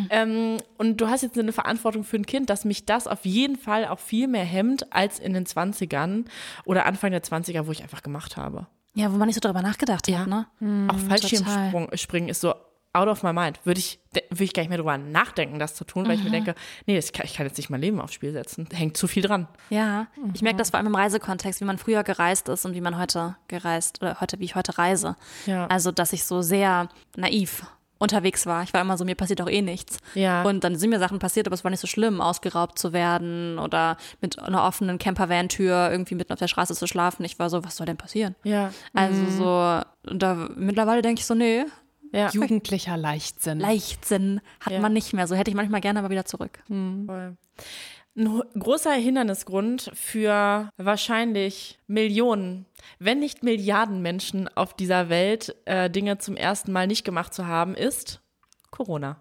Ähm, 0.10 0.58
und 0.78 1.02
du 1.02 1.08
hast 1.08 1.22
jetzt 1.22 1.38
eine 1.38 1.52
Verantwortung 1.52 2.04
für 2.04 2.18
ein 2.18 2.26
Kind, 2.26 2.50
dass 2.50 2.66
mich 2.66 2.86
das 2.86 3.08
auf 3.08 3.26
jeden 3.26 3.58
Fall 3.58 3.88
auch 3.88 4.00
viel 4.00 4.28
mehr 4.28 4.46
hemmt 4.46 4.94
als 4.94 5.20
in 5.20 5.34
den 5.34 5.46
20ern 5.46 6.26
oder 6.66 6.86
Anfang 6.86 7.12
der 7.12 7.24
20er, 7.24 7.68
wo 7.68 7.72
ich 7.72 7.84
einfach 7.84 8.04
gemacht 8.04 8.38
habe. 8.38 8.68
Ja, 8.96 9.12
wo 9.12 9.18
man 9.18 9.28
nicht 9.28 9.36
so 9.36 9.42
drüber 9.42 9.62
nachgedacht 9.62 10.08
hat, 10.08 10.28
ne? 10.28 10.48
auch 10.90 10.98
Fallschirmspringen 11.00 11.98
springen 11.98 12.30
ist 12.30 12.42
so 12.42 12.54
out 12.94 13.08
of 13.08 13.24
my 13.24 13.34
mind. 13.34 13.60
Würde 13.64 13.80
ich, 13.80 14.00
de- 14.16 14.24
würde 14.30 14.44
ich 14.44 14.54
gar 14.54 14.62
nicht 14.62 14.70
mehr 14.70 14.78
drüber 14.78 14.98
nachdenken, 14.98 15.60
das 15.60 15.76
zu 15.76 15.84
tun, 15.84 16.08
weil 16.08 16.16
ich 16.16 16.24
mir 16.24 16.30
denke, 16.32 16.56
nee, 16.86 16.96
das 16.96 17.12
kann, 17.12 17.26
ich 17.26 17.34
kann 17.36 17.46
jetzt 17.46 17.58
nicht 17.58 17.70
mein 17.70 17.82
Leben 17.82 18.00
aufs 18.00 18.14
Spiel 18.14 18.32
setzen. 18.32 18.68
Hängt 18.72 18.96
zu 18.98 19.08
viel 19.08 19.24
dran. 19.24 19.48
Ja, 19.70 20.08
ich 20.34 20.42
merke 20.42 20.58
das 20.58 20.70
vor 20.70 20.78
allem 20.78 20.88
im 20.88 20.96
Reisekontext, 20.96 21.60
wie 21.62 21.66
man 21.66 21.78
früher 21.78 22.04
gereist 22.04 22.50
ist 22.50 22.66
und 22.66 22.74
wie 22.76 22.82
man 22.82 22.98
heute 22.98 23.36
gereist 23.48 24.02
oder 24.02 24.22
heute, 24.22 24.40
wie 24.40 24.46
ich 24.46 24.56
heute 24.56 24.78
reise. 24.78 25.16
Ja. 25.46 25.68
Also, 25.68 25.92
dass 25.92 26.14
ich 26.14 26.24
so 26.24 26.42
sehr 26.42 26.88
naiv 27.18 27.66
unterwegs 28.00 28.46
war. 28.46 28.64
Ich 28.64 28.74
war 28.74 28.82
immer 28.82 28.98
so, 28.98 29.06
mir 29.06 29.16
passiert 29.16 29.40
doch 29.40 29.50
eh 29.50 29.62
nichts. 29.62 29.98
Ja. 30.14 30.44
Und 30.44 30.66
dann 30.66 30.76
sind 30.76 30.90
mir 30.90 31.00
Sachen 31.00 31.20
passiert, 31.20 31.48
aber 31.48 31.54
es 31.54 31.64
war 31.64 31.72
nicht 31.72 31.80
so 31.80 31.88
schlimm, 31.88 32.20
ausgeraubt 32.20 32.78
zu 32.78 32.92
werden 32.92 33.58
oder 33.60 33.96
mit 34.20 34.38
einer 34.40 34.66
offenen 34.66 34.98
Campervan-Tür 35.00 35.90
irgendwie 35.90 36.16
mitten 36.16 36.34
auf 36.34 36.40
der 36.40 36.50
Straße 36.50 36.76
zu 36.76 36.86
schlafen. 36.86 37.24
Ich 37.24 37.40
war 37.40 37.50
so, 37.50 37.64
was 37.64 37.78
soll 37.78 37.86
denn 37.86 37.96
passieren? 37.96 38.36
Ja. 38.44 38.74
Also 38.94 39.22
so, 39.30 40.12
und 40.12 40.22
da 40.22 40.36
mittlerweile 40.58 41.02
denke 41.02 41.20
ich 41.22 41.26
so, 41.26 41.34
nee, 41.34 41.64
Ja. 42.14 42.30
Jugendlicher 42.30 42.96
Leichtsinn. 42.96 43.60
Leichtsinn 43.60 44.40
hat 44.60 44.74
Ja. 44.74 44.80
man 44.80 44.94
nicht 44.94 45.14
mehr. 45.14 45.28
So 45.28 45.36
hätte 45.36 45.50
ich 45.52 45.56
manchmal 45.56 45.82
gerne 45.82 46.00
aber 46.00 46.10
wieder 46.10 46.26
zurück. 46.26 46.64
Voll. 46.68 47.36
Ein 48.16 48.42
großer 48.60 48.94
Hindernisgrund 48.94 49.90
für 49.96 50.70
wahrscheinlich 50.78 51.80
Millionen, 51.88 52.68
wenn 53.00 53.20
nicht 53.20 53.42
Milliarden 53.42 54.04
Menschen 54.04 54.48
auf 54.56 54.76
dieser 54.76 55.10
Welt, 55.10 55.56
äh, 55.66 55.90
Dinge 55.90 56.20
zum 56.20 56.36
ersten 56.38 56.72
Mal 56.72 56.86
nicht 56.86 57.04
gemacht 57.04 57.34
zu 57.34 57.48
haben, 57.48 57.74
ist 57.74 58.22
Corona. 58.70 59.20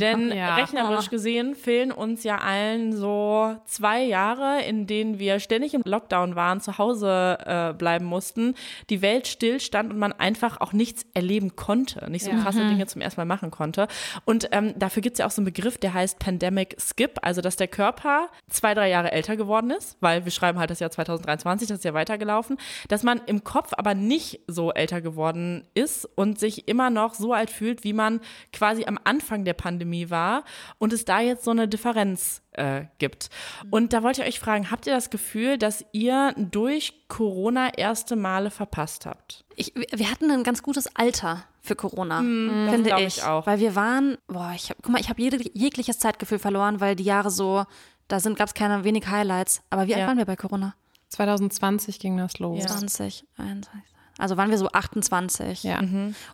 Denn 0.00 0.32
Ja. 0.42 0.56
rechnerisch 0.56 1.10
gesehen 1.10 1.54
fehlen 1.54 1.92
uns 1.92 2.24
ja 2.24 2.38
allen 2.38 2.96
so 2.96 3.56
zwei 3.66 4.02
Jahre, 4.02 4.62
in 4.62 4.86
denen 4.86 5.18
wir 5.18 5.40
ständig 5.40 5.74
im 5.74 5.82
Lockdown 5.84 6.36
waren, 6.36 6.60
zu 6.60 6.78
Hause 6.78 7.38
äh, 7.44 7.72
bleiben 7.74 8.04
mussten, 8.06 8.54
die 8.90 9.02
Welt 9.02 9.26
stillstand 9.26 9.92
und 9.92 9.98
man 9.98 10.12
einfach 10.12 10.60
auch 10.60 10.72
nichts 10.72 11.04
erleben 11.14 11.54
konnte, 11.56 12.10
nicht 12.10 12.24
so 12.24 12.30
krasse 12.30 12.66
Dinge 12.66 12.86
zum 12.86 13.02
ersten 13.02 13.20
Mal 13.20 13.24
machen 13.24 13.50
konnte. 13.50 13.88
Und 14.24 14.48
ähm, 14.52 14.72
dafür 14.78 15.02
gibt 15.02 15.14
es 15.14 15.18
ja 15.18 15.26
auch 15.26 15.30
so 15.30 15.40
einen 15.40 15.46
Begriff, 15.46 15.78
der 15.78 15.92
heißt 15.94 16.18
Pandemic 16.18 16.76
Skip, 16.80 17.18
also 17.22 17.40
dass 17.40 17.56
der 17.56 17.68
Körper 17.68 18.28
zwei, 18.48 18.74
drei 18.74 18.88
Jahre 18.88 19.12
älter 19.12 19.36
geworden 19.36 19.70
ist, 19.70 19.96
weil 20.00 20.24
wir 20.24 20.32
schreiben 20.32 20.58
halt 20.58 20.70
das 20.70 20.80
Jahr 20.80 20.90
2023, 20.90 21.68
das 21.68 21.78
ist 21.78 21.84
ja 21.84 21.94
weitergelaufen, 21.94 22.56
dass 22.88 23.02
man 23.02 23.20
im 23.26 23.44
Kopf 23.44 23.72
aber 23.76 23.94
nicht 23.94 24.40
so 24.46 24.72
älter 24.72 25.00
geworden 25.00 25.66
ist 25.74 26.08
und 26.14 26.38
sich 26.38 26.68
immer 26.68 26.90
noch 26.90 27.14
so 27.14 27.32
alt 27.32 27.50
fühlt, 27.50 27.84
wie 27.84 27.92
man 27.92 28.20
quasi 28.52 28.84
am 28.86 28.98
Anfang 29.04 29.31
der 29.44 29.54
Pandemie 29.54 30.10
war 30.10 30.44
und 30.78 30.92
es 30.92 31.04
da 31.04 31.20
jetzt 31.20 31.44
so 31.44 31.50
eine 31.50 31.66
Differenz 31.68 32.42
äh, 32.52 32.84
gibt. 32.98 33.30
Und 33.70 33.92
da 33.92 34.02
wollte 34.02 34.22
ich 34.22 34.28
euch 34.28 34.40
fragen, 34.40 34.70
habt 34.70 34.86
ihr 34.86 34.94
das 34.94 35.10
Gefühl, 35.10 35.58
dass 35.58 35.84
ihr 35.92 36.34
durch 36.36 37.06
Corona 37.08 37.74
erste 37.76 38.14
Male 38.16 38.50
verpasst 38.50 39.06
habt? 39.06 39.44
Ich, 39.56 39.72
wir 39.74 40.10
hatten 40.10 40.30
ein 40.30 40.44
ganz 40.44 40.62
gutes 40.62 40.94
Alter 40.96 41.44
für 41.60 41.76
Corona, 41.76 42.16
das 42.16 42.74
finde 42.74 42.90
ich. 42.98 43.18
ich 43.18 43.22
auch. 43.24 43.46
Weil 43.46 43.60
wir 43.60 43.74
waren, 43.74 44.18
boah, 44.26 44.52
ich 44.54 44.70
hab, 44.70 44.76
guck 44.82 44.92
mal, 44.92 45.00
ich 45.00 45.08
habe 45.08 45.20
jegliches 45.22 45.98
Zeitgefühl 45.98 46.38
verloren, 46.38 46.80
weil 46.80 46.96
die 46.96 47.04
Jahre 47.04 47.30
so, 47.30 47.64
da 48.08 48.20
sind 48.20 48.36
gab 48.36 48.48
es 48.48 48.54
keine 48.54 48.84
wenig 48.84 49.06
Highlights. 49.08 49.62
Aber 49.70 49.86
wie 49.86 49.94
alt 49.94 50.02
Ja. 50.02 50.06
waren 50.08 50.18
wir 50.18 50.24
bei 50.26 50.36
Corona? 50.36 50.74
2020 51.08 51.98
ging 51.98 52.16
das 52.16 52.38
los. 52.38 52.60
Ja. 52.60 52.66
20, 52.68 53.24
21. 53.36 53.82
Also 54.22 54.36
waren 54.36 54.50
wir 54.50 54.58
so 54.58 54.68
28. 54.68 55.64
Ja. 55.64 55.80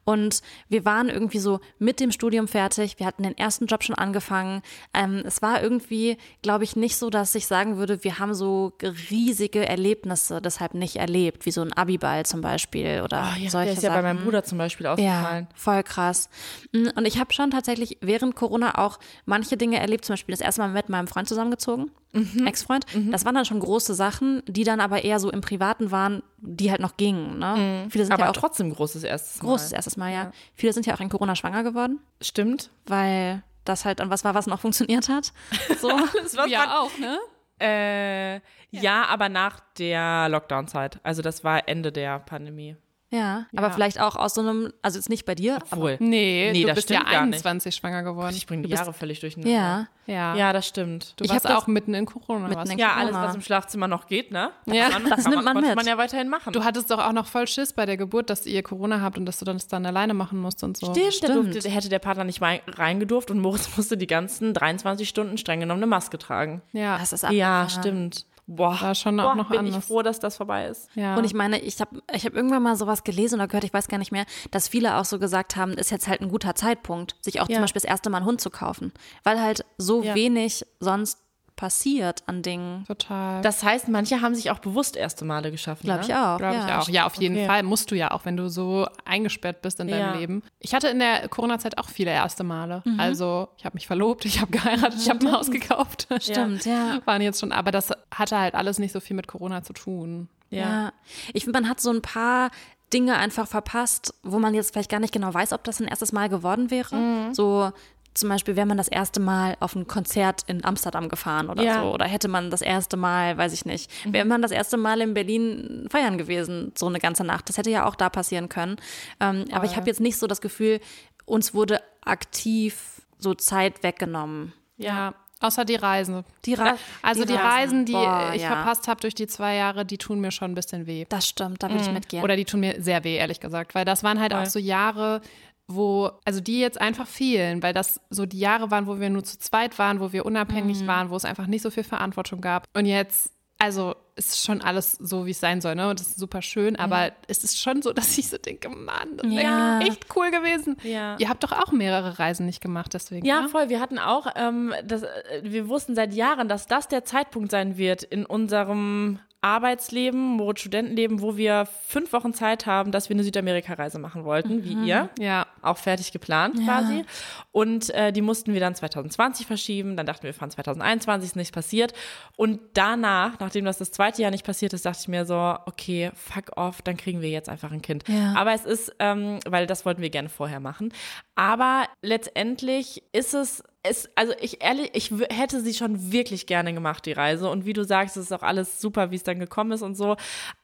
Und 0.04 0.40
wir 0.68 0.84
waren 0.84 1.08
irgendwie 1.08 1.38
so 1.38 1.60
mit 1.78 2.00
dem 2.00 2.12
Studium 2.12 2.46
fertig. 2.48 2.98
Wir 2.98 3.06
hatten 3.06 3.22
den 3.22 3.36
ersten 3.36 3.66
Job 3.66 3.82
schon 3.82 3.94
angefangen. 3.96 4.62
Ähm, 4.94 5.22
es 5.24 5.42
war 5.42 5.62
irgendwie, 5.62 6.18
glaube 6.42 6.64
ich, 6.64 6.76
nicht 6.76 6.96
so, 6.96 7.10
dass 7.10 7.34
ich 7.34 7.46
sagen 7.46 7.76
würde, 7.78 8.04
wir 8.04 8.18
haben 8.18 8.34
so 8.34 8.72
riesige 9.10 9.66
Erlebnisse 9.66 10.40
deshalb 10.40 10.74
nicht 10.74 10.96
erlebt, 10.96 11.46
wie 11.46 11.50
so 11.50 11.62
ein 11.62 11.72
Abiball 11.72 12.26
zum 12.26 12.40
Beispiel 12.40 13.00
oder 13.04 13.32
Oh, 13.34 13.40
ja, 13.40 13.50
solche 13.50 13.66
der 13.70 13.76
ist 13.78 13.82
ja 13.82 13.94
bei 13.94 14.02
meinem 14.02 14.22
Bruder 14.22 14.44
zum 14.44 14.58
Beispiel 14.58 14.84
Ja, 14.84 14.92
ausgefallen. 14.92 15.46
voll 15.54 15.82
krass. 15.82 16.28
Mm, 16.72 16.88
Und 16.94 17.06
ich 17.06 17.18
habe 17.18 17.32
schon 17.32 17.50
tatsächlich 17.50 17.98
während 18.00 18.36
Corona 18.36 18.78
auch 18.78 18.98
manche 19.24 19.56
Dinge 19.56 19.78
erlebt, 19.80 20.04
zum 20.04 20.12
Beispiel 20.14 20.32
das 20.34 20.40
erste 20.40 20.60
Mal 20.60 20.68
mit 20.68 20.88
meinem 20.88 21.06
Freund 21.08 21.26
zusammengezogen, 21.28 21.90
Mhm. 22.12 22.46
Ex-Freund. 22.46 22.86
Das 23.10 23.24
waren 23.24 23.34
dann 23.34 23.44
schon 23.44 23.60
große 23.60 23.92
Sachen, 23.94 24.42
die 24.46 24.64
dann 24.64 24.80
aber 24.80 25.04
eher 25.04 25.20
so 25.20 25.30
im 25.30 25.40
Privaten 25.42 25.90
waren, 25.90 26.22
die 26.38 26.70
halt 26.70 26.80
noch 26.80 26.96
gingen. 26.96 27.38
Ne? 27.38 27.86
Viele 27.90 28.04
sind 28.04 28.12
Mhm. 28.12 28.14
Aber 28.14 28.24
ja 28.24 28.30
auch 28.30 28.36
trotzdem 28.40 28.72
großes 28.72 29.04
erstes 29.04 29.42
Mal. 29.42 29.48
großes 29.50 29.72
erstes 29.72 29.96
Mal, 29.96 30.12
ja. 30.12 30.32
Viele 30.54 30.72
sind 30.72 30.86
ja 30.86 30.94
auch 30.94 31.00
in 31.00 31.08
Corona 31.10 31.36
schwanger 31.36 31.62
geworden, 31.62 32.00
Stimmt. 32.22 32.70
weil 32.86 33.42
das 33.64 33.84
halt 33.84 34.00
dann 34.00 34.08
was 34.08 34.24
war, 34.24 34.34
was 34.34 34.46
noch 34.46 34.60
funktioniert 34.60 35.08
hat. 35.08 35.32
So. 35.80 35.90
Das 36.22 36.36
war 36.36 36.46
Ja, 36.48 36.78
auch, 36.80 36.90
ne? 36.98 37.18
Äh, 37.60 38.40
ja. 38.70 39.04
aber 39.06 39.28
nach 39.28 39.60
der 39.78 40.28
Lockdown-Zeit. 40.28 41.00
Also 41.02 41.22
das 41.22 41.44
war 41.44 41.68
Ende 41.68 41.92
der 41.92 42.20
Pandemie. 42.20 42.76
Ja, 43.10 43.46
aber 43.56 43.70
vielleicht 43.70 44.00
auch 44.00 44.16
aus 44.16 44.34
so 44.34 44.40
einem, 44.42 44.72
also 44.82 44.98
jetzt 44.98 45.08
nicht 45.08 45.24
bei 45.24 45.34
dir, 45.34 45.56
aber 45.56 45.66
Obwohl. 45.72 45.96
Nee, 46.00 46.50
Nee, 46.52 46.60
du 46.62 46.66
das 46.68 46.74
bist 46.76 46.90
ja 46.90 46.96
stimmt 46.98 47.10
gar 47.12 47.26
nicht. 47.26 47.34
21 47.36 47.74
schwanger 47.74 48.02
geworden. 48.02 48.34
Ich 48.36 48.46
bringe 48.46 48.62
die 48.62 48.68
bist- 48.68 48.80
Jahre 48.80 48.92
völlig 48.92 49.20
durcheinander. 49.20 49.50
ja, 49.54 49.86
Ja. 50.06 50.34
Ja, 50.36 50.52
das 50.54 50.66
stimmt. 50.66 51.14
Du 51.16 51.24
Ich 51.24 51.30
warst 51.30 51.44
hab 51.44 51.52
das- 51.54 51.62
auch 51.62 51.66
mitten 51.66 51.92
in 51.94 52.06
Corona. 52.06 52.48
Mitten 52.48 52.70
in. 52.70 52.78
Ja, 52.78 52.94
Corona. 52.94 53.02
alles, 53.02 53.14
was 53.28 53.34
im 53.34 53.40
Schlafzimmer 53.42 53.88
noch 53.88 54.06
geht, 54.06 54.30
ne? 54.30 54.50
Ja. 54.66 54.88
Das 55.08 55.24
kann 55.24 55.32
nimmt 55.32 55.44
man 55.44 55.60
mit. 55.60 55.74
man 55.76 55.86
ja 55.86 55.98
weiterhin 55.98 56.28
machen. 56.28 56.52
Du 56.52 56.64
hattest 56.64 56.90
doch 56.90 56.98
auch 56.98 57.12
noch 57.12 57.26
voll 57.26 57.46
Schiss 57.46 57.72
bei 57.74 57.84
der 57.86 57.96
Geburt, 57.98 58.30
dass 58.30 58.46
ihr 58.46 58.62
Corona 58.62 59.00
habt 59.02 59.18
und 59.18 59.26
dass 59.26 59.38
du 59.38 59.44
das 59.44 59.66
dann 59.68 59.84
alleine 59.86 60.14
machen 60.14 60.38
musst 60.40 60.62
und 60.64 60.76
so. 60.76 60.86
Stimmt, 60.92 61.06
Der 61.06 61.10
Stimmt. 61.12 61.54
durfte, 61.54 61.68
hätte 61.70 61.88
der 61.90 61.98
Partner 61.98 62.24
nicht 62.24 62.40
rein- 62.40 62.60
reingedurft 62.66 63.30
und 63.30 63.40
Moritz 63.40 63.68
musste 63.76 63.96
die 63.98 64.06
ganzen 64.06 64.54
23 64.54 65.08
Stunden 65.08 65.36
streng 65.38 65.60
genommen 65.60 65.80
eine 65.82 65.86
Maske 65.88 66.16
tragen. 66.18 66.62
Ja. 66.72 66.96
das 66.98 67.12
ist 67.12 67.22
Ja, 67.30 67.62
abgefahren. 67.62 67.70
stimmt. 67.70 68.26
Boah, 68.50 68.80
War 68.80 68.94
schon 68.94 69.20
auch 69.20 69.24
boah, 69.32 69.34
noch 69.36 69.50
bin 69.50 69.58
anders. 69.58 69.76
ich 69.76 69.84
froh, 69.84 70.00
dass 70.00 70.20
das 70.20 70.38
vorbei 70.38 70.66
ist. 70.68 70.88
ja. 70.94 71.16
Und 71.16 71.24
ich 71.24 71.34
meine, 71.34 71.60
ich 71.60 71.78
habe 71.82 72.02
ich 72.12 72.24
hab 72.24 72.32
irgendwann 72.34 72.62
mal 72.62 72.76
sowas 72.76 73.04
gelesen 73.04 73.34
oder 73.34 73.46
gehört, 73.46 73.64
ich 73.64 73.74
weiß 73.74 73.88
gar 73.88 73.98
nicht 73.98 74.10
mehr, 74.10 74.24
dass 74.50 74.68
viele 74.68 74.96
auch 74.96 75.04
so 75.04 75.18
gesagt 75.18 75.56
haben, 75.56 75.72
ist 75.74 75.90
jetzt 75.90 76.08
halt 76.08 76.22
ein 76.22 76.30
guter 76.30 76.54
Zeitpunkt, 76.54 77.14
sich 77.20 77.40
auch 77.42 77.48
Ja. 77.48 77.56
zum 77.56 77.62
Beispiel 77.64 77.80
das 77.82 77.88
erste 77.88 78.08
Mal 78.08 78.16
einen 78.18 78.26
Hund 78.26 78.40
zu 78.40 78.48
kaufen. 78.48 78.92
Weil 79.22 79.38
halt 79.40 79.66
so 79.76 80.02
Ja. 80.02 80.14
wenig 80.14 80.64
sonst 80.80 81.18
passiert 81.58 82.22
an 82.26 82.40
Dingen. 82.42 82.84
total. 82.86 83.42
Das 83.42 83.62
heißt, 83.62 83.88
manche 83.88 84.22
haben 84.22 84.34
sich 84.34 84.50
auch 84.50 84.60
bewusst 84.60 84.96
erste 84.96 85.24
Male 85.24 85.50
geschaffen. 85.50 85.82
Glaube 85.84 86.00
ne? 86.00 86.06
ich 86.06 86.14
auch. 86.14 86.38
Glaube 86.38 86.54
ja. 86.54 86.66
ich 86.66 86.72
auch. 86.74 86.88
Ja, 86.88 87.06
auf 87.06 87.16
jeden 87.16 87.34
Okay. 87.34 87.46
Fall 87.46 87.62
musst 87.64 87.90
du 87.90 87.96
ja 87.96 88.12
auch, 88.12 88.24
wenn 88.24 88.36
du 88.36 88.48
so 88.48 88.86
eingesperrt 89.04 89.60
bist 89.60 89.80
in 89.80 89.88
deinem 89.88 90.14
Ja. 90.14 90.14
Leben. 90.14 90.42
Ich 90.60 90.72
hatte 90.72 90.88
in 90.88 91.00
der 91.00 91.28
Corona-Zeit 91.28 91.76
auch 91.76 91.88
viele 91.88 92.12
erste 92.12 92.44
Male. 92.44 92.82
Mhm. 92.84 92.98
Also 93.00 93.48
ich 93.58 93.64
habe 93.64 93.74
mich 93.74 93.86
verlobt, 93.88 94.24
ich 94.24 94.40
habe 94.40 94.52
geheiratet, 94.52 95.00
ich 95.00 95.10
habe 95.10 95.26
ein 95.26 95.32
Haus 95.36 95.50
gekauft. 95.50 96.06
Stimmt, 96.20 96.64
ja. 96.64 97.00
Waren 97.04 97.20
jetzt 97.22 97.40
schon, 97.40 97.50
aber 97.52 97.72
das 97.72 97.90
hatte 98.14 98.38
halt 98.38 98.54
alles 98.54 98.78
nicht 98.78 98.92
so 98.92 99.00
viel 99.00 99.16
mit 99.16 99.26
Corona 99.26 99.62
zu 99.64 99.72
tun. 99.72 100.28
Ja. 100.50 100.60
Ja. 100.60 100.92
Ich 101.34 101.44
finde, 101.44 101.60
man 101.60 101.68
hat 101.68 101.80
so 101.80 101.90
ein 101.90 102.02
paar 102.02 102.50
Dinge 102.92 103.16
einfach 103.16 103.46
verpasst, 103.48 104.14
wo 104.22 104.38
man 104.38 104.54
jetzt 104.54 104.72
vielleicht 104.72 104.90
gar 104.90 105.00
nicht 105.00 105.12
genau 105.12 105.34
weiß, 105.34 105.52
ob 105.52 105.64
das 105.64 105.80
ein 105.80 105.88
erstes 105.88 106.12
Mal 106.12 106.28
geworden 106.28 106.70
wäre. 106.70 106.94
Mhm. 106.96 107.34
So 107.34 107.70
zum 108.18 108.28
Beispiel 108.28 108.56
wäre 108.56 108.66
man 108.66 108.76
das 108.76 108.88
erste 108.88 109.20
Mal 109.20 109.56
auf 109.60 109.74
ein 109.74 109.86
Konzert 109.86 110.42
in 110.46 110.64
Amsterdam 110.64 111.08
gefahren 111.08 111.48
oder 111.50 111.62
Ja. 111.62 111.82
so. 111.82 111.92
Oder 111.92 112.06
hätte 112.06 112.28
man 112.28 112.50
das 112.50 112.62
erste 112.62 112.96
Mal, 112.96 113.36
weiß 113.38 113.52
ich 113.52 113.64
nicht, 113.64 113.90
Mhm. 114.04 114.12
wäre 114.12 114.24
man 114.24 114.42
das 114.42 114.50
erste 114.50 114.76
Mal 114.76 115.00
in 115.00 115.14
Berlin 115.14 115.86
feiern 115.90 116.18
gewesen, 116.18 116.72
so 116.76 116.86
eine 116.86 116.98
ganze 116.98 117.24
Nacht. 117.24 117.48
Das 117.48 117.58
hätte 117.58 117.70
ja 117.70 117.86
auch 117.86 117.94
da 117.94 118.08
passieren 118.10 118.48
können. 118.48 118.76
Ähm, 119.20 119.44
aber 119.52 119.64
ich 119.64 119.76
habe 119.76 119.86
jetzt 119.86 120.00
nicht 120.00 120.18
so 120.18 120.26
das 120.26 120.40
Gefühl, 120.40 120.80
uns 121.24 121.54
wurde 121.54 121.80
aktiv 122.04 123.02
so 123.18 123.34
Zeit 123.34 123.82
weggenommen. 123.82 124.52
Ja. 124.76 125.14
Außer 125.40 125.64
die 125.64 125.76
Reisen. 125.76 126.24
Die 126.46 126.54
Ra 126.54 126.76
Also 127.00 127.24
die, 127.24 127.32
Reisen. 127.34 127.46
Reisen, 127.46 127.84
die 127.84 127.92
Boah, 127.92 128.32
ich 128.34 128.42
ja. 128.42 128.48
verpasst 128.48 128.88
habe 128.88 129.00
durch 129.00 129.14
die 129.14 129.28
zwei 129.28 129.54
Jahre, 129.54 129.84
die 129.86 129.96
tun 129.96 130.18
mir 130.20 130.32
schon 130.32 130.50
ein 130.50 130.54
bisschen 130.56 130.86
weh. 130.88 131.04
Das 131.08 131.28
stimmt, 131.28 131.62
da 131.62 131.70
würde 131.70 131.80
ich 131.82 131.92
mitgehen. 131.92 132.24
Oder 132.24 132.34
die 132.34 132.44
tun 132.44 132.58
mir 132.58 132.82
sehr 132.82 133.04
weh, 133.04 133.16
ehrlich 133.16 133.38
gesagt. 133.38 133.76
Weil 133.76 133.84
das 133.84 134.02
waren 134.02 134.18
halt 134.18 134.34
auch 134.34 134.46
so 134.46 134.58
Jahre, 134.58 135.20
wo, 135.68 136.10
also 136.24 136.40
die 136.40 136.60
jetzt 136.60 136.80
einfach 136.80 137.06
fehlen, 137.06 137.62
weil 137.62 137.74
das 137.74 138.00
so 138.10 138.24
die 138.26 138.38
Jahre 138.38 138.70
waren, 138.70 138.86
wo 138.86 138.98
wir 139.00 139.10
nur 139.10 139.22
zu 139.22 139.38
zweit 139.38 139.78
waren, 139.78 140.00
wo 140.00 140.12
wir 140.12 140.24
unabhängig 140.26 140.86
waren, 140.86 141.10
wo 141.10 141.16
es 141.16 141.24
einfach 141.26 141.46
nicht 141.46 141.62
so 141.62 141.70
viel 141.70 141.84
Verantwortung 141.84 142.40
gab. 142.40 142.64
Und 142.74 142.86
jetzt, 142.86 143.30
also 143.58 143.94
ist 144.16 144.42
schon 144.44 144.62
alles 144.62 144.92
so, 144.92 145.26
wie 145.26 145.30
es 145.30 145.38
sein 145.40 145.60
soll, 145.60 145.74
ne? 145.76 145.90
Und 145.90 146.00
das 146.00 146.08
ist 146.08 146.18
super 146.18 146.42
schön, 146.42 146.74
aber 146.76 147.12
es 147.28 147.44
ist 147.44 147.60
schon 147.60 147.82
so, 147.82 147.92
dass 147.94 148.16
ich 148.18 148.28
so 148.28 148.38
denke, 148.38 148.68
Mann, 148.68 149.16
das 149.18 149.30
Ja. 149.30 149.78
wäre 149.78 149.90
echt 149.90 150.06
cool 150.16 150.30
gewesen. 150.30 150.76
Ja. 150.82 151.16
Ihr 151.18 151.28
habt 151.28 151.44
doch 151.44 151.52
auch 151.52 151.70
mehrere 151.70 152.18
Reisen 152.18 152.46
nicht 152.46 152.60
gemacht, 152.60 152.94
deswegen. 152.94 153.26
Ja, 153.26 153.42
ne? 153.42 153.48
voll. 153.48 153.68
Wir 153.68 153.78
hatten 153.80 153.98
auch, 153.98 154.26
ähm, 154.36 154.72
das, 154.84 155.02
äh, 155.02 155.42
wir 155.42 155.68
wussten 155.68 155.94
seit 155.94 156.14
Jahren, 156.14 156.48
dass 156.48 156.66
das 156.66 156.88
der 156.88 157.04
Zeitpunkt 157.04 157.50
sein 157.50 157.76
wird 157.76 158.02
in 158.02 158.24
unserem 158.26 159.18
Arbeitsleben, 159.40 160.20
Moritz 160.20 160.60
Studentenleben, 160.60 161.22
wo 161.22 161.36
wir 161.36 161.66
fünf 161.86 162.12
Wochen 162.12 162.34
Zeit 162.34 162.66
haben, 162.66 162.90
dass 162.90 163.08
wir 163.08 163.14
eine 163.14 163.22
Südamerika-Reise 163.22 164.00
machen 164.00 164.24
wollten, 164.24 164.64
wie 164.64 164.74
ihr. 164.86 165.10
Ja. 165.18 165.46
Auch 165.62 165.78
fertig 165.78 166.10
geplant 166.10 166.56
quasi. 166.64 167.04
Und 167.52 167.90
äh, 167.90 168.12
die 168.12 168.20
mussten 168.20 168.52
wir 168.52 168.60
dann 168.60 168.74
2020 168.74 169.46
verschieben. 169.46 169.96
Dann 169.96 170.06
dachten 170.06 170.24
wir, 170.24 170.30
wir 170.30 170.34
fahren 170.34 170.50
2021, 170.50 171.30
ist 171.30 171.36
nichts 171.36 171.52
passiert. 171.52 171.92
Und 172.36 172.60
danach, 172.74 173.38
nachdem 173.38 173.64
das 173.64 173.78
das 173.78 173.92
zweite 173.92 174.22
Jahr 174.22 174.32
nicht 174.32 174.44
passiert 174.44 174.72
ist, 174.72 174.84
dachte 174.84 174.98
ich 175.02 175.08
mir 175.08 175.24
so, 175.24 175.56
okay, 175.66 176.10
fuck 176.14 176.56
off, 176.56 176.82
dann 176.82 176.96
kriegen 176.96 177.20
wir 177.20 177.30
jetzt 177.30 177.48
einfach 177.48 177.70
ein 177.70 177.82
Kind. 177.82 178.08
Ja. 178.08 178.34
Aber 178.36 178.54
es 178.54 178.64
ist, 178.64 178.92
ähm, 178.98 179.38
weil 179.46 179.68
das 179.68 179.86
wollten 179.86 180.02
wir 180.02 180.10
gerne 180.10 180.28
vorher 180.28 180.60
machen. 180.60 180.92
Aber 181.36 181.84
letztendlich 182.02 183.04
ist 183.12 183.34
es, 183.34 183.62
es 183.82 184.08
also 184.16 184.32
ich 184.40 184.62
ehrlich, 184.62 184.90
ich 184.94 185.12
hätte 185.30 185.60
sie 185.60 185.72
schon 185.72 186.12
wirklich 186.12 186.46
gerne 186.46 186.74
gemacht, 186.74 187.06
die 187.06 187.12
Reise. 187.12 187.48
Und 187.48 187.64
wie 187.64 187.72
du 187.72 187.84
sagst, 187.84 188.16
es 188.16 188.24
ist 188.24 188.32
auch 188.32 188.42
alles 188.42 188.80
super, 188.80 189.10
wie 189.10 189.16
es 189.16 189.22
dann 189.22 189.38
gekommen 189.38 189.72
ist 189.72 189.82
und 189.82 189.94
so. 189.94 190.16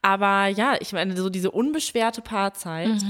Aber 0.02 0.48
ja, 0.48 0.74
ich 0.80 0.92
meine, 0.92 1.16
so 1.16 1.30
diese 1.30 1.50
unbeschwerte 1.50 2.22
Paarzeit, 2.22 3.02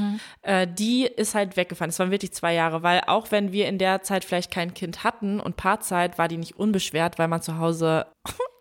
äh, 0.42 0.66
die 0.66 1.04
ist 1.04 1.34
halt 1.34 1.56
weggefallen. 1.56 1.90
Es 1.90 1.98
waren 1.98 2.10
wirklich 2.10 2.32
zwei 2.32 2.54
Jahre, 2.54 2.82
weil 2.82 3.00
auch 3.06 3.30
wenn 3.30 3.52
wir 3.52 3.66
in 3.68 3.78
der 3.78 4.02
Zeit 4.02 4.24
vielleicht 4.24 4.50
kein 4.50 4.74
Kind 4.74 5.04
hatten 5.04 5.40
und 5.40 5.56
Paarzeit 5.56 6.18
war 6.18 6.28
die 6.28 6.36
nicht 6.36 6.58
unbeschwert, 6.58 7.18
weil 7.18 7.28
man 7.28 7.42
zu 7.42 7.58
Hause 7.58 8.06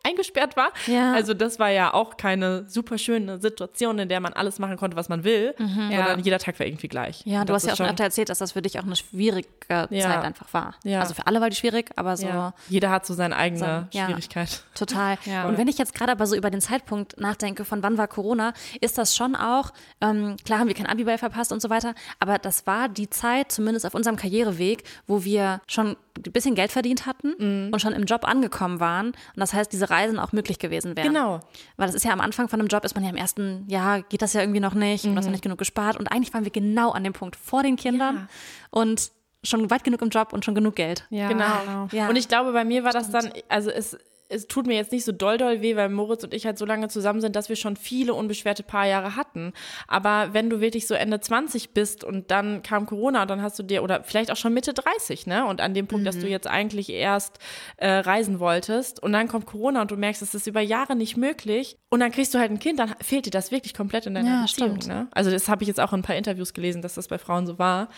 eingesperrt 0.04 0.58
war. 0.58 0.70
Ja. 0.88 1.14
Also 1.14 1.34
das 1.34 1.60
war 1.60 1.70
ja 1.70 1.94
auch 1.94 2.18
keine 2.18 2.68
super 2.70 2.98
schöne 2.98 3.40
Situation, 3.40 4.00
in 4.00 4.10
der 4.10 4.20
man 4.20 4.34
alles 4.34 4.60
machen 4.60 4.78
konnte, 4.78 4.98
was 4.98 5.10
man 5.10 5.24
will, 5.24 5.56
sondern 5.58 6.20
jeder 6.20 6.40
Tag 6.40 6.60
war 6.60 6.66
irgendwie 6.66 6.88
gleich. 6.88 7.22
Ja, 7.26 7.42
Und 7.42 7.50
du 7.50 7.54
hast 7.54 7.66
ja 7.66 7.74
auch 7.74 7.78
schon 7.78 7.86
erzählt, 7.98 8.30
dass 8.30 8.40
das 8.40 8.52
für 8.52 8.62
dich 8.62 8.80
auch 8.80 8.84
eine 8.84 8.96
schwierige 8.96 9.48
Ja. 9.70 9.88
Zeit 9.90 10.24
einfach 10.24 10.54
war. 10.54 10.76
Also 10.86 11.14
für 11.14 11.26
alle 11.28 11.40
war 11.42 11.50
die 11.50 11.56
schwierig, 11.56 11.92
aber 11.96 12.18
so. 12.18 12.28
Jeder 12.70 12.90
hat 12.90 13.06
so 13.06 13.14
seine 13.14 13.36
eigene 13.36 13.88
So. 13.92 14.00
Schwierigkeit. 14.00 14.64
total. 14.76 15.18
Und 15.48 15.58
wenn 15.58 15.68
ich 15.68 15.78
jetzt 15.78 15.94
gerade 15.94 16.12
aber 16.12 16.28
so 16.28 16.36
über 16.36 16.50
den 16.50 16.62
Zeitpunkt 16.62 17.20
nachdenke, 17.20 17.66
von 17.66 17.82
wann 17.84 17.98
war 17.98 18.08
Corona, 18.08 18.54
ist 18.82 18.98
das 18.98 19.16
schon 19.16 19.36
auch, 19.36 19.72
ähm, 20.02 20.36
klar 20.46 20.60
haben 20.60 20.68
wir 20.68 20.76
kein 20.76 20.86
Abiball 20.88 21.18
verpasst 21.18 21.52
und 21.52 21.62
so 21.62 21.70
weiter, 21.70 21.94
aber 22.20 22.38
das 22.40 22.68
war 22.68 22.90
die 22.90 23.10
Zeit, 23.10 23.52
zumindest 23.52 23.86
auf 23.86 23.94
unserem 23.96 24.18
Karriereweg, 24.18 24.84
wo 25.08 25.24
wir 25.24 25.62
schon 25.68 25.96
ein 26.18 26.32
bisschen 26.32 26.54
Geld 26.56 26.72
verdient 26.72 27.06
hatten 27.08 27.34
Mhm. 27.40 27.74
und 27.74 27.80
schon 27.80 27.94
im 27.94 28.04
Job 28.06 28.26
angekommen 28.28 28.80
waren. 28.80 29.08
Und 29.08 29.16
das 29.38 29.54
heißt, 29.54 29.72
diese 29.72 29.90
Reisen 29.94 30.20
auch 30.20 30.34
möglich 30.34 30.60
gewesen 30.60 30.98
wären. 30.98 31.08
Genau. 31.08 31.40
Weil 31.78 31.88
das 31.88 31.96
ist 31.96 32.04
ja 32.04 32.12
am 32.12 32.20
Anfang 32.20 32.50
von 32.50 32.60
einem 32.60 32.68
Job, 32.68 32.84
ist 32.84 32.96
man 32.96 33.04
ja 33.04 33.10
im 33.10 33.16
ersten 33.16 33.66
Jahr, 33.70 34.02
geht 34.02 34.22
das 34.22 34.34
ja 34.34 34.42
irgendwie 34.42 34.60
noch 34.60 34.74
nicht 34.74 35.06
und 35.06 35.12
du 35.12 35.18
hast 35.18 35.26
noch 35.26 35.32
nicht 35.32 35.44
genug 35.44 35.60
gespart. 35.60 35.96
Und 35.96 36.12
eigentlich 36.12 36.34
waren 36.34 36.44
wir 36.44 36.52
genau 36.52 36.92
an 36.92 37.04
dem 37.04 37.14
Punkt 37.14 37.36
vor 37.36 37.64
den 37.64 37.76
Kindern 37.78 38.28
und 38.72 39.12
schon 39.44 39.70
weit 39.70 39.84
genug 39.84 40.02
im 40.02 40.10
Job 40.10 40.34
und 40.34 40.44
schon 40.44 40.56
genug 40.56 40.76
Geld. 40.76 41.06
Ja, 41.10 41.28
Genau. 41.28 41.88
Ja. 41.92 42.10
Und 42.10 42.16
ich 42.16 42.28
glaube, 42.28 42.52
bei 42.54 42.64
mir 42.66 42.84
war 42.84 42.92
das 42.92 43.12
dann, 43.12 43.32
also 43.50 43.70
es, 43.70 43.98
es 44.34 44.48
tut 44.48 44.68
mir 44.68 44.76
jetzt 44.76 44.92
nicht 44.92 45.06
so 45.06 45.12
doll 45.12 45.38
doll 45.38 45.62
weh, 45.62 45.76
weil 45.76 45.90
Moritz 45.90 46.24
und 46.24 46.34
ich 46.34 46.46
halt 46.46 46.58
so 46.58 46.66
lange 46.66 46.88
zusammen 46.88 47.22
sind, 47.22 47.36
dass 47.36 47.50
wir 47.50 47.56
schon 47.56 47.76
viele 47.76 48.14
unbeschwerte 48.14 48.64
Paarjahre 48.64 49.16
hatten. 49.16 49.54
Aber 49.88 50.30
wenn 50.34 50.50
du 50.50 50.60
wirklich 50.60 50.88
so 50.88 50.94
Ende 50.96 51.20
20 51.20 51.74
bist 51.74 52.04
und 52.04 52.32
dann 52.32 52.64
kam 52.64 52.86
Corona 52.86 53.22
und 53.22 53.30
dann 53.30 53.42
hast 53.42 53.58
du 53.60 53.64
dir, 53.64 53.84
oder 53.84 54.04
vielleicht 54.04 54.32
auch 54.32 54.36
schon 54.36 54.54
Mitte 54.54 54.74
30, 54.74 55.28
ne? 55.28 55.46
Und 55.46 55.62
an 55.62 55.74
dem 55.74 55.88
Punkt, 55.88 56.06
dass 56.08 56.18
du 56.20 56.28
jetzt 56.28 56.48
eigentlich 56.48 56.90
erst 56.90 57.40
äh, 57.78 57.90
reisen 57.90 58.40
wolltest 58.40 59.02
und 59.02 59.14
dann 59.14 59.28
kommt 59.28 59.46
Corona 59.46 59.82
und 59.82 59.92
du 59.92 59.96
merkst, 59.98 60.22
es 60.22 60.34
ist 60.34 60.48
über 60.48 60.62
Jahre 60.62 60.96
nicht 60.96 61.16
möglich 61.18 61.78
und 61.90 62.00
dann 62.00 62.12
kriegst 62.12 62.34
du 62.34 62.40
halt 62.40 62.52
ein 62.52 62.60
Kind, 62.60 62.80
dann 62.80 62.96
fehlt 63.02 63.26
dir 63.26 63.32
das 63.32 63.52
wirklich 63.52 63.74
komplett 63.74 64.06
in 64.06 64.16
deiner 64.16 64.28
Ja, 64.30 64.42
Beziehung. 64.42 64.82
stimmt. 64.82 64.88
Ne? 64.88 65.08
Also 65.12 65.30
das 65.32 65.48
habe 65.50 65.64
ich 65.64 65.68
jetzt 65.68 65.80
auch 65.80 65.94
in 65.94 66.00
ein 66.00 66.04
paar 66.04 66.16
Interviews 66.16 66.54
gelesen, 66.54 66.82
dass 66.82 66.96
das 66.96 67.08
bei 67.08 67.18
Frauen 67.18 67.46
so 67.46 67.60
war 67.60 67.90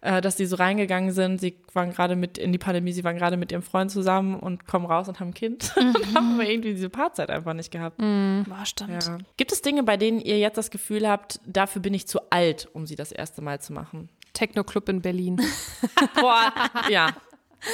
äh, 0.00 0.20
dass 0.20 0.36
die 0.36 0.46
so 0.46 0.56
reingegangen 0.56 1.12
sind. 1.12 1.40
Sie 1.40 1.56
waren 1.72 1.90
gerade 1.92 2.16
mit 2.16 2.38
in 2.38 2.52
die 2.52 2.58
Pandemie, 2.58 2.92
sie 2.92 3.04
waren 3.04 3.16
gerade 3.16 3.36
mit 3.36 3.52
ihrem 3.52 3.62
Freund 3.62 3.90
zusammen 3.90 4.38
und 4.38 4.66
kommen 4.66 4.86
raus 4.86 5.08
und 5.08 5.20
haben 5.20 5.28
ein 5.28 5.34
Kind. 5.34 5.72
und 5.76 6.14
haben 6.14 6.34
aber 6.34 6.48
irgendwie 6.48 6.74
diese 6.74 6.90
Paarzeit 6.90 7.30
einfach 7.30 7.54
nicht 7.54 7.70
gehabt. 7.70 7.98
Boah, 7.98 8.64
stimmt. 8.64 9.04
Ja. 9.04 9.18
Gibt 9.36 9.52
es 9.52 9.62
Dinge, 9.62 9.82
bei 9.82 9.96
denen 9.96 10.20
ihr 10.20 10.38
jetzt 10.38 10.56
das 10.58 10.70
Gefühl 10.70 11.08
habt, 11.08 11.40
dafür 11.46 11.82
bin 11.82 11.94
ich 11.94 12.06
zu 12.06 12.20
alt, 12.30 12.68
um 12.72 12.86
sie 12.86 12.96
das 12.96 13.12
erste 13.12 13.42
Mal 13.42 13.60
zu 13.60 13.72
machen? 13.72 14.08
Techno-Club 14.32 14.88
in 14.90 15.00
Berlin. 15.02 15.40
Boah, 16.20 16.52
ja. 16.90 17.08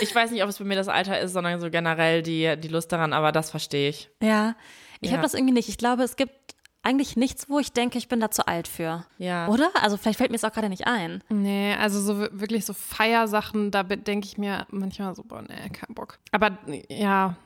Ich 0.00 0.14
weiß 0.14 0.30
nicht, 0.30 0.42
ob 0.42 0.48
es 0.48 0.58
bei 0.58 0.64
mir 0.64 0.76
das 0.76 0.88
Alter 0.88 1.18
ist, 1.20 1.32
sondern 1.32 1.60
so 1.60 1.68
generell 1.70 2.22
die, 2.22 2.54
die 2.56 2.68
Lust 2.68 2.92
daran, 2.92 3.12
aber 3.12 3.32
das 3.32 3.50
verstehe 3.50 3.88
ich. 3.90 4.08
Ja, 4.22 4.54
ich 5.00 5.10
Ja. 5.10 5.16
habe 5.16 5.22
das 5.24 5.34
irgendwie 5.34 5.52
nicht. 5.52 5.68
Ich 5.68 5.76
glaube, 5.76 6.02
es 6.04 6.16
gibt 6.16 6.32
eigentlich 6.82 7.16
nichts, 7.16 7.48
wo 7.48 7.58
ich 7.58 7.72
denke, 7.72 7.96
ich 7.98 8.08
bin 8.08 8.18
da 8.20 8.30
zu 8.30 8.46
alt 8.46 8.66
für. 8.68 9.04
Ja. 9.18 9.48
Oder? 9.48 9.70
Also 9.80 9.96
vielleicht 9.96 10.18
fällt 10.18 10.30
mir 10.30 10.36
es 10.36 10.44
auch 10.44 10.52
gerade 10.52 10.68
nicht 10.68 10.86
ein. 10.86 11.22
Nee, 11.28 11.74
also 11.74 12.00
so 12.00 12.18
wir- 12.18 12.30
wirklich 12.40 12.64
so 12.64 12.72
Feiersachen, 12.74 13.70
da 13.70 13.82
denke 13.84 14.26
ich 14.26 14.38
mir 14.38 14.66
manchmal 14.70 15.14
so, 15.14 15.22
boah, 15.22 15.42
nee, 15.42 15.68
kein 15.70 15.94
Bock. 15.94 16.18
Aber 16.32 16.58
ja, 16.88 17.36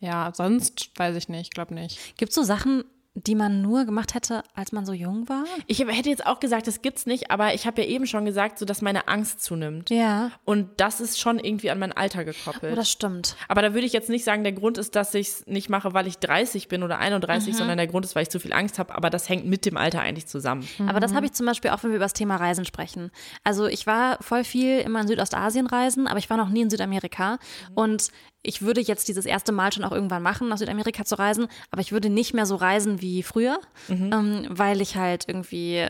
ja, 0.00 0.30
sonst 0.34 0.90
weiß 0.96 1.14
ich 1.16 1.28
nicht, 1.28 1.54
glaube 1.54 1.74
nicht. 1.74 2.16
Gibt 2.16 2.30
es 2.30 2.34
so 2.36 2.42
Sachen, 2.42 2.84
die 3.14 3.34
man 3.34 3.60
nur 3.60 3.84
gemacht 3.84 4.14
hätte, 4.14 4.42
als 4.54 4.70
man 4.72 4.86
so 4.86 4.92
jung 4.92 5.28
war? 5.28 5.44
Ich 5.66 5.80
hätte 5.80 6.08
jetzt 6.08 6.26
auch 6.26 6.38
gesagt, 6.38 6.66
das 6.66 6.80
gibt's 6.80 7.06
nicht, 7.06 7.30
aber 7.30 7.54
ich 7.54 7.66
habe 7.66 7.82
ja 7.82 7.88
eben 7.88 8.06
schon 8.06 8.24
gesagt, 8.24 8.58
so 8.58 8.64
dass 8.64 8.82
meine 8.82 9.08
Angst 9.08 9.42
zunimmt. 9.42 9.90
Ja. 9.90 10.30
Und 10.44 10.68
das 10.76 11.00
ist 11.00 11.18
schon 11.18 11.38
irgendwie 11.38 11.70
an 11.70 11.78
mein 11.80 11.92
Alter 11.92 12.24
gekoppelt. 12.24 12.72
Oh, 12.72 12.76
das 12.76 12.90
stimmt. 12.90 13.36
aber 13.48 13.62
da 13.62 13.74
würde 13.74 13.86
ich 13.86 13.92
jetzt 13.92 14.08
nicht 14.10 14.24
sagen, 14.24 14.44
der 14.44 14.52
Grund 14.52 14.78
ist, 14.78 14.94
dass 14.94 15.12
ich 15.14 15.28
es 15.28 15.46
nicht 15.46 15.68
mache, 15.68 15.92
weil 15.92 16.06
ich 16.06 16.18
30 16.18 16.68
bin 16.68 16.82
oder 16.82 16.98
31, 16.98 17.56
sondern 17.56 17.78
der 17.78 17.88
Grund 17.88 18.04
ist, 18.04 18.14
weil 18.14 18.22
ich 18.22 18.30
zu 18.30 18.38
viel 18.38 18.52
Angst 18.52 18.78
habe. 18.78 18.94
Aber 18.94 19.10
das 19.10 19.28
hängt 19.28 19.46
mit 19.46 19.66
dem 19.66 19.76
Alter 19.76 20.00
eigentlich 20.00 20.26
zusammen. 20.26 20.66
Aber 20.86 21.00
das 21.00 21.12
habe 21.12 21.26
ich 21.26 21.32
zum 21.32 21.46
Beispiel 21.46 21.70
auch, 21.72 21.82
wenn 21.82 21.90
wir 21.90 21.96
über 21.96 22.04
das 22.04 22.12
Thema 22.12 22.36
Reisen 22.36 22.64
sprechen. 22.64 23.10
Also 23.42 23.66
ich 23.66 23.86
war 23.86 24.18
voll 24.22 24.44
viel 24.44 24.78
immer 24.78 25.00
in 25.00 25.08
Südostasien 25.08 25.66
reisen, 25.66 26.06
aber 26.06 26.18
ich 26.18 26.30
war 26.30 26.36
noch 26.36 26.48
nie 26.48 26.62
in 26.62 26.70
Südamerika. 26.70 27.38
Und 27.74 28.10
ich 28.42 28.62
würde 28.62 28.80
jetzt 28.80 29.08
dieses 29.08 29.26
erste 29.26 29.52
Mal 29.52 29.72
schon 29.72 29.84
auch 29.84 29.92
irgendwann 29.92 30.22
machen, 30.22 30.48
nach 30.48 30.58
Südamerika 30.58 31.04
zu 31.04 31.18
reisen, 31.18 31.46
aber 31.70 31.82
ich 31.82 31.92
würde 31.92 32.08
nicht 32.08 32.32
mehr 32.32 32.46
so 32.46 32.56
reisen 32.56 33.00
wie 33.00 33.22
früher, 33.22 33.60
ähm, 33.88 34.46
weil 34.48 34.80
ich 34.80 34.96
halt 34.96 35.24
irgendwie 35.28 35.86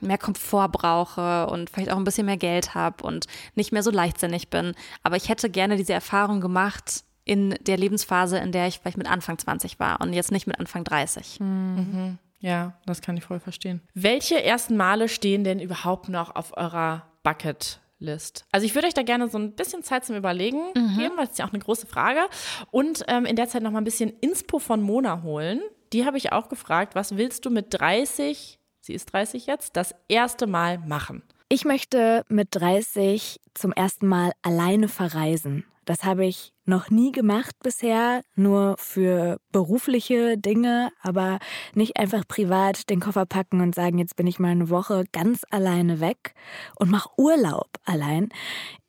mehr 0.00 0.18
Komfort 0.18 0.68
brauche 0.68 1.46
und 1.48 1.68
vielleicht 1.70 1.90
auch 1.90 1.96
ein 1.98 2.04
bisschen 2.04 2.26
mehr 2.26 2.36
Geld 2.38 2.74
habe 2.74 3.04
und 3.04 3.26
nicht 3.54 3.72
mehr 3.72 3.82
so 3.82 3.90
leichtsinnig 3.90 4.48
bin. 4.48 4.74
Aber 5.02 5.16
ich 5.16 5.28
hätte 5.28 5.50
gerne 5.50 5.76
diese 5.76 5.92
Erfahrung 5.92 6.40
gemacht 6.40 7.04
in 7.26 7.54
der 7.60 7.76
Lebensphase, 7.76 8.38
in 8.38 8.52
der 8.52 8.66
ich 8.68 8.78
vielleicht 8.78 8.98
mit 8.98 9.10
Anfang 9.10 9.38
20 9.38 9.78
war 9.78 10.00
und 10.00 10.12
jetzt 10.12 10.32
nicht 10.32 10.46
mit 10.46 10.58
Anfang 10.58 10.84
30. 10.84 11.38
Ja, 12.40 12.74
das 12.84 13.00
kann 13.00 13.16
ich 13.16 13.24
voll 13.24 13.40
verstehen. 13.40 13.80
Welche 13.94 14.42
ersten 14.42 14.76
Male 14.76 15.08
stehen 15.08 15.44
denn 15.44 15.60
überhaupt 15.60 16.10
noch 16.10 16.34
auf 16.34 16.56
eurer 16.56 17.06
Bucketlist? 18.04 18.44
Also 18.52 18.66
ich 18.66 18.74
würde 18.74 18.86
euch 18.86 18.94
da 18.94 19.02
gerne 19.02 19.28
so 19.28 19.38
ein 19.38 19.52
bisschen 19.52 19.82
Zeit 19.82 20.04
zum 20.04 20.16
Überlegen 20.16 20.72
geben, 20.74 21.16
weil 21.16 21.24
es 21.24 21.32
ist 21.32 21.38
ja 21.38 21.46
auch 21.46 21.52
eine 21.52 21.62
große 21.62 21.86
Frage. 21.86 22.20
Und 22.70 23.04
ähm, 23.08 23.24
in 23.24 23.36
der 23.36 23.48
Zeit 23.48 23.62
noch 23.62 23.70
mal 23.70 23.80
ein 23.80 23.84
bisschen 23.84 24.12
Inspo 24.20 24.58
von 24.58 24.82
Mona 24.82 25.22
holen. 25.22 25.60
Die 25.92 26.04
habe 26.04 26.16
ich 26.16 26.32
auch 26.32 26.48
gefragt, 26.48 26.94
was 26.94 27.16
willst 27.16 27.44
du 27.44 27.50
mit 27.50 27.66
30, 27.70 28.58
sie 28.80 28.94
ist 28.94 29.12
30 29.12 29.46
jetzt, 29.46 29.76
das 29.76 29.94
erste 30.08 30.46
Mal 30.46 30.78
machen? 30.78 31.22
Ich 31.48 31.64
möchte 31.64 32.24
mit 32.28 32.48
30 32.50 33.40
zum 33.54 33.72
ersten 33.72 34.06
Mal 34.06 34.32
alleine 34.42 34.88
verreisen. 34.88 35.64
Das 35.84 36.04
habe 36.04 36.26
ich 36.26 36.52
noch 36.64 36.90
nie 36.90 37.12
gemacht 37.12 37.54
bisher, 37.62 38.22
nur 38.36 38.76
für 38.78 39.38
berufliche 39.52 40.38
Dinge, 40.38 40.90
aber 41.02 41.38
nicht 41.74 41.96
einfach 41.98 42.26
privat 42.26 42.88
den 42.90 43.00
Koffer 43.00 43.26
packen 43.26 43.60
und 43.60 43.74
sagen, 43.74 43.98
jetzt 43.98 44.16
bin 44.16 44.26
ich 44.26 44.38
mal 44.38 44.48
eine 44.48 44.70
Woche 44.70 45.04
ganz 45.12 45.42
alleine 45.50 46.00
weg 46.00 46.34
und 46.76 46.90
mach 46.90 47.08
Urlaub 47.16 47.68
allein. 47.84 48.30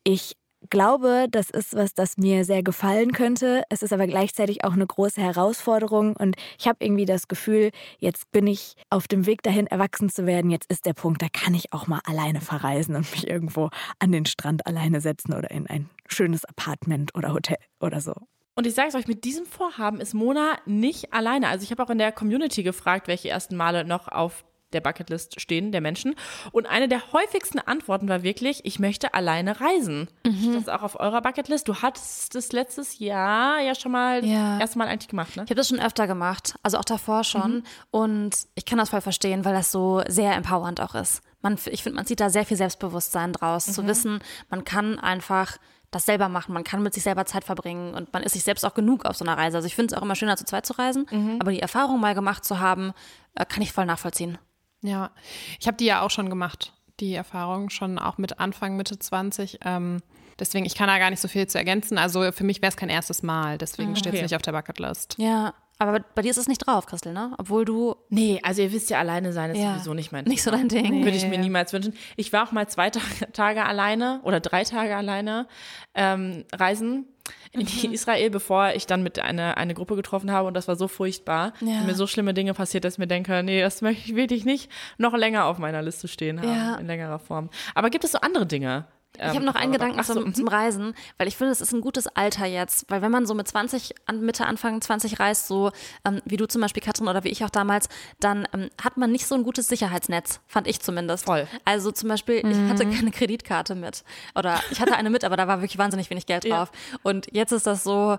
Ich 0.04 0.36
glaube, 0.70 1.26
das 1.30 1.50
ist 1.50 1.74
was, 1.74 1.94
das 1.94 2.16
mir 2.16 2.44
sehr 2.44 2.62
gefallen 2.62 3.12
könnte. 3.12 3.62
Es 3.68 3.82
ist 3.82 3.92
aber 3.92 4.06
gleichzeitig 4.06 4.64
auch 4.64 4.72
eine 4.72 4.86
große 4.86 5.20
Herausforderung 5.20 6.16
und 6.16 6.36
ich 6.58 6.68
habe 6.68 6.84
irgendwie 6.84 7.04
das 7.04 7.28
Gefühl, 7.28 7.70
jetzt 7.98 8.30
bin 8.32 8.46
ich 8.46 8.74
auf 8.90 9.08
dem 9.08 9.26
Weg 9.26 9.42
dahin, 9.42 9.66
erwachsen 9.66 10.08
zu 10.08 10.26
werden. 10.26 10.50
Jetzt 10.50 10.70
ist 10.70 10.86
der 10.86 10.94
Punkt, 10.94 11.22
da 11.22 11.28
kann 11.32 11.54
ich 11.54 11.72
auch 11.72 11.86
mal 11.86 12.00
alleine 12.04 12.40
verreisen 12.40 12.96
und 12.96 13.10
mich 13.12 13.26
irgendwo 13.26 13.70
an 13.98 14.12
den 14.12 14.26
Strand 14.26 14.66
alleine 14.66 15.00
setzen 15.00 15.34
oder 15.34 15.50
in 15.50 15.66
ein 15.66 15.90
schönes 16.08 16.44
Apartment 16.44 17.14
oder 17.14 17.32
Hotel 17.32 17.58
oder 17.80 18.00
so. 18.00 18.14
Und 18.54 18.66
ich 18.66 18.74
sage 18.74 18.88
es 18.88 18.94
euch, 18.94 19.06
mit 19.06 19.24
diesem 19.24 19.44
Vorhaben 19.44 20.00
ist 20.00 20.14
Mona 20.14 20.58
nicht 20.64 21.12
alleine. 21.12 21.48
Also 21.48 21.62
ich 21.62 21.70
habe 21.70 21.82
auch 21.82 21.90
in 21.90 21.98
der 21.98 22.10
Community 22.10 22.62
gefragt, 22.62 23.06
welche 23.06 23.28
ersten 23.28 23.54
Male 23.54 23.84
noch 23.84 24.08
auf 24.08 24.44
der 24.72 24.80
Bucketlist 24.80 25.40
stehen 25.40 25.72
der 25.72 25.80
Menschen. 25.80 26.14
Und 26.52 26.66
eine 26.66 26.88
der 26.88 27.12
häufigsten 27.12 27.58
Antworten 27.60 28.08
war 28.08 28.22
wirklich, 28.22 28.64
ich 28.64 28.78
möchte 28.78 29.14
alleine 29.14 29.60
reisen. 29.60 30.08
Ist 30.24 30.54
das 30.54 30.68
auch 30.68 30.82
auf 30.82 30.98
eurer 31.00 31.22
Bucketlist? 31.22 31.68
Du 31.68 31.76
hattest 31.76 32.34
das 32.34 32.52
letztes 32.52 32.98
Jahr 32.98 33.60
ja 33.60 33.74
schon 33.74 33.92
mal 33.92 34.24
Ja. 34.24 34.58
erstmal 34.58 34.88
eigentlich 34.88 35.08
gemacht, 35.08 35.36
ne? 35.36 35.44
Ich 35.44 35.50
habe 35.50 35.54
das 35.54 35.68
schon 35.68 35.80
öfter 35.80 36.06
gemacht, 36.06 36.56
also 36.62 36.78
auch 36.78 36.84
davor 36.84 37.24
schon. 37.24 37.62
Und 37.90 38.36
ich 38.54 38.64
kann 38.64 38.78
das 38.78 38.90
voll 38.90 39.00
verstehen, 39.00 39.44
weil 39.44 39.54
das 39.54 39.70
so 39.72 40.02
sehr 40.08 40.34
empowernd 40.34 40.80
auch 40.80 40.94
ist. 40.94 41.20
Man, 41.42 41.56
ich 41.66 41.82
finde, 41.82 41.96
man 41.96 42.06
sieht 42.06 42.20
da 42.20 42.28
sehr 42.28 42.44
viel 42.44 42.56
Selbstbewusstsein 42.56 43.32
draus, 43.32 43.66
zu 43.66 43.86
wissen, 43.86 44.18
man 44.50 44.64
kann 44.64 44.98
einfach 44.98 45.58
das 45.92 46.04
selber 46.04 46.28
machen, 46.28 46.52
man 46.52 46.64
kann 46.64 46.82
mit 46.82 46.92
sich 46.92 47.04
selber 47.04 47.24
Zeit 47.26 47.44
verbringen 47.44 47.94
und 47.94 48.12
man 48.12 48.24
ist 48.24 48.32
sich 48.32 48.42
selbst 48.42 48.64
auch 48.64 48.74
genug 48.74 49.04
auf 49.06 49.16
so 49.16 49.24
einer 49.24 49.38
Reise. 49.38 49.56
Also 49.58 49.66
ich 49.66 49.76
finde 49.76 49.94
es 49.94 49.98
auch 49.98 50.02
immer 50.04 50.16
schöner, 50.16 50.36
zu 50.36 50.44
zweit 50.44 50.66
zu 50.66 50.72
reisen, 50.72 51.06
aber 51.40 51.52
die 51.52 51.60
Erfahrung 51.60 52.00
mal 52.00 52.14
gemacht 52.16 52.44
zu 52.44 52.58
haben, 52.58 52.92
äh, 53.36 53.44
kann 53.46 53.62
ich 53.62 53.72
voll 53.72 53.86
nachvollziehen. 53.86 54.36
Ja, 54.82 55.10
ich 55.58 55.66
habe 55.66 55.76
die 55.76 55.86
ja 55.86 56.02
auch 56.02 56.10
schon 56.10 56.30
gemacht, 56.30 56.72
die 57.00 57.14
Erfahrung, 57.14 57.70
schon 57.70 57.98
auch 57.98 58.18
mit 58.18 58.38
Anfang, 58.38 58.76
Mitte 58.76 58.98
20. 58.98 59.60
Ähm, 59.64 60.02
deswegen, 60.38 60.64
ich 60.64 60.74
kann 60.74 60.88
da 60.88 60.98
gar 60.98 61.10
nicht 61.10 61.20
so 61.20 61.28
viel 61.28 61.46
zu 61.46 61.58
ergänzen. 61.58 61.98
Also 61.98 62.30
für 62.32 62.44
mich 62.44 62.62
wäre 62.62 62.70
es 62.70 62.76
kein 62.76 62.88
erstes 62.88 63.22
Mal, 63.22 63.58
deswegen 63.58 63.96
steht 63.96 64.12
es 64.12 64.18
okay. 64.18 64.22
nicht 64.22 64.36
auf 64.36 64.42
der 64.42 64.52
Bucketlist. 64.52 65.16
Ja, 65.18 65.54
aber 65.78 66.00
bei 66.14 66.22
dir 66.22 66.30
ist 66.30 66.36
es 66.38 66.48
nicht 66.48 66.66
drauf, 66.66 66.86
Christel, 66.86 67.12
ne? 67.12 67.32
Obwohl 67.38 67.64
du 67.64 67.96
Nee, 68.08 68.40
also 68.42 68.62
ihr 68.62 68.72
wisst 68.72 68.88
ja, 68.90 68.98
alleine 68.98 69.32
sein 69.32 69.50
ist 69.50 69.58
Ja. 69.58 69.74
sowieso 69.74 69.94
nicht 69.94 70.12
mein 70.12 70.24
nicht 70.24 70.42
so 70.42 70.50
dein 70.50 70.68
Ding. 70.68 71.04
Würde 71.04 71.16
ich 71.16 71.26
mir 71.26 71.38
niemals 71.38 71.72
wünschen. 71.72 71.94
Ich 72.16 72.32
war 72.32 72.46
auch 72.46 72.52
mal 72.52 72.66
zwei 72.68 72.90
Ta- 72.90 73.00
Tage 73.32 73.64
alleine 73.64 74.20
oder 74.22 74.40
drei 74.40 74.64
Tage 74.64 74.96
alleine 74.96 75.46
ähm, 75.94 76.44
reisen 76.54 77.06
in 77.52 77.60
Mhm. 77.60 77.92
Israel, 77.92 78.30
bevor 78.30 78.70
ich 78.74 78.86
dann 78.86 79.02
mit 79.02 79.18
eine, 79.18 79.56
eine 79.56 79.74
Gruppe 79.74 79.96
getroffen 79.96 80.30
habe 80.30 80.46
und 80.48 80.54
das 80.54 80.68
war 80.68 80.76
so 80.76 80.88
furchtbar. 80.88 81.52
Ja. 81.60 81.78
Sind 81.78 81.86
mir 81.86 81.94
so 81.94 82.06
schlimme 82.06 82.32
Dinge 82.34 82.54
passiert, 82.54 82.84
dass 82.84 82.94
ich 82.94 82.98
mir 82.98 83.06
denke, 83.06 83.42
nee, 83.42 83.60
das 83.60 83.82
möchte 83.82 84.02
ich 84.10 84.16
wirklich 84.16 84.44
nicht 84.44 84.70
noch 84.98 85.14
länger 85.14 85.46
auf 85.46 85.58
meiner 85.58 85.82
Liste 85.82 86.06
stehen 86.08 86.40
haben, 86.40 86.48
Ja. 86.48 86.74
in 86.76 86.86
längerer 86.86 87.18
Form. 87.18 87.50
Aber 87.74 87.90
gibt 87.90 88.04
es 88.04 88.12
so 88.12 88.18
andere 88.20 88.46
Dinge? 88.46 88.86
Ich 89.18 89.34
habe 89.34 89.44
noch 89.44 89.54
einen 89.54 89.72
Gedanken 89.72 90.02
zum, 90.04 90.34
zum 90.34 90.48
Reisen, 90.48 90.94
weil 91.18 91.28
ich 91.28 91.36
finde, 91.36 91.52
es 91.52 91.60
ist 91.60 91.72
ein 91.72 91.80
gutes 91.80 92.06
Alter 92.06 92.46
jetzt, 92.46 92.86
weil 92.90 93.02
wenn 93.02 93.10
man 93.10 93.26
so 93.26 93.34
mit 93.34 93.48
20, 93.48 93.94
an, 94.06 94.20
Mitte, 94.20 94.46
Anfang 94.46 94.80
20 94.80 95.18
reist, 95.18 95.48
so 95.48 95.70
ähm, 96.04 96.20
wie 96.24 96.36
du 96.36 96.46
zum 96.46 96.60
Beispiel, 96.60 96.82
Katrin, 96.82 97.08
oder 97.08 97.24
wie 97.24 97.28
ich 97.28 97.44
auch 97.44 97.50
damals, 97.50 97.88
dann 98.20 98.46
ähm, 98.52 98.70
hat 98.82 98.96
man 98.96 99.12
nicht 99.12 99.26
so 99.26 99.34
ein 99.34 99.42
gutes 99.42 99.68
Sicherheitsnetz, 99.68 100.40
fand 100.46 100.66
ich 100.66 100.80
zumindest. 100.80 101.24
Voll. 101.24 101.46
Also 101.64 101.90
zum 101.90 102.08
Beispiel, 102.08 102.46
ich 102.46 102.70
hatte 102.70 102.86
keine 102.88 103.10
Kreditkarte 103.10 103.74
mit 103.74 104.04
oder 104.34 104.60
ich 104.70 104.80
hatte 104.80 104.94
eine 104.96 105.10
mit, 105.10 105.24
aber 105.24 105.36
da 105.36 105.48
war 105.48 105.60
wirklich 105.60 105.78
wahnsinnig 105.78 106.10
wenig 106.10 106.26
Geld 106.26 106.44
drauf. 106.44 106.70
Und 107.02 107.28
jetzt 107.32 107.52
ist 107.52 107.66
das 107.66 107.84
so, 107.84 108.18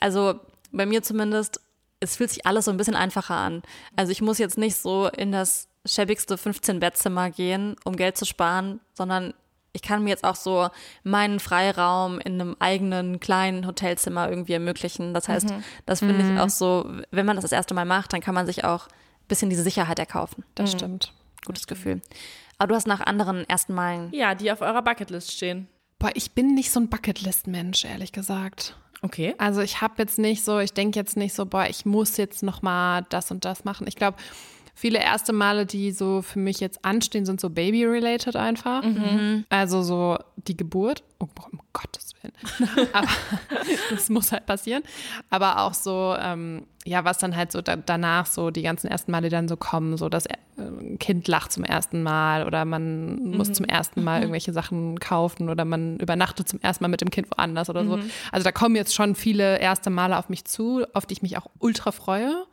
also 0.00 0.40
bei 0.72 0.86
mir 0.86 1.02
zumindest, 1.02 1.60
es 2.00 2.16
fühlt 2.16 2.30
sich 2.30 2.46
alles 2.46 2.66
so 2.66 2.70
ein 2.70 2.76
bisschen 2.76 2.96
einfacher 2.96 3.34
an. 3.34 3.62
Also 3.96 4.12
ich 4.12 4.20
muss 4.20 4.38
jetzt 4.38 4.58
nicht 4.58 4.76
so 4.76 5.08
in 5.08 5.32
das 5.32 5.68
schäbigste 5.86 6.36
15-Bettzimmer 6.36 7.30
gehen, 7.30 7.76
um 7.84 7.96
Geld 7.96 8.16
zu 8.16 8.24
sparen, 8.24 8.80
sondern 8.94 9.34
ich 9.74 9.82
kann 9.82 10.04
mir 10.04 10.10
jetzt 10.10 10.24
auch 10.24 10.36
so 10.36 10.68
meinen 11.02 11.40
Freiraum 11.40 12.20
in 12.20 12.40
einem 12.40 12.56
eigenen 12.60 13.20
kleinen 13.20 13.66
Hotelzimmer 13.66 14.30
irgendwie 14.30 14.54
ermöglichen. 14.54 15.12
Das 15.12 15.28
heißt, 15.28 15.52
das 15.84 15.98
finde 15.98 16.32
ich 16.32 16.40
auch 16.40 16.48
so, 16.48 16.90
wenn 17.10 17.26
man 17.26 17.36
das 17.36 17.42
das 17.42 17.52
erste 17.52 17.74
Mal 17.74 17.84
macht, 17.84 18.12
dann 18.12 18.20
kann 18.20 18.34
man 18.34 18.46
sich 18.46 18.64
auch 18.64 18.86
ein 18.86 19.28
bisschen 19.28 19.50
diese 19.50 19.64
Sicherheit 19.64 19.98
erkaufen. 19.98 20.44
Das 20.54 20.72
stimmt. 20.72 21.12
Gutes 21.44 21.66
Gefühl. 21.66 22.00
Aber 22.56 22.68
du 22.68 22.76
hast 22.76 22.86
nach 22.86 23.00
anderen 23.00 23.48
ersten 23.48 23.74
Malen. 23.74 24.10
Ja, 24.12 24.36
die 24.36 24.50
auf 24.52 24.60
eurer 24.60 24.80
Bucketlist 24.80 25.32
stehen. 25.32 25.68
Boah, 25.98 26.10
ich 26.14 26.32
bin 26.32 26.54
nicht 26.54 26.70
so 26.70 26.78
ein 26.78 26.88
Bucketlist-Mensch, 26.88 27.84
ehrlich 27.84 28.12
gesagt. 28.12 28.76
Okay. 29.02 29.34
Also 29.38 29.60
ich 29.60 29.80
habe 29.80 29.94
jetzt 29.98 30.18
nicht 30.18 30.44
so, 30.44 30.60
ich 30.60 30.72
denke 30.72 30.98
jetzt 30.98 31.16
nicht 31.16 31.34
so, 31.34 31.46
boah, 31.46 31.66
ich 31.68 31.84
muss 31.84 32.16
jetzt 32.16 32.44
noch 32.44 32.62
mal 32.62 33.04
das 33.08 33.30
und 33.32 33.44
das 33.44 33.64
machen. 33.64 33.86
Ich 33.88 33.96
glaube, 33.96 34.16
viele 34.74 34.98
erste 34.98 35.32
Male, 35.32 35.66
die 35.66 35.92
so 35.92 36.20
für 36.22 36.38
mich 36.38 36.60
jetzt 36.60 36.84
anstehen, 36.84 37.24
sind 37.24 37.40
so 37.40 37.50
Baby-related 37.50 38.36
einfach. 38.36 38.82
Also 39.48 39.82
so 39.82 40.18
die 40.36 40.56
Geburt. 40.56 41.02
Oh, 41.24 41.42
um 41.52 41.60
Gottes 41.72 42.14
Willen. 42.20 42.88
Aber 42.92 43.08
das 43.90 44.08
muss 44.08 44.32
halt 44.32 44.46
passieren. 44.46 44.82
Aber 45.30 45.60
auch 45.60 45.74
so, 45.74 46.14
ähm, 46.18 46.66
ja, 46.86 47.04
was 47.04 47.18
dann 47.18 47.34
halt 47.34 47.50
so 47.50 47.62
da, 47.62 47.76
danach 47.76 48.26
so 48.26 48.50
die 48.50 48.62
ganzen 48.62 48.88
ersten 48.88 49.10
Male, 49.10 49.28
die 49.28 49.34
dann 49.34 49.48
so 49.48 49.56
kommen, 49.56 49.96
so 49.96 50.08
das 50.08 50.26
äh, 50.26 50.34
ein 50.58 50.98
Kind 50.98 51.26
lacht 51.28 51.52
zum 51.52 51.64
ersten 51.64 52.02
Mal 52.02 52.46
oder 52.46 52.64
man 52.64 53.30
muss 53.30 53.52
zum 53.52 53.64
ersten 53.64 54.04
Mal 54.04 54.20
irgendwelche 54.20 54.52
Sachen 54.52 55.00
kaufen 55.00 55.48
oder 55.48 55.64
man 55.64 55.98
übernachtet 55.98 56.48
zum 56.48 56.60
ersten 56.60 56.84
Mal 56.84 56.88
mit 56.88 57.00
dem 57.00 57.10
Kind 57.10 57.30
woanders 57.30 57.70
oder 57.70 57.84
so. 57.84 57.98
Also 58.30 58.44
da 58.44 58.52
kommen 58.52 58.76
jetzt 58.76 58.94
schon 58.94 59.14
viele 59.14 59.58
erste 59.58 59.90
Male 59.90 60.18
auf 60.18 60.28
mich 60.28 60.44
zu, 60.44 60.84
auf 60.92 61.06
die 61.06 61.14
ich 61.14 61.22
mich 61.22 61.38
auch 61.38 61.46
ultra 61.58 61.90
freue, 61.90 62.44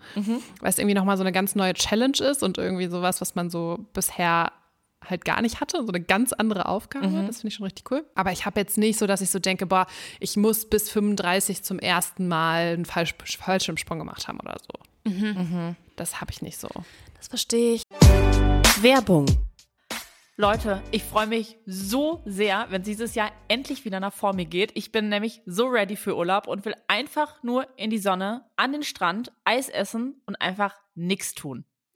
weil 0.62 0.70
es 0.70 0.78
irgendwie 0.80 0.96
nochmal 0.96 1.18
so 1.18 1.24
eine 1.24 1.32
ganz 1.32 1.56
neue 1.56 1.74
Challenge 1.74 2.18
ist 2.20 2.42
und 2.42 2.58
irgendwie 2.58 2.88
sowas, 2.88 3.22
was 3.22 3.36
man 3.36 3.50
so 3.50 3.86
bisher 3.94 4.52
halt 5.08 5.26
gar 5.26 5.42
nicht 5.42 5.62
hatte, 5.62 5.84
so 5.84 5.88
eine 5.88 6.02
ganz 6.02 6.34
andere 6.34 6.68
Aufgabe. 6.68 7.08
Das 7.28 7.38
finde 7.38 7.48
ich 7.50 7.56
schon 7.56 7.66
richtig 7.66 7.90
cool. 7.92 8.06
Aber 8.16 8.32
ich 8.32 8.46
habe 8.46 8.60
jetzt 8.60 8.78
nicht 8.78 9.00
so, 9.00 9.08
dass 9.08 9.22
ich 9.22 9.30
so 9.30 9.40
denke, 9.40 9.66
boah, 9.66 9.88
ich 10.20 10.38
muss 10.38 10.70
bis 10.70 10.90
35 10.90 11.64
zum 11.64 11.80
ersten 11.80 12.28
Mal 12.28 12.74
einen 12.74 12.86
Fall 12.86 13.08
Fallschirmsprung 13.08 14.00
gemacht 14.00 14.28
haben 14.28 14.40
oder 14.40 14.58
so. 14.60 14.80
Das 15.96 16.22
habe 16.22 16.32
ich 16.32 16.42
nicht 16.42 16.60
so. 16.60 16.70
Das 17.18 17.28
verstehe 17.28 17.76
ich. 17.76 17.84
Werbung. 18.82 19.26
Leute, 20.38 20.82
ich 20.92 21.04
freue 21.04 21.28
mich 21.28 21.58
so 21.68 22.24
sehr, 22.26 22.66
wenn 22.70 22.82
dieses 22.82 23.14
Jahr 23.14 23.32
endlich 23.48 23.86
wieder 23.86 24.00
nach 24.00 24.14
vor 24.14 24.34
mir 24.34 24.46
geht. 24.46 24.72
Ich 24.76 24.92
bin 24.92 25.10
nämlich 25.10 25.42
so 25.46 25.68
ready 25.68 25.96
für 25.96 26.18
Urlaub 26.18 26.48
und 26.48 26.66
will 26.66 26.74
einfach 26.88 27.44
nur 27.44 27.68
in 27.78 27.92
die 27.92 28.00
Sonne, 28.00 28.46
an 28.56 28.72
den 28.72 28.82
Strand, 28.82 29.32
Eis 29.44 29.70
essen 29.70 30.22
und 30.26 30.42
einfach 30.42 30.76
nichts 30.96 31.36
tun. 31.36 31.66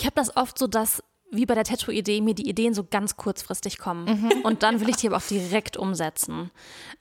Ich 0.00 0.06
habe 0.06 0.16
das 0.16 0.34
oft 0.34 0.58
so, 0.58 0.66
dass 0.66 1.02
wie 1.32 1.46
bei 1.46 1.54
der 1.54 1.64
Tattoo-Idee 1.64 2.20
mir 2.22 2.34
die 2.34 2.48
Ideen 2.48 2.74
so 2.74 2.84
ganz 2.84 3.16
kurzfristig 3.16 3.78
kommen. 3.78 4.06
Mhm. 4.06 4.32
Und 4.42 4.62
dann 4.62 4.80
will 4.80 4.88
ich 4.88 4.96
die 4.96 5.06
aber 5.06 5.18
auch 5.18 5.22
direkt 5.22 5.76
umsetzen. 5.76 6.50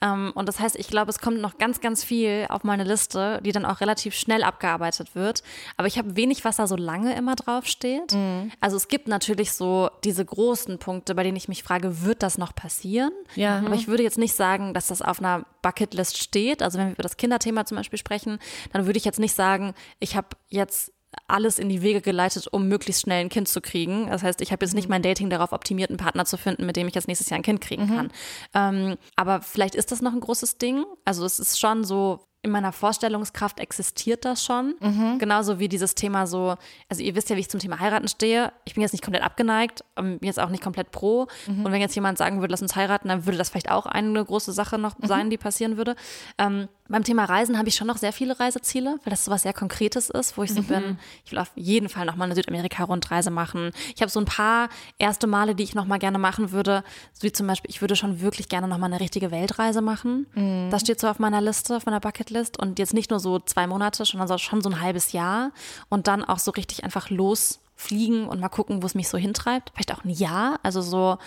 Ähm, 0.02 0.32
und 0.36 0.48
das 0.48 0.60
heißt, 0.60 0.76
ich 0.76 0.88
glaube, 0.88 1.10
es 1.10 1.20
kommt 1.20 1.42
noch 1.42 1.58
ganz, 1.58 1.82
ganz 1.82 2.04
viel 2.04 2.46
auf 2.50 2.64
meine 2.64 2.84
Liste, 2.84 3.40
die 3.44 3.52
dann 3.52 3.66
auch 3.66 3.82
relativ 3.82 4.14
schnell 4.14 4.44
abgearbeitet 4.44 5.16
wird. 5.16 5.42
Aber 5.78 5.88
ich 5.88 5.98
habe 5.98 6.16
wenig, 6.16 6.46
was 6.46 6.58
da 6.58 6.68
so 6.68 6.76
lange 6.76 7.16
immer 7.16 7.36
draufsteht. 7.36 8.14
Mhm. 8.14 8.52
Also 8.60 8.78
es 8.78 8.88
gibt 8.88 9.08
natürlich 9.08 9.54
so 9.54 9.90
diese 10.04 10.24
großen 10.24 10.78
Punkte, 10.78 11.16
bei 11.16 11.24
denen 11.24 11.38
ich 11.38 11.48
mich 11.48 11.64
frage, 11.64 12.04
wird 12.04 12.22
das 12.22 12.38
noch 12.38 12.54
passieren? 12.54 13.12
Ja. 13.36 13.64
Aber 13.66 13.74
ich 13.74 13.88
würde 13.88 14.04
jetzt 14.04 14.20
nicht 14.20 14.36
sagen, 14.36 14.76
dass 14.76 14.88
das 14.88 15.02
auf 15.02 15.20
einer 15.20 15.46
Bucketlist 15.64 16.20
steht. 16.20 16.62
Also 16.62 16.78
wenn 16.78 16.88
wir 16.88 16.94
über 16.94 17.04
das 17.04 17.18
Kinderthema 17.18 17.66
zum 17.66 17.78
Beispiel 17.78 17.98
sprechen, 17.98 18.38
dann 18.74 18.86
würde 18.86 18.98
ich 18.98 19.06
jetzt 19.06 19.20
nicht 19.20 19.34
sagen, 19.34 19.74
ich 20.00 20.16
habe 20.16 20.28
jetzt 20.50 20.92
alles 21.30 21.60
in 21.60 21.70
die 21.70 21.82
Wege 21.82 22.02
geleitet, 22.02 22.48
um 22.52 22.68
möglichst 22.68 23.04
schnell 23.04 23.22
ein 23.22 23.30
Kind 23.30 23.48
zu 23.48 23.62
kriegen. 23.62 24.08
Das 24.08 24.24
heißt, 24.24 24.42
ich 24.42 24.52
habe 24.52 24.66
jetzt 24.66 24.74
nicht 24.74 24.88
mhm. 24.88 24.92
mein 24.92 25.02
Dating 25.02 25.30
darauf 25.30 25.52
optimiert, 25.52 25.90
einen 25.90 25.98
Partner 25.98 26.26
zu 26.26 26.38
finden, 26.38 26.66
mit 26.66 26.76
dem 26.76 26.88
ich 26.88 26.96
jetzt 26.96 27.08
nächstes 27.08 27.30
Jahr 27.30 27.40
ein 27.40 27.44
Kind 27.44 27.62
kriegen 27.62 27.86
mhm. 27.86 27.96
kann. 27.96 28.12
Ähm, 28.54 28.98
aber 29.16 29.42
vielleicht 29.42 29.76
ist 29.76 29.92
das 29.92 30.02
noch 30.02 30.14
ein 30.14 30.20
großes 30.20 30.58
Ding. 30.58 30.86
Also 31.06 31.26
es 31.26 31.40
ist 31.40 31.60
schon 31.60 31.84
so, 31.84 32.26
in 32.42 32.52
meiner 32.52 32.72
Vorstellungskraft 32.72 33.60
existiert 33.60 34.24
das 34.24 34.46
schon. 34.46 34.76
Mhm. 34.80 35.20
Genauso 35.20 35.60
wie 35.60 35.68
dieses 35.68 35.94
Thema 35.94 36.26
so, 36.26 36.56
also 36.88 37.04
ihr 37.04 37.14
wisst 37.16 37.30
ja, 37.30 37.36
wie 37.36 37.42
ich 37.42 37.50
zum 37.50 37.60
Thema 37.60 37.80
heiraten 37.80 38.08
stehe. 38.08 38.54
Ich 38.64 38.76
bin 38.76 38.82
jetzt 38.82 38.94
nicht 38.94 39.04
komplett 39.04 39.24
abgeneigt, 39.24 39.84
ähm, 39.98 40.20
jetzt 40.22 40.40
auch 40.40 40.50
nicht 40.50 40.64
komplett 40.64 40.92
pro. 40.92 41.28
Mhm. 41.48 41.66
Und 41.66 41.72
wenn 41.72 41.82
jetzt 41.82 41.96
jemand 41.96 42.18
sagen 42.18 42.40
würde, 42.40 42.52
lass 42.52 42.62
uns 42.62 42.76
heiraten, 42.78 43.10
dann 43.10 43.26
würde 43.26 43.38
das 43.38 43.50
vielleicht 43.50 43.70
auch 43.70 43.86
eine 43.86 44.24
große 44.24 44.54
Sache 44.54 44.78
noch 44.78 44.98
mhm. 44.98 45.08
sein, 45.08 45.30
die 45.30 45.38
passieren 45.38 45.76
würde. 45.76 45.96
Ähm, 46.38 46.70
beim 46.90 47.04
Thema 47.04 47.26
Reisen 47.26 47.58
habe 47.58 47.70
ich 47.70 47.76
schon 47.76 47.88
noch 47.88 47.98
sehr 47.98 48.12
viele 48.12 48.40
Reiseziele, 48.40 49.00
weil 49.04 49.12
das 49.12 49.26
so 49.26 49.32
was 49.32 49.44
sehr 49.44 49.54
Konkretes 49.54 50.10
ist, 50.10 50.38
wo 50.38 50.44
ich 50.44 50.54
so 50.54 50.62
mhm. 50.62 50.68
bin, 50.68 51.00
ich 51.24 51.32
will 51.32 51.40
auf 51.40 51.52
jeden 51.56 51.88
Fall 51.88 52.06
nochmal 52.06 52.26
eine 52.26 52.36
Südamerika-Rundreise 52.36 53.30
machen. 53.32 53.72
Ich 53.96 54.02
habe 54.02 54.12
so 54.12 54.20
ein 54.20 54.26
paar 54.26 54.70
erste 54.98 55.28
Male, 55.28 55.56
die 55.56 55.64
ich 55.64 55.76
nochmal 55.76 56.00
gerne 56.00 56.18
machen 56.18 56.52
würde, 56.52 56.84
so 57.14 57.24
wie 57.24 57.32
zum 57.32 57.48
Beispiel, 57.48 57.70
ich 57.70 57.82
würde 57.82 57.96
schon 57.96 58.22
wirklich 58.22 58.50
gerne 58.50 58.68
nochmal 58.68 58.92
eine 58.92 59.00
richtige 59.00 59.32
Weltreise 59.32 59.82
machen. 59.82 60.26
Mhm. 60.34 60.70
Das 60.72 60.82
steht 60.82 61.00
so 61.00 61.08
auf 61.08 61.20
meiner 61.20 61.42
Liste, 61.42 61.78
auf 61.78 61.86
meiner 61.86 62.00
Bucketlist 62.00 62.60
und 62.60 62.80
jetzt 62.80 62.94
nicht 62.94 63.12
nur 63.12 63.20
so 63.20 63.40
zwei 63.40 63.68
Monate, 63.68 64.04
sondern 64.04 64.40
schon 64.40 64.62
so 64.62 64.70
ein 64.70 64.82
halbes 64.82 65.12
Jahr 65.12 65.52
und 65.90 66.08
dann 66.08 66.24
auch 66.24 66.40
so 66.40 66.52
richtig 66.52 66.84
einfach 66.84 67.10
losfliegen 67.10 68.28
und 68.28 68.40
mal 68.40 68.50
gucken, 68.50 68.82
wo 68.82 68.88
es 68.88 68.96
mich 68.96 69.10
so 69.10 69.18
hintreibt. 69.18 69.72
Vielleicht 69.74 69.94
auch 69.94 70.04
ein 70.04 70.10
Jahr, 70.10 70.60
also 70.64 70.82
so 70.82 71.18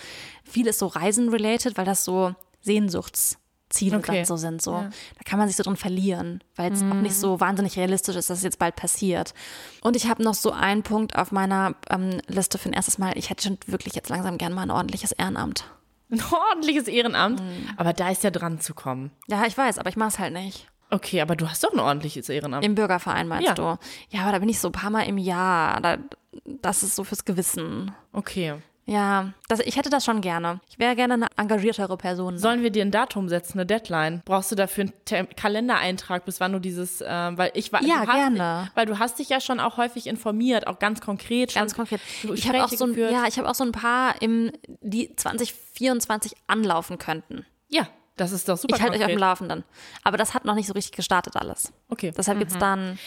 vieles 0.43 0.77
so 0.77 0.87
Reisen-related, 0.87 1.77
weil 1.77 1.85
das 1.85 2.03
so 2.03 2.35
Sehnsuchts- 2.65 3.37
Ziele 3.73 3.97
okay. 3.97 4.17
dann 4.17 4.25
so 4.25 4.37
sind. 4.37 4.61
So. 4.61 4.71
Ja. 4.71 4.89
Da 5.17 5.23
kann 5.25 5.39
man 5.39 5.47
sich 5.47 5.57
so 5.57 5.63
drin 5.63 5.75
verlieren, 5.75 6.43
weil 6.55 6.71
es 6.71 6.81
mhm. 6.81 6.91
auch 6.91 7.01
nicht 7.01 7.15
so 7.15 7.39
wahnsinnig 7.39 7.77
realistisch 7.77 8.15
ist, 8.15 8.29
dass 8.29 8.37
es 8.37 8.43
jetzt 8.43 8.59
bald 8.59 8.75
passiert. 8.75 9.33
Und 9.81 9.95
ich 9.95 10.07
habe 10.07 10.23
noch 10.23 10.35
so 10.35 10.51
einen 10.51 10.83
Punkt 10.83 11.15
auf 11.15 11.31
meiner 11.31 11.75
ähm, 11.89 12.21
Liste 12.27 12.57
für 12.57 12.69
ein 12.69 12.73
erstes 12.73 12.97
Mal. 12.97 13.17
Ich 13.17 13.29
hätte 13.29 13.43
schon 13.43 13.57
wirklich 13.65 13.95
jetzt 13.95 14.09
langsam 14.09 14.37
gern 14.37 14.53
mal 14.53 14.63
ein 14.63 14.71
ordentliches 14.71 15.11
Ehrenamt. 15.11 15.65
Ein 16.11 16.21
ordentliches 16.31 16.87
Ehrenamt? 16.87 17.41
Mhm. 17.41 17.69
Aber 17.77 17.93
da 17.93 18.09
ist 18.09 18.23
ja 18.23 18.29
dran 18.29 18.59
zu 18.59 18.73
kommen. 18.73 19.11
Ja, 19.27 19.45
ich 19.45 19.57
weiß, 19.57 19.79
aber 19.79 19.89
ich 19.89 19.95
mache 19.95 20.09
es 20.09 20.19
halt 20.19 20.33
nicht. 20.33 20.67
Okay, 20.91 21.21
aber 21.21 21.35
du 21.35 21.49
hast 21.49 21.63
doch 21.63 21.73
ein 21.73 21.79
ordentliches 21.79 22.29
Ehrenamt. 22.29 22.63
Im 22.63 22.75
Bürgerverein 22.75 23.27
meinst 23.27 23.47
ja. 23.47 23.55
du? 23.55 23.77
Ja, 24.09 24.21
aber 24.21 24.33
da 24.33 24.39
bin 24.39 24.49
ich 24.49 24.59
so 24.59 24.67
ein 24.67 24.73
paar 24.73 24.91
Mal 24.91 25.03
im 25.03 25.17
Jahr. 25.17 25.81
Da, 25.81 25.97
das 26.45 26.83
ist 26.83 26.95
so 26.95 27.03
fürs 27.03 27.25
Gewissen. 27.25 27.91
Okay. 28.11 28.55
Ja, 28.85 29.31
das, 29.47 29.59
ich 29.61 29.77
hätte 29.77 29.89
das 29.89 30.03
schon 30.03 30.19
gerne. 30.19 30.59
Ich 30.69 30.77
wäre 30.77 30.95
gerne 30.95 31.13
eine 31.13 31.27
engagiertere 31.37 31.95
Person. 31.95 32.37
Sollen 32.37 32.63
wir 32.63 32.69
dir 32.69 32.83
ein 32.83 32.91
Datum 32.91 33.29
setzen, 33.29 33.53
eine 33.59 33.65
Deadline? 33.65 34.21
Brauchst 34.25 34.51
du 34.51 34.55
dafür 34.55 34.85
einen 34.85 34.93
Tem 35.05 35.27
Kalendereintrag, 35.35 36.25
bis 36.25 36.41
wann 36.41 36.51
du 36.51 36.59
dieses, 36.59 36.99
äh, 36.99 37.07
weil 37.07 37.51
ich 37.53 37.71
war, 37.71 37.81
ja 37.81 38.05
hast, 38.05 38.13
gerne, 38.13 38.69
weil 38.75 38.85
du 38.85 38.99
hast 38.99 39.19
dich 39.19 39.29
ja 39.29 39.39
schon 39.39 39.61
auch 39.61 39.77
häufig 39.77 40.05
informiert, 40.07 40.67
auch 40.67 40.79
ganz 40.79 40.99
konkret. 40.99 41.53
Ganz 41.53 41.75
konkret. 41.75 42.01
Ich 42.33 42.47
habe 42.47 42.63
auch 42.63 42.69
so 42.69 42.85
ein, 42.85 42.97
ja, 42.97 43.25
ich 43.27 43.37
habe 43.37 43.49
auch 43.49 43.55
so 43.55 43.63
ein 43.63 43.71
paar, 43.71 44.21
im, 44.21 44.51
die 44.81 45.15
2024 45.15 46.33
anlaufen 46.47 46.97
könnten. 46.97 47.45
Ja, 47.69 47.87
Das 48.17 48.31
ist 48.31 48.49
doch 48.49 48.57
super 48.57 48.75
Ich 48.75 48.81
halte 48.81 48.97
euch 48.97 49.03
auf 49.03 49.11
dem. 49.11 49.17
Laufenden. 49.17 49.63
Aber 50.03 50.17
das 50.17 50.33
hat 50.33 50.43
noch 50.45 50.55
nicht 50.55 50.67
so 50.67 50.73
richtig 50.73 50.91
gestartet 50.91 51.37
alles. 51.37 51.71
Okay. 51.89 52.11
Deshalb 52.15 52.37
gibt's 52.37 52.57
dann. 52.57 52.99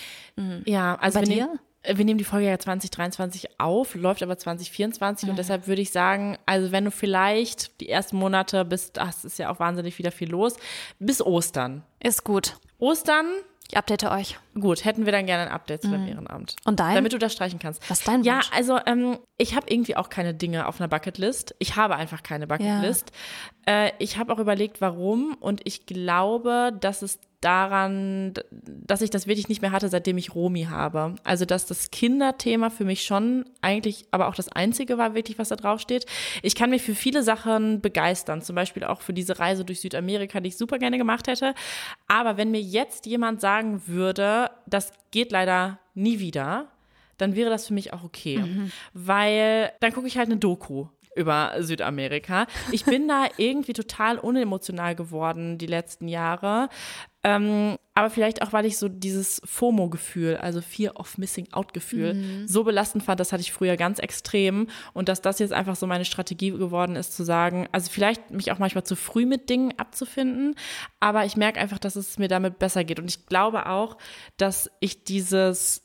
Ja, 0.64 0.96
also 0.96 1.18
Bei 1.20 1.24
dir? 1.26 1.58
Wir 1.94 2.04
nehmen 2.04 2.18
die 2.18 2.24
Folge 2.24 2.48
ja 2.48 2.58
2023 2.58 3.60
auf, 3.60 3.94
läuft 3.94 4.22
aber 4.22 4.36
2024 4.36 5.26
Mhm. 5.26 5.30
und 5.30 5.36
deshalb 5.38 5.66
würde 5.66 5.82
ich 5.82 5.90
sagen, 5.92 6.36
also 6.46 6.72
wenn 6.72 6.84
du 6.84 6.90
vielleicht 6.90 7.80
die 7.80 7.88
ersten 7.88 8.16
Monate 8.16 8.64
bis, 8.64 8.92
das 8.92 9.24
ist 9.24 9.38
ja 9.38 9.50
auch 9.50 9.60
wahnsinnig 9.60 9.98
wieder 9.98 10.10
viel 10.12 10.30
los, 10.30 10.56
bis 10.98 11.20
Ostern. 11.22 11.82
Ist 12.00 12.24
gut. 12.24 12.56
Ostern, 12.78 13.26
Ich 13.68 13.76
update 13.76 14.04
euch. 14.04 14.38
gut, 14.54 14.84
hätten 14.84 15.06
wir 15.06 15.12
dann 15.12 15.26
gerne 15.26 15.44
ein 15.44 15.52
Update 15.52 15.82
zu 15.82 15.90
deinem 15.90 16.06
Ehrenamt. 16.08 16.56
Mhm. 16.64 16.68
Und 16.70 16.80
dein? 16.80 16.94
Damit 16.94 17.12
du 17.12 17.18
das 17.18 17.32
streichen 17.32 17.58
kannst. 17.58 17.82
Was 17.90 18.00
ist 18.00 18.08
dein 18.08 18.22
Ja, 18.22 18.36
Wunsch? 18.36 18.50
also 18.52 18.78
ähm, 18.86 19.18
ich 19.38 19.54
habe 19.56 19.66
irgendwie 19.68 19.96
auch 19.96 20.08
keine 20.08 20.34
Dinge 20.34 20.66
auf 20.68 20.80
einer 20.80 20.88
Bucketlist. 20.88 21.54
Ich 21.58 21.76
habe 21.76 21.96
einfach 21.96 22.22
keine 22.22 22.46
Bucketlist. 22.46 23.12
Äh, 23.66 23.92
ich 23.98 24.18
habe 24.18 24.32
auch 24.32 24.38
überlegt, 24.38 24.80
warum 24.80 25.34
und 25.40 25.60
ich 25.64 25.86
glaube, 25.86 26.72
dass 26.80 27.02
es 27.02 27.18
daran, 27.46 28.34
dass 28.50 29.02
ich 29.02 29.10
das 29.10 29.28
wirklich 29.28 29.48
nicht 29.48 29.62
mehr 29.62 29.70
hatte, 29.70 29.88
seitdem 29.88 30.18
ich 30.18 30.34
Romi 30.34 30.64
habe. 30.64 31.14
Also, 31.22 31.44
dass 31.44 31.64
das 31.64 31.92
Kinderthema 31.92 32.70
für 32.70 32.84
mich 32.84 33.04
schon 33.04 33.44
eigentlich, 33.62 34.06
aber 34.10 34.26
auch 34.26 34.34
das 34.34 34.48
einzige 34.48 34.98
war 34.98 35.14
wirklich, 35.14 35.38
was 35.38 35.50
da 35.50 35.56
drauf 35.56 35.80
steht. 35.80 36.06
Ich 36.42 36.56
kann 36.56 36.70
mich 36.70 36.82
für 36.82 36.96
viele 36.96 37.22
Sachen 37.22 37.80
begeistern, 37.80 38.42
zum 38.42 38.56
Beispiel 38.56 38.82
auch 38.82 39.00
für 39.00 39.12
diese 39.12 39.38
Reise 39.38 39.64
durch 39.64 39.80
Südamerika, 39.80 40.40
die 40.40 40.48
ich 40.48 40.56
super 40.56 40.78
gerne 40.78 40.98
gemacht 40.98 41.28
hätte. 41.28 41.54
Aber 42.08 42.36
wenn 42.36 42.50
mir 42.50 42.60
jetzt 42.60 43.06
jemand 43.06 43.40
sagen 43.40 43.82
würde, 43.86 44.50
das 44.66 44.92
geht 45.12 45.30
leider 45.30 45.78
nie 45.94 46.18
wieder, 46.18 46.66
dann 47.16 47.36
wäre 47.36 47.48
das 47.48 47.68
für 47.68 47.74
mich 47.74 47.92
auch 47.92 48.02
okay. 48.02 48.38
Weil 48.92 49.72
dann 49.78 49.92
gucke 49.92 50.08
ich 50.08 50.18
halt 50.18 50.28
eine 50.28 50.36
Doku 50.36 50.88
über 51.16 51.54
Südamerika. 51.58 52.46
Ich 52.70 52.84
bin 52.84 53.08
da 53.08 53.26
irgendwie 53.38 53.72
total 53.72 54.18
unemotional 54.18 54.94
geworden 54.94 55.58
die 55.58 55.66
letzten 55.66 56.06
Jahre. 56.06 56.68
Ähm, 57.26 57.76
aber 57.94 58.08
vielleicht 58.08 58.40
auch, 58.42 58.52
weil 58.52 58.66
ich 58.66 58.78
so 58.78 58.88
dieses 58.88 59.42
FOMO-Gefühl, 59.44 60.36
also 60.36 60.60
Fear 60.60 60.94
of 60.94 61.18
Missing 61.18 61.48
Out-Gefühl, 61.50 62.44
so 62.46 62.62
belastend 62.62 63.02
fand, 63.02 63.18
das 63.18 63.32
hatte 63.32 63.40
ich 63.40 63.52
früher 63.52 63.76
ganz 63.76 63.98
extrem. 63.98 64.68
Und 64.92 65.08
dass 65.08 65.22
das 65.22 65.40
jetzt 65.40 65.52
einfach 65.52 65.74
so 65.74 65.88
meine 65.88 66.04
Strategie 66.04 66.52
geworden 66.52 66.94
ist, 66.94 67.16
zu 67.16 67.24
sagen, 67.24 67.66
also 67.72 67.90
vielleicht 67.90 68.30
mich 68.30 68.52
auch 68.52 68.60
manchmal 68.60 68.84
zu 68.84 68.94
früh 68.94 69.26
mit 69.26 69.50
Dingen 69.50 69.74
abzufinden, 69.76 70.54
aber 71.00 71.24
ich 71.24 71.36
merke 71.36 71.58
einfach, 71.58 71.80
dass 71.80 71.96
es 71.96 72.16
mir 72.16 72.28
damit 72.28 72.60
besser 72.60 72.84
geht. 72.84 73.00
Und 73.00 73.10
ich 73.10 73.26
glaube 73.26 73.66
auch, 73.66 73.96
dass 74.36 74.70
ich 74.78 75.02
dieses 75.02 75.82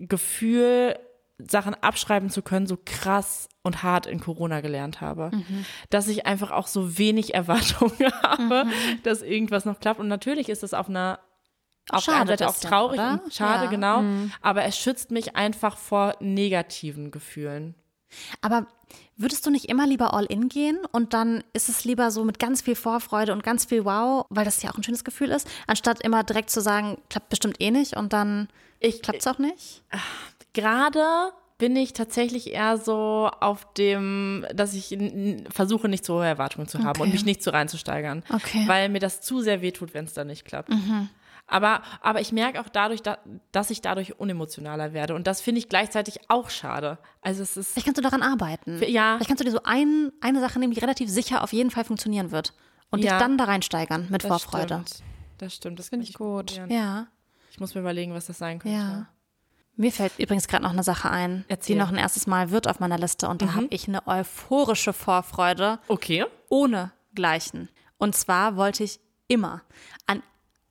Gefühl, 0.00 0.96
Sachen 1.38 1.74
abschreiben 1.74 2.28
zu 2.28 2.42
können, 2.42 2.66
so 2.66 2.76
krass 2.84 3.48
und 3.62 3.82
hart 3.82 4.06
in 4.06 4.20
Corona 4.20 4.60
gelernt 4.60 5.00
habe. 5.00 5.30
Mhm. 5.32 5.64
Dass 5.90 6.08
ich 6.08 6.26
einfach 6.26 6.50
auch 6.50 6.66
so 6.66 6.98
wenig 6.98 7.34
Erwartungen 7.34 8.12
habe, 8.22 8.66
dass 9.02 9.22
irgendwas 9.22 9.64
noch 9.64 9.80
klappt. 9.80 10.00
Und 10.00 10.08
natürlich 10.08 10.48
ist 10.48 10.62
es 10.62 10.74
auf 10.74 10.88
einer 10.88 11.20
auf 11.90 12.04
der 12.04 12.14
einen 12.14 12.28
Schade 12.28 12.38
Seite 12.38 12.48
auch 12.48 12.56
traurig 12.56 13.00
oder? 13.00 13.20
und 13.24 13.34
schade, 13.34 13.64
Ja. 13.64 13.66
Mhm. 13.66 13.70
genau. 13.70 14.30
Aber 14.40 14.64
es 14.64 14.76
schützt 14.78 15.10
mich 15.10 15.34
einfach 15.36 15.76
vor 15.76 16.14
negativen 16.20 17.10
Gefühlen. 17.10 17.74
Aber 18.40 18.66
würdest 19.16 19.46
du 19.46 19.50
nicht 19.50 19.66
immer 19.70 19.86
lieber 19.86 20.12
all 20.14 20.26
in 20.26 20.48
gehen 20.48 20.78
und 20.92 21.14
dann 21.14 21.42
ist 21.54 21.68
es 21.68 21.84
lieber 21.84 22.10
so 22.10 22.24
mit 22.24 22.38
ganz 22.38 22.60
viel 22.62 22.74
Vorfreude 22.76 23.32
und 23.32 23.42
ganz 23.42 23.64
viel 23.64 23.84
Wow, 23.84 24.26
weil 24.28 24.44
das 24.44 24.62
ja 24.62 24.70
auch 24.70 24.76
ein 24.76 24.82
schönes 24.84 25.02
Gefühl 25.02 25.30
ist, 25.30 25.48
anstatt 25.66 26.02
immer 26.02 26.22
direkt 26.22 26.50
zu 26.50 26.60
sagen, 26.60 26.98
klappt 27.08 27.30
bestimmt 27.30 27.60
eh 27.60 27.70
nicht 27.70 27.96
und 27.96 28.12
dann 28.12 28.48
klappt 29.02 29.20
es 29.20 29.26
auch 29.26 29.38
nicht? 29.38 29.82
Gerade 30.52 31.32
bin 31.62 31.76
ich 31.76 31.92
tatsächlich 31.92 32.52
eher 32.52 32.76
so 32.76 33.30
auf 33.38 33.72
dem, 33.74 34.44
dass 34.52 34.74
ich 34.74 34.98
versuche, 35.48 35.88
nicht 35.88 36.04
so 36.04 36.14
hohe 36.14 36.26
Erwartungen 36.26 36.66
zu 36.66 36.80
haben 36.80 36.88
Okay. 36.98 37.02
und 37.02 37.12
mich 37.12 37.24
nicht 37.24 37.40
so 37.40 37.52
reinzusteigern. 37.52 38.24
Okay. 38.34 38.64
Weil 38.66 38.88
mir 38.88 38.98
das 38.98 39.20
zu 39.20 39.40
sehr 39.42 39.62
wehtut, 39.62 39.94
wenn 39.94 40.04
es 40.06 40.12
dann 40.12 40.26
nicht 40.26 40.44
klappt. 40.44 40.70
Aber, 41.46 41.82
aber 42.00 42.20
ich 42.20 42.32
merke 42.32 42.60
auch 42.60 42.68
dadurch, 42.68 43.00
da, 43.00 43.18
dass 43.52 43.70
ich 43.70 43.80
dadurch 43.80 44.18
unemotionaler 44.18 44.92
werde. 44.92 45.14
Und 45.14 45.28
das 45.28 45.40
finde 45.40 45.60
ich 45.60 45.68
gleichzeitig 45.68 46.18
auch 46.26 46.50
schade. 46.50 46.98
Also 47.20 47.44
es 47.44 47.56
ist. 47.56 47.74
Vielleicht 47.74 47.86
kannst 47.86 47.98
du 47.98 48.02
daran 48.02 48.22
arbeiten. 48.22 48.82
Ja. 48.88 49.14
Vielleicht 49.18 49.28
kannst 49.28 49.40
du 49.42 49.44
dir 49.44 49.52
so 49.52 49.60
ein, 49.62 50.10
eine 50.20 50.40
Sache 50.40 50.58
nehmen, 50.58 50.72
die 50.72 50.80
relativ 50.80 51.08
sicher 51.10 51.44
auf 51.44 51.52
jeden 51.52 51.70
Fall 51.70 51.84
funktionieren 51.84 52.32
wird 52.32 52.54
und 52.90 53.04
Ja. 53.04 53.12
dich 53.12 53.20
dann 53.20 53.38
da 53.38 53.44
reinsteigern 53.44 54.08
mit 54.10 54.24
das 54.24 54.28
Vorfreude. 54.28 54.82
Stimmt. 54.84 55.02
Das 55.38 55.54
stimmt. 55.54 55.78
Das 55.78 55.90
Finde 55.90 56.06
ich 56.06 56.14
gut. 56.14 56.60
Ja. 56.68 57.06
Ich 57.52 57.60
muss 57.60 57.72
mir 57.76 57.82
überlegen, 57.82 58.14
was 58.14 58.26
das 58.26 58.38
sein 58.38 58.58
könnte. 58.58 58.76
Ja. 58.76 59.06
Mir 59.82 59.90
fällt 59.90 60.16
übrigens 60.20 60.46
gerade 60.46 60.62
noch 60.62 60.70
eine 60.70 60.84
Sache 60.84 61.10
ein, 61.10 61.44
Erzähl. 61.48 61.74
die 61.74 61.80
noch 61.80 61.88
ein 61.88 61.96
erstes 61.96 62.28
Mal 62.28 62.52
wird 62.52 62.68
auf 62.68 62.78
meiner 62.78 62.98
Liste 62.98 63.28
und 63.28 63.42
da 63.42 63.54
habe 63.54 63.66
ich 63.70 63.88
eine 63.88 64.06
euphorische 64.06 64.92
Vorfreude 64.92 65.80
Okay. 65.88 66.24
ohne 66.48 66.92
Gleichen. 67.16 67.68
Und 67.98 68.14
zwar 68.14 68.54
wollte 68.54 68.84
ich 68.84 69.00
immer 69.26 69.62
ein 70.06 70.22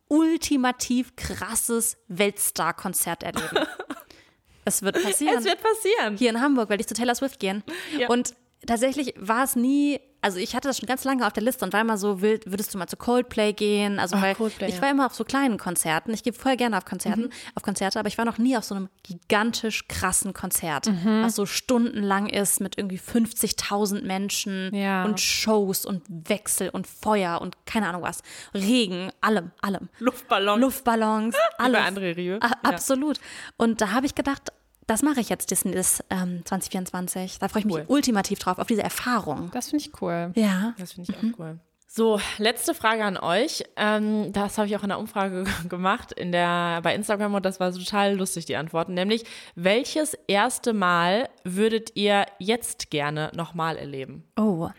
ultimativ 0.07 1.17
krasses 1.17 1.97
Weltstar-Konzert 2.07 3.23
erleben. 3.23 3.67
es 4.65 4.81
wird 4.81 5.03
passieren. 5.03 5.39
Es 5.39 5.43
wird 5.43 5.61
passieren. 5.61 6.15
Hier 6.17 6.29
in 6.29 6.39
Hamburg 6.39 6.69
werde 6.69 6.79
ich 6.79 6.87
zu 6.87 6.93
Taylor 6.93 7.15
Swift 7.15 7.41
gehen. 7.41 7.63
Ja. 7.99 8.07
Und 8.07 8.33
tatsächlich 8.65 9.13
war 9.17 9.43
es 9.43 9.57
nie, 9.57 9.99
also 10.21 10.37
ich 10.39 10.55
hatte 10.55 10.67
das 10.67 10.77
schon 10.79 10.87
ganz 10.87 11.03
lange 11.03 11.25
auf 11.25 11.33
der 11.33 11.43
Liste 11.43 11.65
und 11.65 11.73
war 11.73 11.81
immer 11.81 11.97
so, 11.97 12.21
will, 12.21 12.39
würdest 12.45 12.73
du 12.73 12.77
mal 12.77 12.87
zu 12.87 12.97
Coldplay 12.97 13.53
gehen? 13.53 13.99
Also 13.99 14.15
Ach, 14.17 14.21
weil 14.21 14.35
Coldplay, 14.35 14.69
ich 14.69 14.81
war 14.81 14.89
immer 14.91 15.05
auf 15.07 15.15
so 15.15 15.23
kleinen 15.23 15.57
Konzerten. 15.57 16.13
Ich 16.13 16.23
gehe 16.23 16.33
voll 16.33 16.57
gerne 16.57 16.77
auf 16.77 16.85
Konzerten, 16.85 17.23
Mhm. 17.23 17.29
auf 17.55 17.63
Konzerte, 17.63 17.99
aber 17.99 18.07
ich 18.07 18.17
war 18.17 18.25
noch 18.25 18.37
nie 18.37 18.55
auf 18.57 18.63
so 18.63 18.75
einem 18.75 18.89
gigantisch 19.03 19.87
krassen 19.87 20.33
Konzert, 20.33 20.87
Mhm. 20.87 21.23
was 21.23 21.35
so 21.35 21.45
stundenlang 21.45 22.27
ist 22.27 22.61
mit 22.61 22.77
irgendwie 22.77 22.97
50.000 22.99 24.03
Menschen 24.05 24.73
Ja. 24.75 25.03
und 25.05 25.19
Shows 25.19 25.85
und 25.85 26.03
Wechsel 26.07 26.69
und 26.69 26.87
Feuer 26.87 27.41
und 27.41 27.57
keine 27.65 27.87
Ahnung 27.89 28.03
was. 28.03 28.21
Regen, 28.53 29.11
allem, 29.21 29.51
allem. 29.61 29.89
Luftballon. 29.99 30.59
Luftballons, 30.59 31.35
Wie 31.35 31.63
alles. 31.63 31.81
André 31.81 32.15
Rieu. 32.15 32.37
Ah, 32.41 32.49
Ja. 32.63 32.69
Absolut. 32.71 33.19
Und 33.57 33.81
da 33.81 33.91
habe 33.91 34.05
ich 34.05 34.15
gedacht, 34.15 34.51
das 34.87 35.01
mache 35.03 35.19
ich 35.21 35.29
jetzt 35.29 35.51
das, 35.51 35.61
das 35.63 36.03
ähm, 36.09 36.41
2024. 36.45 37.39
Da 37.39 37.47
freue 37.47 37.59
ich 37.61 37.65
mich 37.65 37.75
Cool. 37.75 37.85
ultimativ 37.87 38.39
drauf, 38.39 38.57
auf 38.59 38.67
diese 38.67 38.83
Erfahrung. 38.83 39.49
Das 39.53 39.69
finde 39.69 39.85
ich 39.85 40.01
cool. 40.01 40.31
Ja. 40.35 40.73
Das 40.77 40.93
finde 40.93 41.11
ich 41.11 41.17
auch 41.17 41.39
cool. 41.39 41.59
So, 41.93 42.21
letzte 42.37 42.73
Frage 42.73 43.03
an 43.03 43.17
euch. 43.17 43.63
Ähm, 43.75 44.31
das 44.31 44.57
habe 44.57 44.67
ich 44.67 44.77
auch 44.77 44.83
in 44.83 44.89
der 44.89 44.97
Umfrage 44.99 45.43
gemacht 45.69 46.13
in 46.13 46.31
der, 46.31 46.79
bei 46.83 46.95
Instagram 46.95 47.33
und 47.35 47.45
das 47.45 47.59
war 47.59 47.71
total 47.73 48.15
lustig, 48.15 48.45
die 48.45 48.55
Antworten. 48.55 48.93
Nämlich, 48.93 49.25
welches 49.55 50.13
erste 50.27 50.71
Mal 50.71 51.27
würdet 51.43 51.95
ihr 51.95 52.25
jetzt 52.39 52.91
gerne 52.91 53.29
nochmal 53.35 53.75
erleben? 53.75 54.23
Oh. 54.37 54.69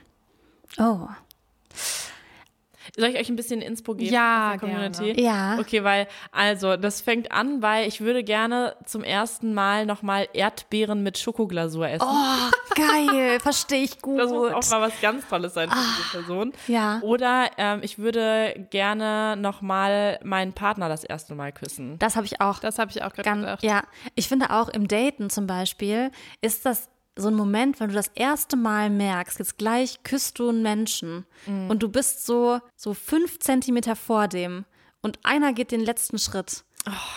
Oh. 0.79 1.07
Soll 2.97 3.11
ich 3.11 3.19
euch 3.19 3.29
ein 3.29 3.37
bisschen 3.37 3.61
Inspo 3.61 3.95
geben? 3.95 4.13
Ja, 4.13 4.53
aus 4.55 4.61
der 4.61 4.69
Community? 4.69 5.13
gerne. 5.15 5.21
Ja. 5.23 5.59
Okay, 5.61 5.85
weil, 5.85 6.07
also, 6.31 6.77
das 6.77 7.01
fängt 7.01 7.33
an 7.33 7.61
bei, 7.61 7.87
ich 7.87 8.01
würde 8.01 8.25
gerne 8.25 8.77
zum 8.85 9.03
ersten 9.05 9.55
Mal 9.55 9.87
nochmal 9.87 10.29
Erdbeeren 10.33 11.03
mit 11.03 11.19
Schokoglasur 11.19 11.89
essen. 11.89 12.07
Oh, 12.09 12.51
geil. 12.75 13.41
Verstehe 13.41 13.83
ich 13.83 14.01
gut. 14.01 14.19
Das 14.19 14.31
muss 14.31 14.53
auch 14.53 14.71
mal 14.71 14.89
was 14.89 15.01
ganz 15.01 15.27
Tolles 15.29 15.55
sein 15.55 15.71
für 15.71 15.77
diese 15.77 16.19
Person. 16.19 16.53
Ja. 16.69 17.01
Oder 17.03 17.51
ähm, 17.59 17.81
ich 17.83 17.99
würde 17.99 18.67
gerne 18.71 19.37
nochmal 19.37 20.19
meinen 20.23 20.53
Partner 20.53 20.89
das 20.89 21.05
erste 21.05 21.35
Mal 21.35 21.53
küssen. 21.53 21.99
Das 21.99 22.17
habe 22.17 22.27
ich 22.27 22.41
auch. 22.41 22.59
Das 22.59 22.79
habe 22.79 22.91
ich 22.91 23.03
auch 23.03 23.13
gerade 23.13 23.23
Ganz, 23.23 23.41
gedacht. 23.41 23.63
ja, 23.63 23.83
ich 24.15 24.29
finde 24.29 24.51
auch 24.51 24.69
im 24.69 24.89
Daten 24.89 25.31
zum 25.31 25.47
Beispiel 25.47 26.11
ist 26.41 26.67
das 26.67 26.89
so 27.17 27.29
ein 27.29 27.35
Moment, 27.35 27.79
wenn 27.81 27.89
du 27.89 27.95
das 27.95 28.11
erste 28.15 28.57
Mal 28.57 28.89
merkst, 28.91 29.39
jetzt 29.39 29.59
gleich 29.59 30.03
küsst 30.03 30.39
du 30.39 30.49
einen 30.49 30.63
Menschen 30.63 31.27
Mhm. 31.47 31.69
und 31.71 31.83
du 31.83 31.89
bist 31.89 32.25
so, 32.27 32.61
so 32.77 32.95
fünf 32.95 33.39
Zentimeter 33.39 33.97
vor 33.97 34.29
dem 34.29 34.65
und 35.03 35.19
einer 35.23 35.53
geht 35.53 35.73
den 35.73 35.81
letzten 35.85 36.19
Schritt. 36.19 36.65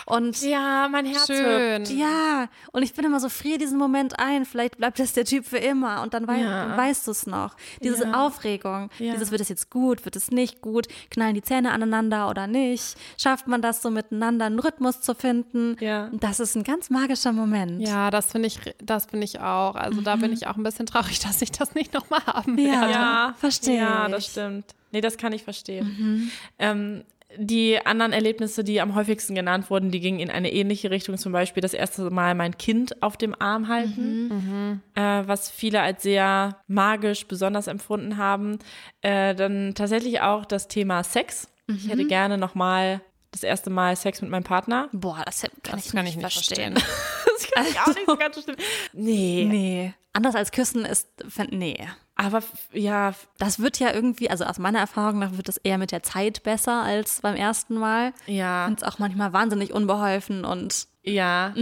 Und 0.06 0.40
Ja, 0.42 0.88
mein 0.90 1.06
Herz 1.06 1.26
Schön. 1.26 1.84
ja, 1.98 2.48
und 2.72 2.82
ich 2.82 2.94
bin 2.94 3.04
immer 3.04 3.18
so, 3.18 3.28
frier 3.28 3.58
diesen 3.58 3.78
Moment 3.78 4.18
ein, 4.18 4.44
vielleicht 4.44 4.78
bleibt 4.78 4.98
das 5.00 5.12
der 5.12 5.24
Typ 5.24 5.44
für 5.44 5.58
immer 5.58 6.02
und 6.02 6.14
dann, 6.14 6.28
wei 6.28 6.38
Ja. 6.40 6.66
dann 6.68 6.76
weißt 6.78 7.06
du 7.06 7.10
es 7.10 7.26
noch. 7.26 7.56
Diese 7.82 8.04
Ja. 8.04 8.26
Aufregung, 8.26 8.90
Ja. 8.98 9.12
dieses 9.14 9.30
wird 9.32 9.40
es 9.40 9.48
jetzt 9.48 9.70
gut, 9.70 10.04
wird 10.04 10.14
es 10.16 10.30
nicht 10.30 10.60
gut, 10.60 10.86
knallen 11.10 11.34
die 11.34 11.42
Zähne 11.42 11.72
aneinander 11.72 12.30
oder 12.30 12.46
nicht, 12.46 12.96
schafft 13.18 13.48
man 13.48 13.60
das 13.62 13.82
so 13.82 13.90
miteinander 13.90 14.44
einen 14.46 14.58
Rhythmus 14.60 15.00
zu 15.00 15.14
finden. 15.14 15.76
Ja. 15.80 16.06
Und 16.06 16.22
Das 16.22 16.38
ist 16.40 16.54
ein 16.56 16.62
ganz 16.64 16.88
magischer 16.90 17.32
Moment. 17.32 17.80
Ja, 17.80 18.10
das 18.10 18.30
finde 18.32 18.48
ich, 18.48 18.60
das 18.82 19.06
finde 19.06 19.24
ich 19.24 19.40
auch. 19.40 19.74
Also 19.74 20.00
da 20.00 20.16
bin 20.16 20.32
ich 20.32 20.46
auch 20.46 20.56
ein 20.56 20.62
bisschen 20.62 20.86
traurig, 20.86 21.18
dass 21.26 21.42
ich 21.42 21.50
das 21.50 21.74
nicht 21.74 21.92
nochmal 21.92 22.24
haben 22.26 22.56
werde. 22.56 22.92
Ja, 22.92 23.34
verstehe 23.38 23.78
Ja, 23.80 24.08
das 24.08 24.26
stimmt. 24.26 24.74
Nee, 24.92 25.00
das 25.00 25.16
kann 25.18 25.32
ich 25.32 25.42
verstehen. 25.42 26.30
Ähm, 26.58 27.04
die 27.38 27.78
anderen 27.84 28.12
Erlebnisse, 28.12 28.64
die 28.64 28.80
am 28.80 28.94
häufigsten 28.94 29.34
genannt 29.34 29.70
wurden, 29.70 29.90
die 29.90 30.00
gingen 30.00 30.18
in 30.20 30.30
eine 30.30 30.52
ähnliche 30.52 30.90
Richtung. 30.90 31.16
Zum 31.18 31.32
Beispiel 31.32 31.60
das 31.60 31.74
erste 31.74 32.10
Mal 32.10 32.34
mein 32.34 32.56
Kind 32.58 33.02
auf 33.02 33.16
dem 33.16 33.34
Arm 33.40 33.68
halten, 33.68 34.82
Äh, 34.94 35.00
was 35.26 35.50
viele 35.50 35.80
als 35.80 36.02
sehr 36.02 36.58
magisch 36.66 37.26
besonders 37.26 37.66
empfunden 37.66 38.16
haben. 38.16 38.58
Äh, 39.02 39.34
dann 39.34 39.74
tatsächlich 39.74 40.20
auch 40.20 40.44
das 40.44 40.68
Thema 40.68 41.02
Sex. 41.04 41.48
Ich 41.68 41.88
hätte 41.88 42.04
gerne 42.06 42.38
nochmal 42.38 43.00
das 43.32 43.42
erste 43.42 43.70
Mal 43.70 43.96
Sex 43.96 44.22
mit 44.22 44.30
meinem 44.30 44.44
Partner. 44.44 44.88
Boah, 44.92 45.22
das 45.26 45.42
kann, 45.42 45.50
Das 45.76 45.86
ich, 45.86 45.92
kann 45.92 46.04
nicht 46.04 46.16
ich 46.16 46.22
nicht 46.22 46.32
verstehen. 46.32 46.74
verstehen. 46.74 46.94
Das 47.38 47.50
kann 47.50 47.66
ich 47.68 47.78
auch 47.80 47.86
nicht 47.88 48.06
so 48.06 48.16
ganz 48.16 48.34
so 48.36 48.42
schlimm. 48.42 48.56
Nee. 48.94 49.46
Nee. 49.50 49.94
Anders 50.14 50.34
als 50.34 50.52
küssen 50.52 50.86
ist, 50.86 51.06
nee. 51.50 51.86
Aber 52.16 52.42
ja, 52.72 53.14
Das 53.38 53.60
wird 53.60 53.78
ja 53.78 53.92
irgendwie, 53.92 54.30
also 54.30 54.44
aus 54.44 54.58
meiner 54.58 54.78
Erfahrung 54.78 55.18
nach 55.18 55.36
wird 55.36 55.48
das 55.48 55.58
eher 55.58 55.78
mit 55.78 55.92
der 55.92 56.02
Zeit 56.02 56.42
besser 56.42 56.82
als 56.82 57.20
beim 57.20 57.36
ersten 57.36 57.74
Mal. 57.74 58.12
ja. 58.26 58.68
Es 58.68 58.82
auch 58.82 58.98
manchmal 58.98 59.32
wahnsinnig 59.32 59.72
unbeholfen 59.72 60.44
und 60.44 60.88
Ja. 61.08 61.54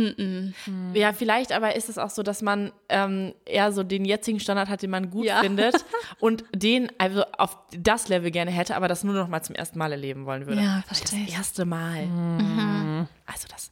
Ja, 0.94 1.12
vielleicht 1.12 1.52
aber 1.52 1.76
ist 1.76 1.88
es 1.90 1.98
auch 1.98 2.10
so, 2.10 2.22
dass 2.22 2.40
man 2.42 2.72
ähm, 2.88 3.34
eher 3.44 3.72
so 3.72 3.82
den 3.82 4.04
jetzigen 4.06 4.40
Standard 4.40 4.68
hat, 4.68 4.82
den 4.82 4.90
man 4.90 5.10
gut 5.10 5.26
Ja. 5.26 5.40
findet 5.40 5.74
und 6.18 6.44
den 6.54 6.90
also 6.98 7.24
auf 7.36 7.58
das 7.76 8.08
Level 8.08 8.30
gerne 8.30 8.50
hätte, 8.50 8.74
aber 8.74 8.88
das 8.88 9.04
nur 9.04 9.14
noch 9.14 9.28
mal 9.28 9.42
zum 9.42 9.54
ersten 9.54 9.78
Mal 9.78 9.92
erleben 9.92 10.24
wollen 10.26 10.46
würde. 10.46 10.62
Ja, 10.62 10.82
das 10.88 10.98
verstehe 11.00 11.24
ich. 11.26 11.34
erste 11.34 11.64
Mal. 11.66 12.08
Also 13.26 13.46
das. 13.50 13.70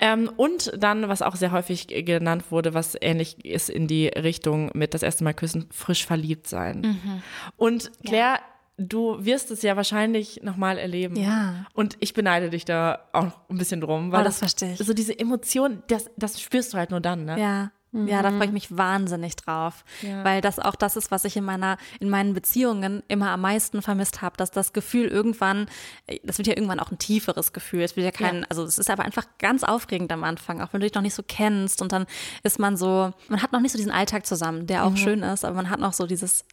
Ähm, 0.00 0.30
und 0.36 0.72
dann, 0.76 1.08
was 1.08 1.22
auch 1.22 1.36
sehr 1.36 1.52
häufig 1.52 1.86
genannt 1.88 2.44
wurde, 2.50 2.74
was 2.74 2.96
ähnlich 3.00 3.44
ist 3.44 3.70
in 3.70 3.86
die 3.86 4.08
Richtung 4.08 4.70
mit 4.74 4.92
das 4.94 5.02
erste 5.02 5.24
Mal 5.24 5.34
küssen, 5.34 5.66
frisch 5.70 6.04
verliebt 6.04 6.46
sein. 6.46 7.22
Und 7.56 7.90
Claire, 8.04 8.38
du 8.80 9.24
wirst 9.24 9.50
es 9.50 9.62
ja 9.62 9.76
wahrscheinlich 9.76 10.40
noch 10.42 10.56
mal 10.56 10.78
erleben. 10.78 11.14
Ja. 11.16 11.66
Und 11.74 11.96
ich 12.00 12.14
beneide 12.14 12.50
dich 12.50 12.64
da 12.64 13.00
auch 13.12 13.26
ein 13.48 13.58
bisschen 13.58 13.80
drum, 13.80 14.10
weil 14.10 14.22
Oh, 14.22 14.24
das 14.24 14.38
verstehe 14.38 14.72
ich. 14.72 14.78
so 14.78 14.94
diese 14.94 15.18
Emotion, 15.18 15.82
das, 15.88 16.10
das 16.16 16.40
spürst 16.40 16.72
du 16.72 16.78
halt 16.78 16.90
nur 16.90 17.00
dann, 17.00 17.24
ne? 17.26 17.38
Ja. 17.38 17.70
Ja, 17.92 18.22
da 18.22 18.30
freue 18.30 18.44
ich 18.46 18.52
mich 18.52 18.76
wahnsinnig 18.76 19.34
drauf, 19.34 19.84
Ja. 20.02 20.22
weil 20.22 20.40
das 20.40 20.60
auch 20.60 20.76
das 20.76 20.94
ist, 20.96 21.10
was 21.10 21.24
ich 21.24 21.36
in 21.36 21.42
meiner 21.44 21.76
in 21.98 22.08
meinen 22.08 22.34
Beziehungen 22.34 23.02
immer 23.08 23.30
am 23.30 23.40
meisten 23.40 23.82
vermisst 23.82 24.22
habe, 24.22 24.36
dass 24.36 24.52
das 24.52 24.72
Gefühl 24.72 25.08
irgendwann, 25.08 25.66
äh, 26.06 26.20
das 26.22 26.38
wird 26.38 26.46
ja 26.46 26.54
irgendwann 26.56 26.78
auch 26.78 26.92
ein 26.92 26.98
tieferes 26.98 27.52
Gefühl. 27.52 27.82
Es 27.82 27.96
wird 27.96 28.04
ja 28.04 28.12
kein, 28.12 28.40
Ja. 28.42 28.46
also 28.48 28.62
es 28.62 28.78
ist 28.78 28.90
aber 28.90 29.04
einfach 29.04 29.24
ganz 29.38 29.64
aufregend 29.64 30.12
am 30.12 30.22
Anfang, 30.22 30.60
auch 30.60 30.72
wenn 30.72 30.80
du 30.80 30.86
dich 30.86 30.94
noch 30.94 31.02
nicht 31.02 31.14
so 31.14 31.24
kennst 31.26 31.82
und 31.82 31.90
dann 31.90 32.06
ist 32.44 32.60
man 32.60 32.76
so, 32.76 33.12
man 33.28 33.42
hat 33.42 33.50
noch 33.52 33.60
nicht 33.60 33.72
so 33.72 33.76
diesen 33.78 33.90
Alltag 33.92 34.24
zusammen, 34.24 34.66
der 34.68 34.84
auch 34.84 34.96
schön 34.96 35.22
ist, 35.24 35.44
aber 35.44 35.56
man 35.56 35.68
hat 35.68 35.80
noch 35.80 35.92
so 35.92 36.06
dieses 36.06 36.44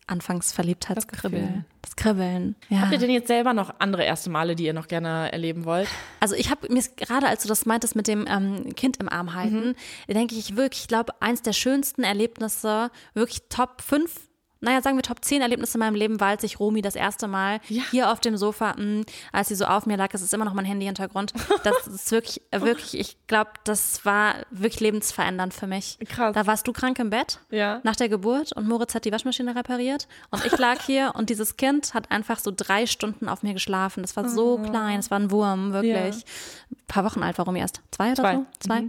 Anfangsverliebtheitsgefühl, 0.41 1.19
Kribbeln. 1.31 1.65
das 1.81 1.95
Kribbeln. 1.95 2.55
Ja. 2.69 2.81
Habt 2.81 2.91
ihr 2.93 2.97
denn 2.99 3.09
jetzt 3.09 3.27
selber 3.27 3.53
noch 3.53 3.73
andere 3.79 4.03
erste 4.03 4.29
Male, 4.29 4.55
die 4.55 4.65
ihr 4.65 4.73
noch 4.73 4.87
gerne 4.87 5.31
erleben 5.31 5.65
wollt? 5.65 5.87
Also 6.19 6.35
ich 6.35 6.49
habe 6.51 6.71
mir 6.71 6.81
gerade, 6.95 7.27
als 7.27 7.43
du 7.43 7.47
das 7.47 7.65
meintest 7.65 7.95
mit 7.95 8.07
dem 8.07 8.25
ähm, 8.27 8.75
Kind 8.75 8.97
im 8.97 9.09
Arm 9.09 9.33
halten, 9.33 9.75
denke 10.07 10.35
ich 10.35 10.55
wirklich, 10.55 10.81
ich 10.81 10.87
glaube, 10.87 11.13
eins 11.27 11.41
der 11.41 11.53
schönsten 11.53 12.03
Erlebnisse, 12.03 12.89
wirklich 13.13 13.43
Top 13.49 13.81
5, 13.81 14.13
naja, 14.59 14.81
sagen 14.81 14.97
wir 14.97 15.03
Top 15.03 15.23
10 15.23 15.43
Erlebnisse 15.43 15.75
in 15.75 15.81
meinem 15.81 15.93
Leben 15.93 16.19
war, 16.19 16.29
als 16.29 16.41
ich 16.43 16.59
Romy 16.59 16.81
das 16.81 16.95
erste 16.95 17.27
Mal 17.27 17.59
Ja. 17.69 17.83
hier 17.91 18.11
auf 18.11 18.19
dem 18.19 18.37
Sofa, 18.37 18.73
mh, 18.75 19.03
als 19.31 19.49
sie 19.49 19.55
so 19.55 19.65
auf 19.65 19.85
mir 19.85 19.97
lag, 19.97 20.09
es 20.13 20.23
ist 20.23 20.33
immer 20.33 20.45
noch 20.45 20.55
mein 20.55 20.65
Handy-Hintergrund. 20.65 21.31
Das 21.63 21.85
ist 21.87 22.11
wirklich, 22.11 22.41
wirklich, 22.51 22.97
ich 22.99 23.17
glaube, 23.27 23.51
das 23.65 24.03
war 24.03 24.33
wirklich 24.49 24.79
lebensverändernd 24.79 25.53
für 25.53 25.67
mich. 25.67 25.99
Krass. 26.09 26.33
Da 26.33 26.47
warst 26.47 26.67
du 26.67 26.73
krank 26.73 26.97
im 26.97 27.11
Bett 27.11 27.39
Ja. 27.51 27.81
nach 27.83 27.95
der 27.95 28.09
Geburt 28.09 28.51
und 28.53 28.67
Moritz 28.67 28.95
hat 28.95 29.05
die 29.05 29.11
Waschmaschine 29.11 29.55
repariert 29.55 30.07
und 30.31 30.43
ich 30.43 30.57
lag 30.57 30.81
hier 30.83 31.11
und 31.15 31.29
dieses 31.29 31.55
Kind 31.57 31.93
hat 31.93 32.09
einfach 32.09 32.39
so 32.39 32.51
drei 32.55 32.87
Stunden 32.87 33.29
auf 33.29 33.43
mir 33.43 33.53
geschlafen. 33.53 34.01
Das 34.01 34.15
war 34.15 34.27
so 34.27 34.57
klein, 34.57 34.97
es 34.99 35.11
war 35.11 35.19
ein 35.19 35.29
Wurm, 35.29 35.71
wirklich. 35.71 35.93
Ja. 36.15 36.23
Ein 36.71 36.87
paar 36.87 37.03
Wochen 37.05 37.21
alt 37.21 37.37
war 37.37 37.45
Romy 37.45 37.59
erst. 37.59 37.81
Zwei 37.91 38.13
oder 38.13 38.23
Zwei. 38.23 38.33
so? 38.37 38.45
Zwei. 38.59 38.83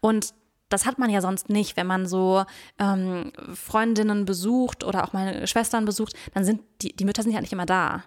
Und 0.00 0.32
das 0.72 0.86
hat 0.86 0.98
man 0.98 1.10
ja 1.10 1.20
sonst 1.20 1.48
nicht, 1.48 1.76
wenn 1.76 1.86
man 1.86 2.06
so 2.06 2.44
ähm, 2.78 3.32
Freundinnen 3.54 4.24
besucht 4.24 4.84
oder 4.84 5.04
auch 5.04 5.12
meine 5.12 5.46
Schwestern 5.46 5.84
besucht, 5.84 6.14
dann 6.34 6.44
sind 6.44 6.60
die, 6.80 6.94
die 6.94 7.04
Mütter 7.04 7.22
sind 7.22 7.32
ja 7.32 7.40
nicht 7.40 7.52
immer 7.52 7.66
da. 7.66 8.04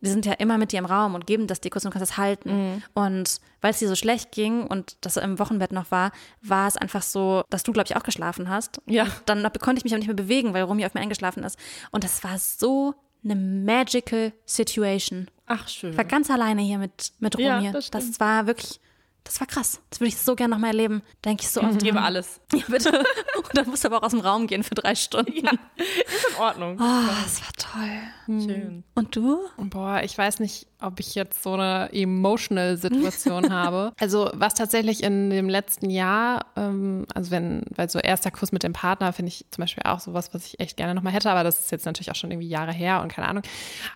Die 0.00 0.08
sind 0.08 0.26
ja 0.26 0.32
immer 0.34 0.58
mit 0.58 0.72
dir 0.72 0.78
im 0.78 0.86
Raum 0.86 1.14
und 1.14 1.26
geben 1.26 1.46
das 1.46 1.60
dir 1.60 1.70
kurz 1.70 1.84
und 1.84 1.92
kannst 1.92 2.10
es 2.10 2.16
halten. 2.16 2.82
Und 2.94 3.40
weil 3.60 3.70
es 3.70 3.78
dir 3.78 3.88
so 3.88 3.94
schlecht 3.94 4.32
ging 4.32 4.66
und 4.66 4.96
das 5.00 5.16
im 5.16 5.38
Wochenbett 5.38 5.72
noch 5.72 5.90
war, 5.90 6.12
war 6.42 6.66
es 6.66 6.76
einfach 6.76 7.02
so, 7.02 7.42
dass 7.50 7.62
du, 7.62 7.72
glaube 7.72 7.86
ich, 7.88 7.96
auch 7.96 8.02
geschlafen 8.02 8.48
hast. 8.48 8.80
Ja. 8.86 9.04
Und 9.04 9.28
dann 9.28 9.42
konnte 9.60 9.78
ich 9.78 9.84
mich 9.84 9.92
auch 9.94 9.98
nicht 9.98 10.08
mehr 10.08 10.16
bewegen, 10.16 10.54
weil 10.54 10.62
Romy 10.62 10.84
auf 10.84 10.94
mir 10.94 11.00
eingeschlafen 11.00 11.44
ist. 11.44 11.58
Und 11.90 12.04
das 12.04 12.24
war 12.24 12.38
so 12.38 12.94
eine 13.24 13.36
magical 13.36 14.32
Situation. 14.44 15.28
Ach, 15.46 15.68
schön. 15.68 15.92
Ich 15.92 15.96
war 15.96 16.04
ganz 16.04 16.30
alleine 16.30 16.62
hier 16.62 16.78
mit, 16.78 17.12
mit 17.18 17.36
Romy. 17.36 17.66
Ja, 17.66 17.72
das, 17.72 17.90
das 17.90 18.20
war 18.20 18.46
wirklich, 18.46 18.80
das 19.28 19.40
war 19.40 19.46
krass. 19.46 19.80
Das 19.90 20.00
würde 20.00 20.08
ich 20.08 20.16
so 20.16 20.34
gerne 20.34 20.54
nochmal 20.54 20.70
erleben. 20.70 21.02
Denke 21.22 21.42
ich 21.42 21.50
so 21.50 21.60
oft. 21.60 21.74
Ich 21.74 21.84
gebe 21.84 22.00
alles. 22.00 22.40
Ja, 22.54 22.64
bitte. 22.66 22.90
Und 23.36 23.56
dann 23.56 23.68
musst 23.68 23.84
du 23.84 23.88
aber 23.88 23.98
auch 23.98 24.02
aus 24.02 24.12
dem 24.12 24.20
Raum 24.20 24.46
gehen 24.46 24.64
für 24.64 24.74
drei 24.74 24.94
Stunden. 24.94 25.44
Ja, 25.44 25.52
ist 25.76 26.26
in 26.30 26.36
Ordnung. 26.40 26.78
Oh, 26.80 27.08
das 27.24 27.42
war 27.42 27.52
toll. 27.58 28.00
Schön. 28.28 28.84
Und 28.94 29.16
du? 29.16 29.38
Boah, 29.56 30.02
ich 30.04 30.16
weiß 30.16 30.40
nicht, 30.40 30.66
ob 30.80 31.00
ich 31.00 31.14
jetzt 31.14 31.42
so 31.42 31.54
eine 31.54 31.88
emotional 31.92 32.76
Situation 32.76 33.50
habe. 33.52 33.92
Also 33.98 34.30
was 34.34 34.52
tatsächlich 34.54 35.02
in 35.02 35.30
dem 35.30 35.48
letzten 35.48 35.88
Jahr, 35.88 36.44
ähm, 36.54 37.06
also 37.14 37.30
wenn, 37.30 37.62
weil 37.74 37.88
so 37.88 37.98
erster 37.98 38.30
Kuss 38.30 38.52
mit 38.52 38.62
dem 38.62 38.74
Partner 38.74 39.12
finde 39.14 39.28
ich 39.30 39.46
zum 39.50 39.62
Beispiel 39.62 39.82
auch 39.84 40.00
sowas, 40.00 40.34
was 40.34 40.46
ich 40.46 40.60
echt 40.60 40.76
gerne 40.76 40.94
nochmal 40.94 41.14
hätte, 41.14 41.30
aber 41.30 41.42
das 41.42 41.58
ist 41.58 41.72
jetzt 41.72 41.86
natürlich 41.86 42.10
auch 42.10 42.16
schon 42.16 42.30
irgendwie 42.30 42.48
Jahre 42.48 42.72
her 42.72 43.00
und 43.02 43.10
keine 43.10 43.28
Ahnung. 43.28 43.42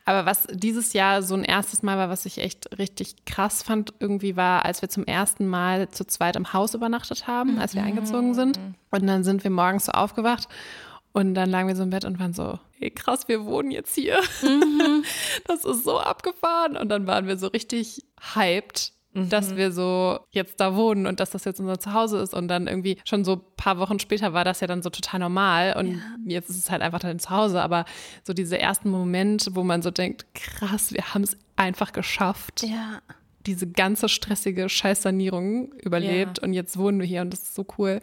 Aber 0.06 0.24
was 0.24 0.46
dieses 0.50 0.94
Jahr 0.94 1.22
so 1.22 1.34
ein 1.34 1.44
erstes 1.44 1.82
Mal 1.82 1.98
war, 1.98 2.08
was 2.08 2.24
ich 2.24 2.38
echt 2.38 2.78
richtig 2.78 3.24
krass 3.26 3.62
fand, 3.62 3.92
irgendwie 4.00 4.36
war, 4.36 4.64
als 4.64 4.80
wir 4.80 4.88
zum 4.88 5.04
ersten 5.04 5.46
Mal 5.46 5.90
zu 5.90 6.06
zweit 6.06 6.36
im 6.36 6.52
Haus 6.52 6.74
übernachtet 6.74 7.26
haben, 7.26 7.58
als 7.58 7.74
wir 7.74 7.82
eingezogen 7.82 8.34
sind. 8.34 8.58
Und 8.90 9.06
dann 9.06 9.24
sind 9.24 9.44
wir 9.44 9.50
morgens 9.50 9.86
so 9.86 9.92
aufgewacht 9.92 10.48
und 11.12 11.34
dann 11.34 11.50
lagen 11.50 11.68
wir 11.68 11.76
so 11.76 11.82
im 11.82 11.90
Bett 11.90 12.04
und 12.04 12.18
waren 12.18 12.32
so, 12.32 12.58
hey, 12.78 12.90
krass, 12.90 13.28
wir 13.28 13.44
wohnen 13.44 13.70
jetzt 13.70 13.94
hier. 13.94 14.18
Das 15.46 15.64
ist 15.64 15.84
so 15.84 15.98
abgefahren. 15.98 16.76
Und 16.76 16.88
dann 16.88 17.06
waren 17.06 17.26
wir 17.26 17.36
so 17.36 17.48
richtig 17.48 18.04
hyped, 18.34 18.92
dass 19.14 19.56
wir 19.56 19.72
so 19.72 20.20
jetzt 20.30 20.58
da 20.60 20.74
wohnen 20.74 21.06
und 21.06 21.20
dass 21.20 21.30
das 21.30 21.44
jetzt 21.44 21.60
unser 21.60 21.78
Zuhause 21.78 22.18
ist. 22.18 22.32
Und 22.34 22.48
dann 22.48 22.66
irgendwie 22.66 22.98
schon 23.04 23.24
so 23.24 23.32
ein 23.34 23.40
paar 23.56 23.78
Wochen 23.78 23.98
später 23.98 24.32
war 24.32 24.44
das 24.44 24.60
ja 24.60 24.66
dann 24.66 24.82
so 24.82 24.90
total 24.90 25.20
normal. 25.20 25.74
Und 25.76 26.00
jetzt 26.24 26.48
ist 26.50 26.56
es 26.58 26.70
halt 26.70 26.80
einfach 26.82 27.00
dein 27.00 27.18
Zuhause. 27.18 27.60
Aber 27.60 27.84
so 28.24 28.32
diese 28.32 28.58
ersten 28.58 28.88
Momente, 28.90 29.54
wo 29.54 29.62
man 29.64 29.82
so 29.82 29.90
denkt, 29.90 30.26
krass, 30.34 30.92
wir 30.92 31.12
haben 31.14 31.22
es 31.24 31.36
einfach 31.56 31.92
geschafft. 31.92 32.62
Ja. 32.62 33.00
Diese 33.46 33.66
ganze 33.66 34.08
stressige 34.08 34.68
Scheißsanierung 34.68 35.72
überlebt 35.82 36.38
Ja. 36.38 36.44
und 36.44 36.52
jetzt 36.54 36.78
wohnen 36.78 37.00
wir 37.00 37.06
hier 37.06 37.20
und 37.22 37.32
das 37.32 37.42
ist 37.42 37.54
so 37.54 37.66
cool. 37.76 38.00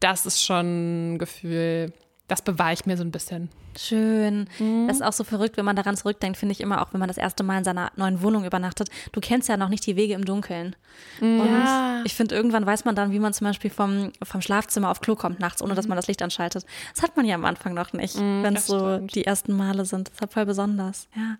Das 0.00 0.24
ist 0.26 0.42
schon 0.42 1.12
ein 1.14 1.18
Gefühl, 1.18 1.92
das 2.30 2.42
bewahre 2.42 2.72
ich 2.72 2.86
mir 2.86 2.96
so 2.96 3.02
ein 3.04 3.10
bisschen. 3.10 3.48
Schön. 3.78 4.48
Mhm. 4.58 4.86
Das 4.88 4.96
ist 4.96 5.02
auch 5.02 5.12
so 5.12 5.22
verrückt, 5.24 5.56
wenn 5.56 5.64
man 5.64 5.76
daran 5.76 5.96
zurückdenkt, 5.96 6.36
finde 6.38 6.52
ich 6.52 6.60
immer 6.60 6.82
auch, 6.82 6.92
wenn 6.92 6.98
man 7.00 7.08
das 7.08 7.16
erste 7.18 7.42
Mal 7.44 7.58
in 7.58 7.64
seiner 7.64 7.92
neuen 7.96 8.20
Wohnung 8.22 8.44
übernachtet. 8.44 8.88
Du 9.12 9.20
kennst 9.20 9.48
ja 9.48 9.56
noch 9.56 9.68
nicht 9.68 9.86
die 9.86 9.94
Wege 9.96 10.14
im 10.14 10.24
Dunkeln. 10.24 10.74
Ja. 11.20 11.98
Und 11.98 12.06
ich 12.06 12.14
finde, 12.14 12.34
irgendwann 12.34 12.66
weiß 12.66 12.84
man 12.84 12.94
dann, 12.96 13.12
wie 13.12 13.18
man 13.20 13.32
zum 13.32 13.46
Beispiel 13.46 13.70
vom, 13.70 14.12
vom 14.22 14.40
Schlafzimmer 14.42 14.90
auf 14.90 15.00
Klo 15.00 15.14
kommt 15.14 15.38
nachts, 15.40 15.62
ohne 15.62 15.74
dass 15.74 15.86
man 15.86 15.96
das 15.96 16.08
Licht 16.08 16.20
anschaltet. 16.22 16.64
Das 16.94 17.02
hat 17.02 17.16
man 17.16 17.26
ja 17.26 17.34
am 17.36 17.44
Anfang 17.44 17.74
noch 17.74 17.92
nicht, 17.92 18.16
wenn 18.18 18.56
es 18.56 18.66
so 18.66 18.78
stimmt. 18.94 19.14
die 19.14 19.24
ersten 19.24 19.56
Male 19.56 19.84
sind. 19.84 20.10
Das 20.16 20.28
ist 20.28 20.34
voll 20.34 20.46
besonders. 20.46 21.08
Ja. 21.16 21.36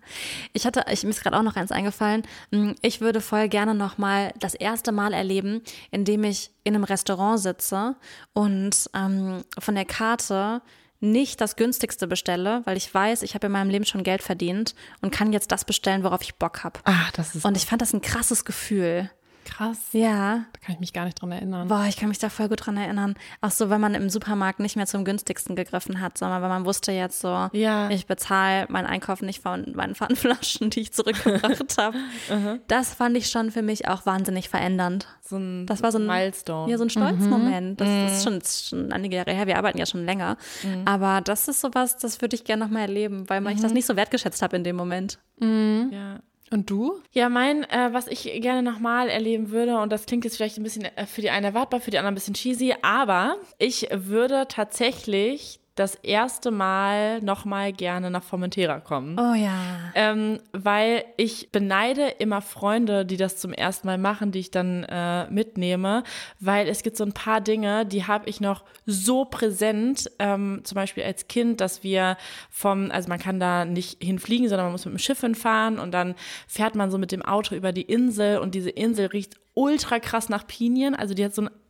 Ich 0.53 0.65
hatte, 0.65 0.85
ich, 0.91 1.03
mir 1.03 1.09
ist 1.09 1.21
gerade 1.23 1.37
auch 1.37 1.43
noch 1.43 1.55
eins 1.57 1.71
eingefallen. 1.71 2.23
Hm, 2.51 2.75
Ich 2.81 3.01
würde 3.01 3.19
voll 3.21 3.49
gerne 3.49 3.75
noch 3.75 3.97
mal 3.97 4.33
das 4.39 4.53
erste 4.53 4.91
Mal 4.91 5.13
erleben, 5.13 5.61
indem 5.91 6.23
ich 6.23 6.51
in 6.63 6.75
einem 6.75 6.83
Restaurant 6.83 7.39
sitze 7.39 7.95
und 8.33 8.89
ähm, 8.93 9.43
von 9.59 9.75
der 9.75 9.85
Karte 9.85 10.61
nicht 11.01 11.41
das 11.41 11.55
günstigste 11.55 12.07
bestelle, 12.07 12.61
weil 12.65 12.77
ich 12.77 12.93
weiß, 12.93 13.23
ich 13.23 13.33
habe 13.33 13.47
in 13.47 13.51
meinem 13.51 13.69
Leben 13.69 13.85
schon 13.85 14.03
Geld 14.03 14.21
verdient 14.21 14.75
und 15.01 15.11
kann 15.11 15.33
jetzt 15.33 15.51
das 15.51 15.65
bestellen, 15.65 16.03
worauf 16.03 16.21
ich 16.21 16.35
Bock 16.35 16.63
habe. 16.63 16.79
Ach, 16.83 17.11
das 17.11 17.35
ist 17.35 17.43
Und 17.43 17.57
ich 17.57 17.65
fand 17.65 17.81
das 17.81 17.93
ein 17.93 18.01
krasses 18.01 18.45
Gefühl. 18.45 19.09
Krass. 19.53 19.89
Ja. 19.91 20.45
Da 20.53 20.59
kann 20.65 20.75
ich 20.75 20.79
mich 20.79 20.93
gar 20.93 21.03
nicht 21.03 21.21
dran 21.21 21.31
erinnern. 21.31 21.67
Boah, 21.67 21.85
ich 21.89 21.97
kann 21.97 22.07
mich 22.07 22.19
da 22.19 22.29
voll 22.29 22.47
gut 22.47 22.65
dran 22.65 22.77
erinnern. 22.77 23.15
Auch 23.41 23.51
so, 23.51 23.69
wenn 23.69 23.81
man 23.81 23.93
im 23.95 24.09
Supermarkt 24.09 24.61
nicht 24.61 24.77
mehr 24.77 24.85
zum 24.85 25.03
günstigsten 25.03 25.57
gegriffen 25.57 25.99
hat, 25.99 26.17
sondern 26.17 26.41
wenn 26.41 26.47
man 26.49 26.63
wusste 26.65 26.93
jetzt 26.93 27.19
so, 27.19 27.49
Ja. 27.51 27.89
ich 27.89 28.05
bezahle 28.07 28.65
meinen 28.69 28.85
Einkauf 28.85 29.21
nicht 29.21 29.41
von 29.43 29.73
meinen 29.75 29.93
Pfandflaschen, 29.93 30.69
die 30.71 30.79
ich 30.79 30.93
zurückgebracht 30.93 31.77
habe. 31.77 31.97
das 32.67 32.93
fand 32.93 33.17
ich 33.17 33.27
schon 33.27 33.51
für 33.51 33.61
mich 33.61 33.87
auch 33.89 34.05
wahnsinnig 34.05 34.47
verändernd. 34.47 35.07
so 35.21 35.35
ein, 35.35 35.65
Das 35.65 35.83
war 35.83 35.91
so 35.91 35.97
ein 35.99 36.05
Milestone. 36.07 36.71
Ja, 36.71 36.77
so 36.77 36.85
ein 36.85 36.89
Stolzmoment. 36.89 37.81
Das 37.81 37.89
ist 38.13 38.23
schon, 38.23 38.37
ist 38.37 38.69
schon 38.69 38.91
einige 38.93 39.17
Jahre 39.17 39.33
her. 39.33 39.47
Wir 39.47 39.57
arbeiten 39.57 39.77
ja 39.77 39.85
schon 39.85 40.05
länger. 40.05 40.37
Aber 40.85 41.19
das 41.21 41.47
ist 41.49 41.59
sowas, 41.61 41.97
das 41.97 42.21
würde 42.21 42.35
ich 42.37 42.45
gerne 42.45 42.63
nochmal 42.63 42.83
erleben, 42.83 43.29
weil 43.29 43.45
ich 43.49 43.59
das 43.61 43.73
nicht 43.73 43.85
so 43.85 43.95
wertgeschätzt 43.97 44.41
habe 44.41 44.55
in 44.55 44.63
dem 44.63 44.77
Moment. 44.77 45.19
ja. 45.41 46.19
Und 46.53 46.69
du? 46.69 46.99
Ja, 47.13 47.29
mein, 47.29 47.63
äh, 47.63 47.93
was 47.93 48.07
ich 48.07 48.23
gerne 48.41 48.61
nochmal 48.61 49.07
erleben 49.07 49.51
würde, 49.51 49.77
und 49.77 49.89
das 49.89 50.05
klingt 50.05 50.25
jetzt 50.25 50.35
vielleicht 50.35 50.57
ein 50.57 50.63
bisschen 50.63 50.83
äh, 50.83 51.05
für 51.05 51.21
die 51.21 51.29
einen 51.29 51.45
erwartbar, 51.45 51.79
für 51.79 51.91
die 51.91 51.97
anderen 51.97 52.11
ein 52.13 52.15
bisschen 52.15 52.33
cheesy, 52.33 52.75
aber 52.81 53.37
ich 53.57 53.87
würde 53.89 54.47
tatsächlich 54.49 55.60
das 55.75 55.95
erste 55.95 56.51
Mal 56.51 57.21
nochmal 57.21 57.71
gerne 57.71 58.11
nach 58.11 58.23
Formentera 58.23 58.81
kommen. 58.81 59.17
Oh 59.17 59.33
ja. 59.33 59.53
Ähm, 59.95 60.39
weil 60.51 61.05
ich 61.15 61.49
beneide 61.51 62.07
immer 62.19 62.41
Freunde, 62.41 63.05
die 63.05 63.15
das 63.15 63.37
zum 63.37 63.53
ersten 63.53 63.87
Mal 63.87 63.97
machen, 63.97 64.31
die 64.31 64.39
ich 64.39 64.51
dann 64.51 64.83
äh, 64.83 65.29
mitnehme, 65.31 66.03
weil 66.39 66.67
es 66.67 66.83
gibt 66.83 66.97
so 66.97 67.05
ein 67.05 67.13
paar 67.13 67.39
Dinge, 67.39 67.85
die 67.85 68.05
habe 68.05 68.27
ich 68.29 68.41
noch 68.41 68.65
so 68.85 69.23
präsent, 69.23 70.11
ähm, 70.19 70.61
zum 70.65 70.75
Beispiel 70.75 71.03
als 71.03 71.29
Kind, 71.29 71.61
dass 71.61 71.83
wir 71.83 72.17
vom, 72.49 72.91
also 72.91 73.07
man 73.07 73.19
kann 73.19 73.39
da 73.39 73.63
nicht 73.63 74.03
hinfliegen, 74.03 74.49
sondern 74.49 74.65
man 74.65 74.73
muss 74.73 74.85
mit 74.85 74.95
dem 74.95 74.99
Schiff 74.99 75.21
hinfahren 75.21 75.79
und 75.79 75.91
dann 75.93 76.15
fährt 76.47 76.75
man 76.75 76.91
so 76.91 76.97
mit 76.97 77.13
dem 77.13 77.21
Auto 77.21 77.55
über 77.55 77.71
die 77.71 77.83
Insel 77.83 78.39
und 78.39 78.55
diese 78.55 78.69
Insel 78.69 79.05
riecht 79.07 79.35
ultra 79.53 79.99
krass 79.99 80.27
nach 80.27 80.47
Pinien, 80.47 80.95
also 80.95 81.13
die 81.13 81.23
hat 81.23 81.33
so 81.33 81.43
einen 81.43 81.60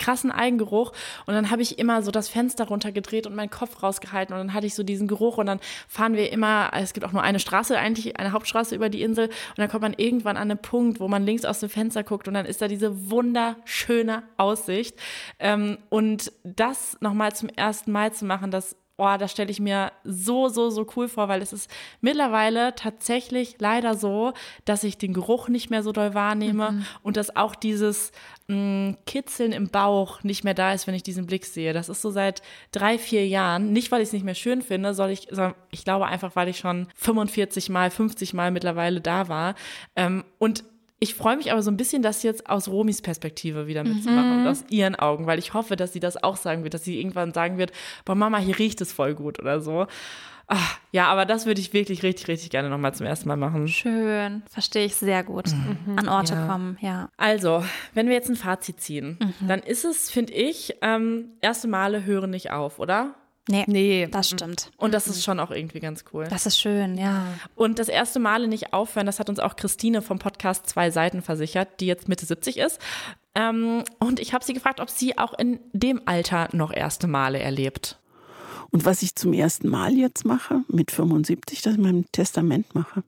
krassen 0.00 0.32
Eigengeruch. 0.32 0.92
Und 1.26 1.34
dann 1.34 1.50
habe 1.50 1.62
ich 1.62 1.78
immer 1.78 2.02
so 2.02 2.10
das 2.10 2.28
Fenster 2.28 2.66
runtergedreht 2.66 3.26
und 3.26 3.36
meinen 3.36 3.50
Kopf 3.50 3.82
rausgehalten. 3.82 4.34
Und 4.34 4.40
dann 4.40 4.54
hatte 4.54 4.66
ich 4.66 4.74
so 4.74 4.82
diesen 4.82 5.06
Geruch. 5.06 5.38
Und 5.38 5.46
dann 5.46 5.60
fahren 5.86 6.14
wir 6.14 6.32
immer, 6.32 6.70
es 6.74 6.92
gibt 6.92 7.06
auch 7.06 7.12
nur 7.12 7.22
eine 7.22 7.38
Straße 7.38 7.78
eigentlich, 7.78 8.18
eine 8.18 8.32
Hauptstraße 8.32 8.74
über 8.74 8.88
die 8.88 9.02
Insel. 9.02 9.26
Und 9.26 9.58
dann 9.58 9.68
kommt 9.68 9.82
man 9.82 9.94
irgendwann 9.94 10.36
an 10.36 10.50
einen 10.50 10.60
Punkt, 10.60 10.98
wo 10.98 11.06
man 11.06 11.24
links 11.24 11.44
aus 11.44 11.60
dem 11.60 11.68
Fenster 11.68 12.02
guckt. 12.02 12.26
Und 12.26 12.34
dann 12.34 12.46
ist 12.46 12.60
da 12.60 12.66
diese 12.66 13.10
wunderschöne 13.10 14.22
Aussicht. 14.36 14.98
Ähm, 15.38 15.78
und 15.90 16.32
das 16.42 16.96
nochmal 17.00 17.34
zum 17.34 17.48
ersten 17.50 17.92
Mal 17.92 18.12
zu 18.12 18.24
machen, 18.24 18.50
das 18.50 18.76
oh, 19.00 19.16
das 19.18 19.32
stelle 19.32 19.50
ich 19.50 19.60
mir 19.60 19.92
so, 20.04 20.48
so, 20.48 20.70
so 20.70 20.86
cool 20.94 21.08
vor, 21.08 21.28
weil 21.28 21.42
es 21.42 21.52
ist 21.52 21.70
mittlerweile 22.00 22.74
tatsächlich 22.74 23.56
leider 23.58 23.96
so, 23.96 24.32
dass 24.64 24.84
ich 24.84 24.98
den 24.98 25.14
Geruch 25.14 25.48
nicht 25.48 25.70
mehr 25.70 25.82
so 25.82 25.92
doll 25.92 26.14
wahrnehme 26.14 26.72
mhm. 26.72 26.86
und 27.02 27.16
dass 27.16 27.34
auch 27.34 27.54
dieses 27.54 28.12
mh, 28.48 28.56
mm, 28.56 28.96
Kitzeln 29.06 29.52
im 29.52 29.68
Bauch 29.68 30.22
nicht 30.22 30.44
mehr 30.44 30.54
da 30.54 30.72
ist, 30.72 30.86
wenn 30.86 30.94
ich 30.94 31.02
diesen 31.02 31.26
Blick 31.26 31.46
sehe. 31.46 31.72
Das 31.72 31.88
ist 31.88 32.02
so 32.02 32.10
seit 32.10 32.42
drei, 32.72 32.98
vier 32.98 33.26
Jahren. 33.26 33.72
Nicht, 33.72 33.90
weil 33.90 34.02
ich 34.02 34.08
es 34.08 34.12
nicht 34.12 34.24
mehr 34.24 34.34
schön 34.34 34.62
finde, 34.62 34.94
soll 34.94 35.10
ich, 35.10 35.28
sondern 35.30 35.54
ich 35.70 35.84
glaube 35.84 36.06
einfach, 36.06 36.36
weil 36.36 36.48
ich 36.48 36.58
schon 36.58 36.86
45 36.96 37.70
Mal, 37.70 37.90
50 37.90 38.34
Mal 38.34 38.50
mittlerweile 38.50 39.00
da 39.00 39.28
war. 39.28 39.54
Ähm, 39.96 40.24
und 40.38 40.64
ich 41.02 41.14
freue 41.14 41.36
mich 41.38 41.50
aber 41.50 41.62
so 41.62 41.70
ein 41.70 41.78
bisschen, 41.78 42.02
das 42.02 42.22
jetzt 42.22 42.48
aus 42.48 42.68
Romis 42.68 43.00
Perspektive 43.00 43.66
wieder 43.66 43.82
mitzumachen 43.84 44.34
mhm. 44.34 44.40
und 44.42 44.48
aus 44.48 44.64
ihren 44.68 44.94
Augen, 44.94 45.26
weil 45.26 45.38
ich 45.38 45.54
hoffe, 45.54 45.74
dass 45.74 45.94
sie 45.94 46.00
das 46.00 46.22
auch 46.22 46.36
sagen 46.36 46.62
wird, 46.62 46.74
dass 46.74 46.84
sie 46.84 46.98
irgendwann 46.98 47.32
sagen 47.32 47.56
wird, 47.56 47.72
boah 48.04 48.14
Mama, 48.14 48.36
hier 48.38 48.58
riecht 48.58 48.80
es 48.82 48.92
voll 48.92 49.14
gut 49.14 49.40
oder 49.40 49.60
so. 49.60 49.86
Ach, 50.52 50.78
ja, 50.90 51.06
aber 51.06 51.26
das 51.26 51.46
würde 51.46 51.60
ich 51.60 51.72
wirklich 51.72 52.02
richtig, 52.02 52.28
richtig 52.28 52.50
gerne 52.50 52.68
nochmal 52.68 52.92
zum 52.92 53.06
ersten 53.06 53.28
Mal 53.28 53.36
machen. 53.36 53.68
Schön, 53.68 54.42
verstehe 54.50 54.84
ich 54.84 54.96
sehr 54.96 55.22
gut. 55.22 55.46
Mhm. 55.46 55.96
An 55.96 56.08
Orte 56.08 56.34
ja. 56.34 56.46
kommen, 56.46 56.76
ja. 56.80 57.08
Also, 57.16 57.64
wenn 57.94 58.08
wir 58.08 58.14
jetzt 58.14 58.28
ein 58.28 58.36
Fazit 58.36 58.80
ziehen, 58.80 59.16
mhm. 59.20 59.46
dann 59.46 59.60
ist 59.60 59.84
es, 59.84 60.10
finde 60.10 60.32
ich, 60.32 60.74
ähm, 60.82 61.30
erste 61.40 61.68
Male 61.68 62.04
hören 62.04 62.30
nicht 62.30 62.50
auf, 62.50 62.78
oder? 62.80 63.14
Nee, 63.48 63.64
nee, 63.66 64.08
das 64.10 64.30
stimmt. 64.30 64.70
Und 64.76 64.92
das 64.92 65.08
ist 65.08 65.24
schon 65.24 65.40
auch 65.40 65.50
irgendwie 65.50 65.80
ganz 65.80 66.04
cool. 66.12 66.26
Das 66.28 66.46
ist 66.46 66.58
schön, 66.58 66.96
ja. 66.98 67.26
Und 67.56 67.78
das 67.78 67.88
erste 67.88 68.20
Male 68.20 68.46
nicht 68.46 68.72
aufhören, 68.72 69.06
das 69.06 69.18
hat 69.18 69.28
uns 69.28 69.40
auch 69.40 69.56
Christine 69.56 70.02
vom 70.02 70.18
Podcast 70.18 70.68
Zwei 70.68 70.90
Seiten 70.90 71.22
versichert, 71.22 71.80
die 71.80 71.86
jetzt 71.86 72.08
Mitte 72.08 72.26
70 72.26 72.58
ist. 72.58 72.78
Ähm, 73.34 73.84
und 73.98 74.20
ich 74.20 74.34
habe 74.34 74.44
sie 74.44 74.52
gefragt, 74.52 74.80
ob 74.80 74.90
sie 74.90 75.18
auch 75.18 75.36
in 75.38 75.58
dem 75.72 76.02
Alter 76.06 76.48
noch 76.52 76.72
erste 76.72 77.06
Male 77.06 77.38
erlebt. 77.40 77.98
Und 78.70 78.84
was 78.84 79.02
ich 79.02 79.16
zum 79.16 79.32
ersten 79.32 79.68
Mal 79.68 79.94
jetzt 79.94 80.24
mache, 80.24 80.62
mit 80.68 80.90
75, 80.90 81.62
dass 81.62 81.74
ich 81.74 81.80
mein 81.80 82.06
Testament 82.12 82.74
mache. 82.74 83.02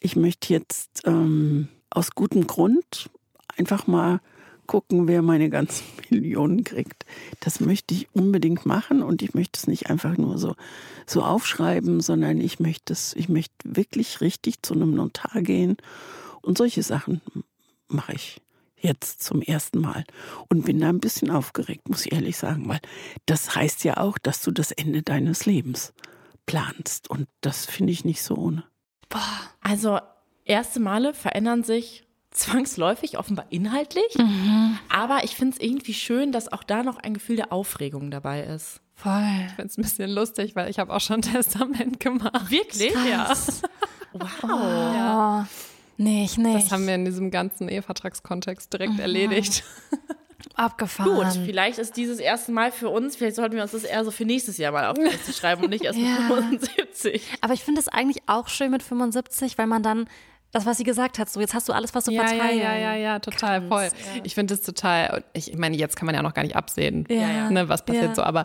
Ich 0.00 0.16
möchte 0.16 0.52
jetzt 0.54 1.02
ähm, 1.06 1.68
aus 1.90 2.12
gutem 2.12 2.46
Grund 2.46 3.10
einfach 3.56 3.86
mal 3.86 4.20
gucken, 4.68 5.08
wer 5.08 5.22
meine 5.22 5.50
ganzen 5.50 5.84
Millionen 6.10 6.62
kriegt. 6.62 7.04
Das 7.40 7.58
möchte 7.58 7.94
ich 7.94 8.06
unbedingt 8.14 8.64
machen 8.64 9.02
und 9.02 9.22
ich 9.22 9.34
möchte 9.34 9.58
es 9.58 9.66
nicht 9.66 9.90
einfach 9.90 10.16
nur 10.16 10.38
so, 10.38 10.54
so 11.06 11.24
aufschreiben, 11.24 12.00
sondern 12.00 12.40
ich 12.40 12.60
möchte 12.60 12.92
es, 12.92 13.14
ich 13.16 13.28
möchte 13.28 13.54
wirklich 13.64 14.20
richtig 14.20 14.62
zu 14.62 14.74
einem 14.74 14.94
Notar 14.94 15.42
gehen 15.42 15.76
und 16.42 16.56
solche 16.56 16.84
Sachen 16.84 17.20
mache 17.88 18.12
ich 18.12 18.40
jetzt 18.80 19.22
zum 19.24 19.42
ersten 19.42 19.80
Mal 19.80 20.04
und 20.48 20.64
bin 20.64 20.78
da 20.78 20.88
ein 20.88 21.00
bisschen 21.00 21.30
aufgeregt, 21.30 21.88
muss 21.88 22.06
ich 22.06 22.12
ehrlich 22.12 22.36
sagen, 22.36 22.68
weil 22.68 22.80
das 23.26 23.56
heißt 23.56 23.82
ja 23.82 23.96
auch, 23.96 24.18
dass 24.18 24.42
du 24.42 24.52
das 24.52 24.70
Ende 24.70 25.02
deines 25.02 25.46
Lebens 25.46 25.92
planst 26.46 27.10
und 27.10 27.26
das 27.40 27.66
finde 27.66 27.92
ich 27.92 28.04
nicht 28.04 28.22
so 28.22 28.36
ohne. 28.36 28.64
Boah, 29.08 29.40
also 29.60 29.98
erste 30.44 30.80
Male 30.80 31.12
verändern 31.12 31.64
sich 31.64 32.07
zwangsläufig, 32.38 33.18
offenbar 33.18 33.46
inhaltlich. 33.50 34.14
Mhm. 34.16 34.78
Aber 34.88 35.24
ich 35.24 35.36
finde 35.36 35.56
es 35.56 35.62
irgendwie 35.62 35.94
schön, 35.94 36.32
dass 36.32 36.52
auch 36.52 36.62
da 36.62 36.82
noch 36.82 36.98
ein 36.98 37.14
Gefühl 37.14 37.36
der 37.36 37.52
Aufregung 37.52 38.10
dabei 38.10 38.42
ist. 38.42 38.80
Voll. 38.94 39.22
Ich 39.46 39.52
finde 39.52 39.66
es 39.66 39.78
ein 39.78 39.82
bisschen 39.82 40.10
lustig, 40.10 40.56
weil 40.56 40.70
ich 40.70 40.78
habe 40.78 40.92
auch 40.92 41.00
schon 41.00 41.16
ein 41.16 41.22
Testament 41.32 42.00
gemacht. 42.00 42.50
Wirklich? 42.50 42.92
Krass. 42.92 43.62
Ja. 43.62 43.68
wow. 44.12 44.30
Oh. 44.42 44.46
Ja. 44.48 45.48
Nicht, 45.96 46.38
nicht. 46.38 46.54
Das 46.54 46.72
haben 46.72 46.86
wir 46.86 46.94
in 46.94 47.04
diesem 47.04 47.30
ganzen 47.30 47.68
Ehevertragskontext 47.68 48.72
direkt 48.72 48.94
mhm. 48.94 49.00
erledigt. 49.00 49.64
Abgefahren. 50.54 51.14
Gut, 51.14 51.44
vielleicht 51.44 51.78
ist 51.78 51.96
dieses 51.96 52.18
erste 52.18 52.52
Mal 52.52 52.72
für 52.72 52.88
uns, 52.88 53.16
vielleicht 53.16 53.36
sollten 53.36 53.56
wir 53.56 53.62
uns 53.62 53.72
das 53.72 53.84
eher 53.84 54.04
so 54.04 54.10
für 54.10 54.24
nächstes 54.24 54.56
Jahr 54.56 54.72
mal 54.72 54.86
auf 54.86 54.96
die 54.96 55.32
schreiben 55.32 55.64
und 55.64 55.70
nicht 55.70 55.84
erst 55.84 55.98
ja. 55.98 56.28
mit 56.28 56.64
75. 56.64 57.22
Aber 57.40 57.54
ich 57.54 57.62
finde 57.62 57.80
es 57.80 57.88
eigentlich 57.88 58.22
auch 58.26 58.48
schön 58.48 58.70
mit 58.70 58.82
75, 58.82 59.58
weil 59.58 59.66
man 59.66 59.82
dann 59.82 60.08
das, 60.50 60.64
was 60.64 60.78
sie 60.78 60.84
gesagt 60.84 61.18
hat, 61.18 61.28
so 61.28 61.40
jetzt 61.40 61.52
hast 61.52 61.68
du 61.68 61.72
alles, 61.72 61.94
was 61.94 62.04
du 62.04 62.10
ja, 62.10 62.26
verteilen 62.26 62.58
Ja, 62.58 62.74
ja, 62.74 62.78
ja, 62.78 62.94
ja, 62.94 63.18
total, 63.18 63.60
kannst. 63.60 63.68
voll. 63.68 63.84
Ja. 63.84 64.22
Ich 64.24 64.34
finde 64.34 64.54
das 64.54 64.64
total, 64.64 65.22
ich 65.34 65.56
meine, 65.56 65.76
jetzt 65.76 65.96
kann 65.96 66.06
man 66.06 66.14
ja 66.14 66.22
noch 66.22 66.32
gar 66.32 66.42
nicht 66.42 66.56
absehen, 66.56 67.06
ja. 67.10 67.50
ne, 67.50 67.68
was 67.68 67.84
passiert 67.84 68.16
so, 68.16 68.22
aber 68.22 68.44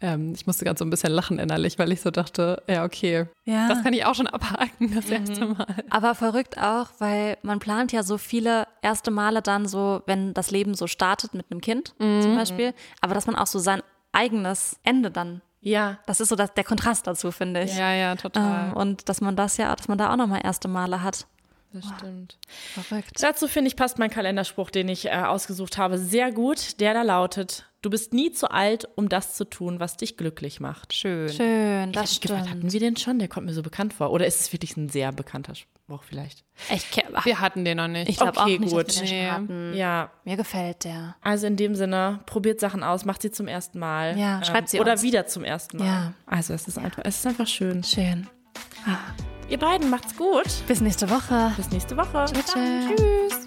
ähm, 0.00 0.32
ich 0.34 0.46
musste 0.46 0.64
ganz 0.64 0.78
so 0.78 0.84
ein 0.84 0.90
bisschen 0.90 1.12
lachen 1.12 1.38
innerlich, 1.38 1.78
weil 1.78 1.92
ich 1.92 2.00
so 2.00 2.10
dachte, 2.10 2.62
ja, 2.68 2.84
okay, 2.84 3.26
das 3.44 3.82
kann 3.82 3.92
ich 3.92 4.04
auch 4.06 4.14
schon 4.14 4.26
abhaken, 4.26 4.94
das 4.94 5.06
mhm. 5.06 5.12
erste 5.12 5.46
Mal. 5.46 5.66
Aber 5.90 6.14
verrückt 6.14 6.58
auch, 6.58 6.88
weil 6.98 7.36
man 7.42 7.58
plant 7.58 7.92
ja 7.92 8.02
so 8.02 8.16
viele 8.18 8.66
erste 8.80 9.10
Male 9.10 9.42
dann 9.42 9.66
so, 9.66 10.02
wenn 10.06 10.32
das 10.34 10.50
Leben 10.50 10.74
so 10.74 10.86
startet 10.86 11.34
mit 11.34 11.46
einem 11.50 11.60
Kind 11.60 11.94
mhm. 11.98 12.22
zum 12.22 12.36
Beispiel, 12.36 12.74
aber 13.00 13.14
dass 13.14 13.26
man 13.26 13.36
auch 13.36 13.46
so 13.46 13.58
sein 13.58 13.82
eigenes 14.12 14.78
Ende 14.84 15.10
dann 15.10 15.42
ja. 15.62 15.98
Das 16.06 16.20
ist 16.20 16.28
so 16.28 16.36
das, 16.36 16.52
der 16.54 16.64
Kontrast 16.64 17.06
dazu, 17.06 17.30
finde 17.30 17.62
ich. 17.62 17.76
Ja, 17.76 17.92
ja, 17.92 18.16
total. 18.16 18.70
Ähm, 18.70 18.72
und 18.74 19.08
dass 19.08 19.20
man 19.20 19.36
das 19.36 19.56
ja, 19.56 19.74
dass 19.74 19.88
man 19.88 19.96
da 19.96 20.12
auch 20.12 20.16
nochmal 20.16 20.40
erste 20.42 20.66
Male 20.66 21.02
hat. 21.02 21.26
Das 21.72 21.84
stimmt. 21.96 22.38
Verrückt. 22.74 23.22
Dazu 23.22 23.48
finde 23.48 23.68
ich, 23.68 23.76
passt 23.76 23.98
mein 23.98 24.10
Kalenderspruch, 24.10 24.70
den 24.70 24.88
ich 24.88 25.06
äh, 25.06 25.10
ausgesucht 25.10 25.78
habe, 25.78 25.98
sehr 25.98 26.30
gut. 26.30 26.80
Der 26.80 26.92
da 26.92 27.02
lautet: 27.02 27.66
Du 27.80 27.90
bist 27.90 28.12
nie 28.12 28.30
zu 28.30 28.50
alt, 28.50 28.88
um 28.94 29.08
das 29.08 29.34
zu 29.34 29.44
tun, 29.44 29.80
was 29.80 29.96
dich 29.96 30.16
glücklich 30.16 30.60
macht. 30.60 30.92
Schön. 30.92 31.28
Schön, 31.30 31.92
das 31.92 32.10
ich 32.10 32.16
stimmt. 32.16 32.38
Gefragt, 32.38 32.50
hatten 32.50 32.72
wir 32.72 32.80
den 32.80 32.96
schon? 32.96 33.18
Der 33.18 33.28
kommt 33.28 33.46
mir 33.46 33.54
so 33.54 33.62
bekannt 33.62 33.94
vor. 33.94 34.10
Oder 34.10 34.26
ist 34.26 34.40
es 34.40 34.52
wirklich 34.52 34.76
ein 34.76 34.88
sehr 34.88 35.12
bekannter 35.12 35.54
Spruch 35.54 36.02
vielleicht? 36.04 36.44
Ich, 36.70 36.84
wir 37.24 37.40
hatten 37.40 37.64
den 37.64 37.78
noch 37.78 37.88
nicht. 37.88 38.08
Ich 38.08 38.18
glaube 38.18 38.38
okay, 38.38 38.56
auch 38.56 38.60
nicht, 38.60 38.72
gut. 38.72 38.88
dass 38.88 39.00
wir 39.00 39.08
den 39.08 39.18
nee. 39.18 39.30
hatten. 39.30 39.74
Ja. 39.74 40.10
Mir 40.24 40.36
gefällt 40.36 40.84
der. 40.84 41.16
Also 41.22 41.46
in 41.46 41.56
dem 41.56 41.74
Sinne, 41.74 42.20
probiert 42.26 42.60
Sachen 42.60 42.82
aus, 42.82 43.04
macht 43.04 43.22
sie 43.22 43.30
zum 43.30 43.48
ersten 43.48 43.78
Mal. 43.78 44.18
Ja, 44.18 44.38
ähm, 44.38 44.44
schreibt 44.44 44.68
sie 44.68 44.78
Oder 44.78 44.92
uns. 44.92 45.02
wieder 45.02 45.26
zum 45.26 45.42
ersten 45.42 45.78
Mal. 45.78 45.86
Ja. 45.86 46.14
Also 46.26 46.52
es 46.52 46.68
ist 46.68 46.78
einfach, 46.78 47.02
es 47.04 47.16
ist 47.16 47.26
einfach 47.26 47.46
schön. 47.46 47.82
Schön. 47.82 48.28
Ah. 48.86 48.98
Ihr 49.48 49.58
beiden 49.58 49.90
macht's 49.90 50.16
gut. 50.16 50.46
Bis 50.66 50.80
nächste 50.80 51.10
Woche. 51.10 51.52
Bis 51.56 51.70
nächste 51.70 51.96
Woche. 51.96 52.24
Tschüss. 52.32 52.54
Tschüss. 52.54 53.41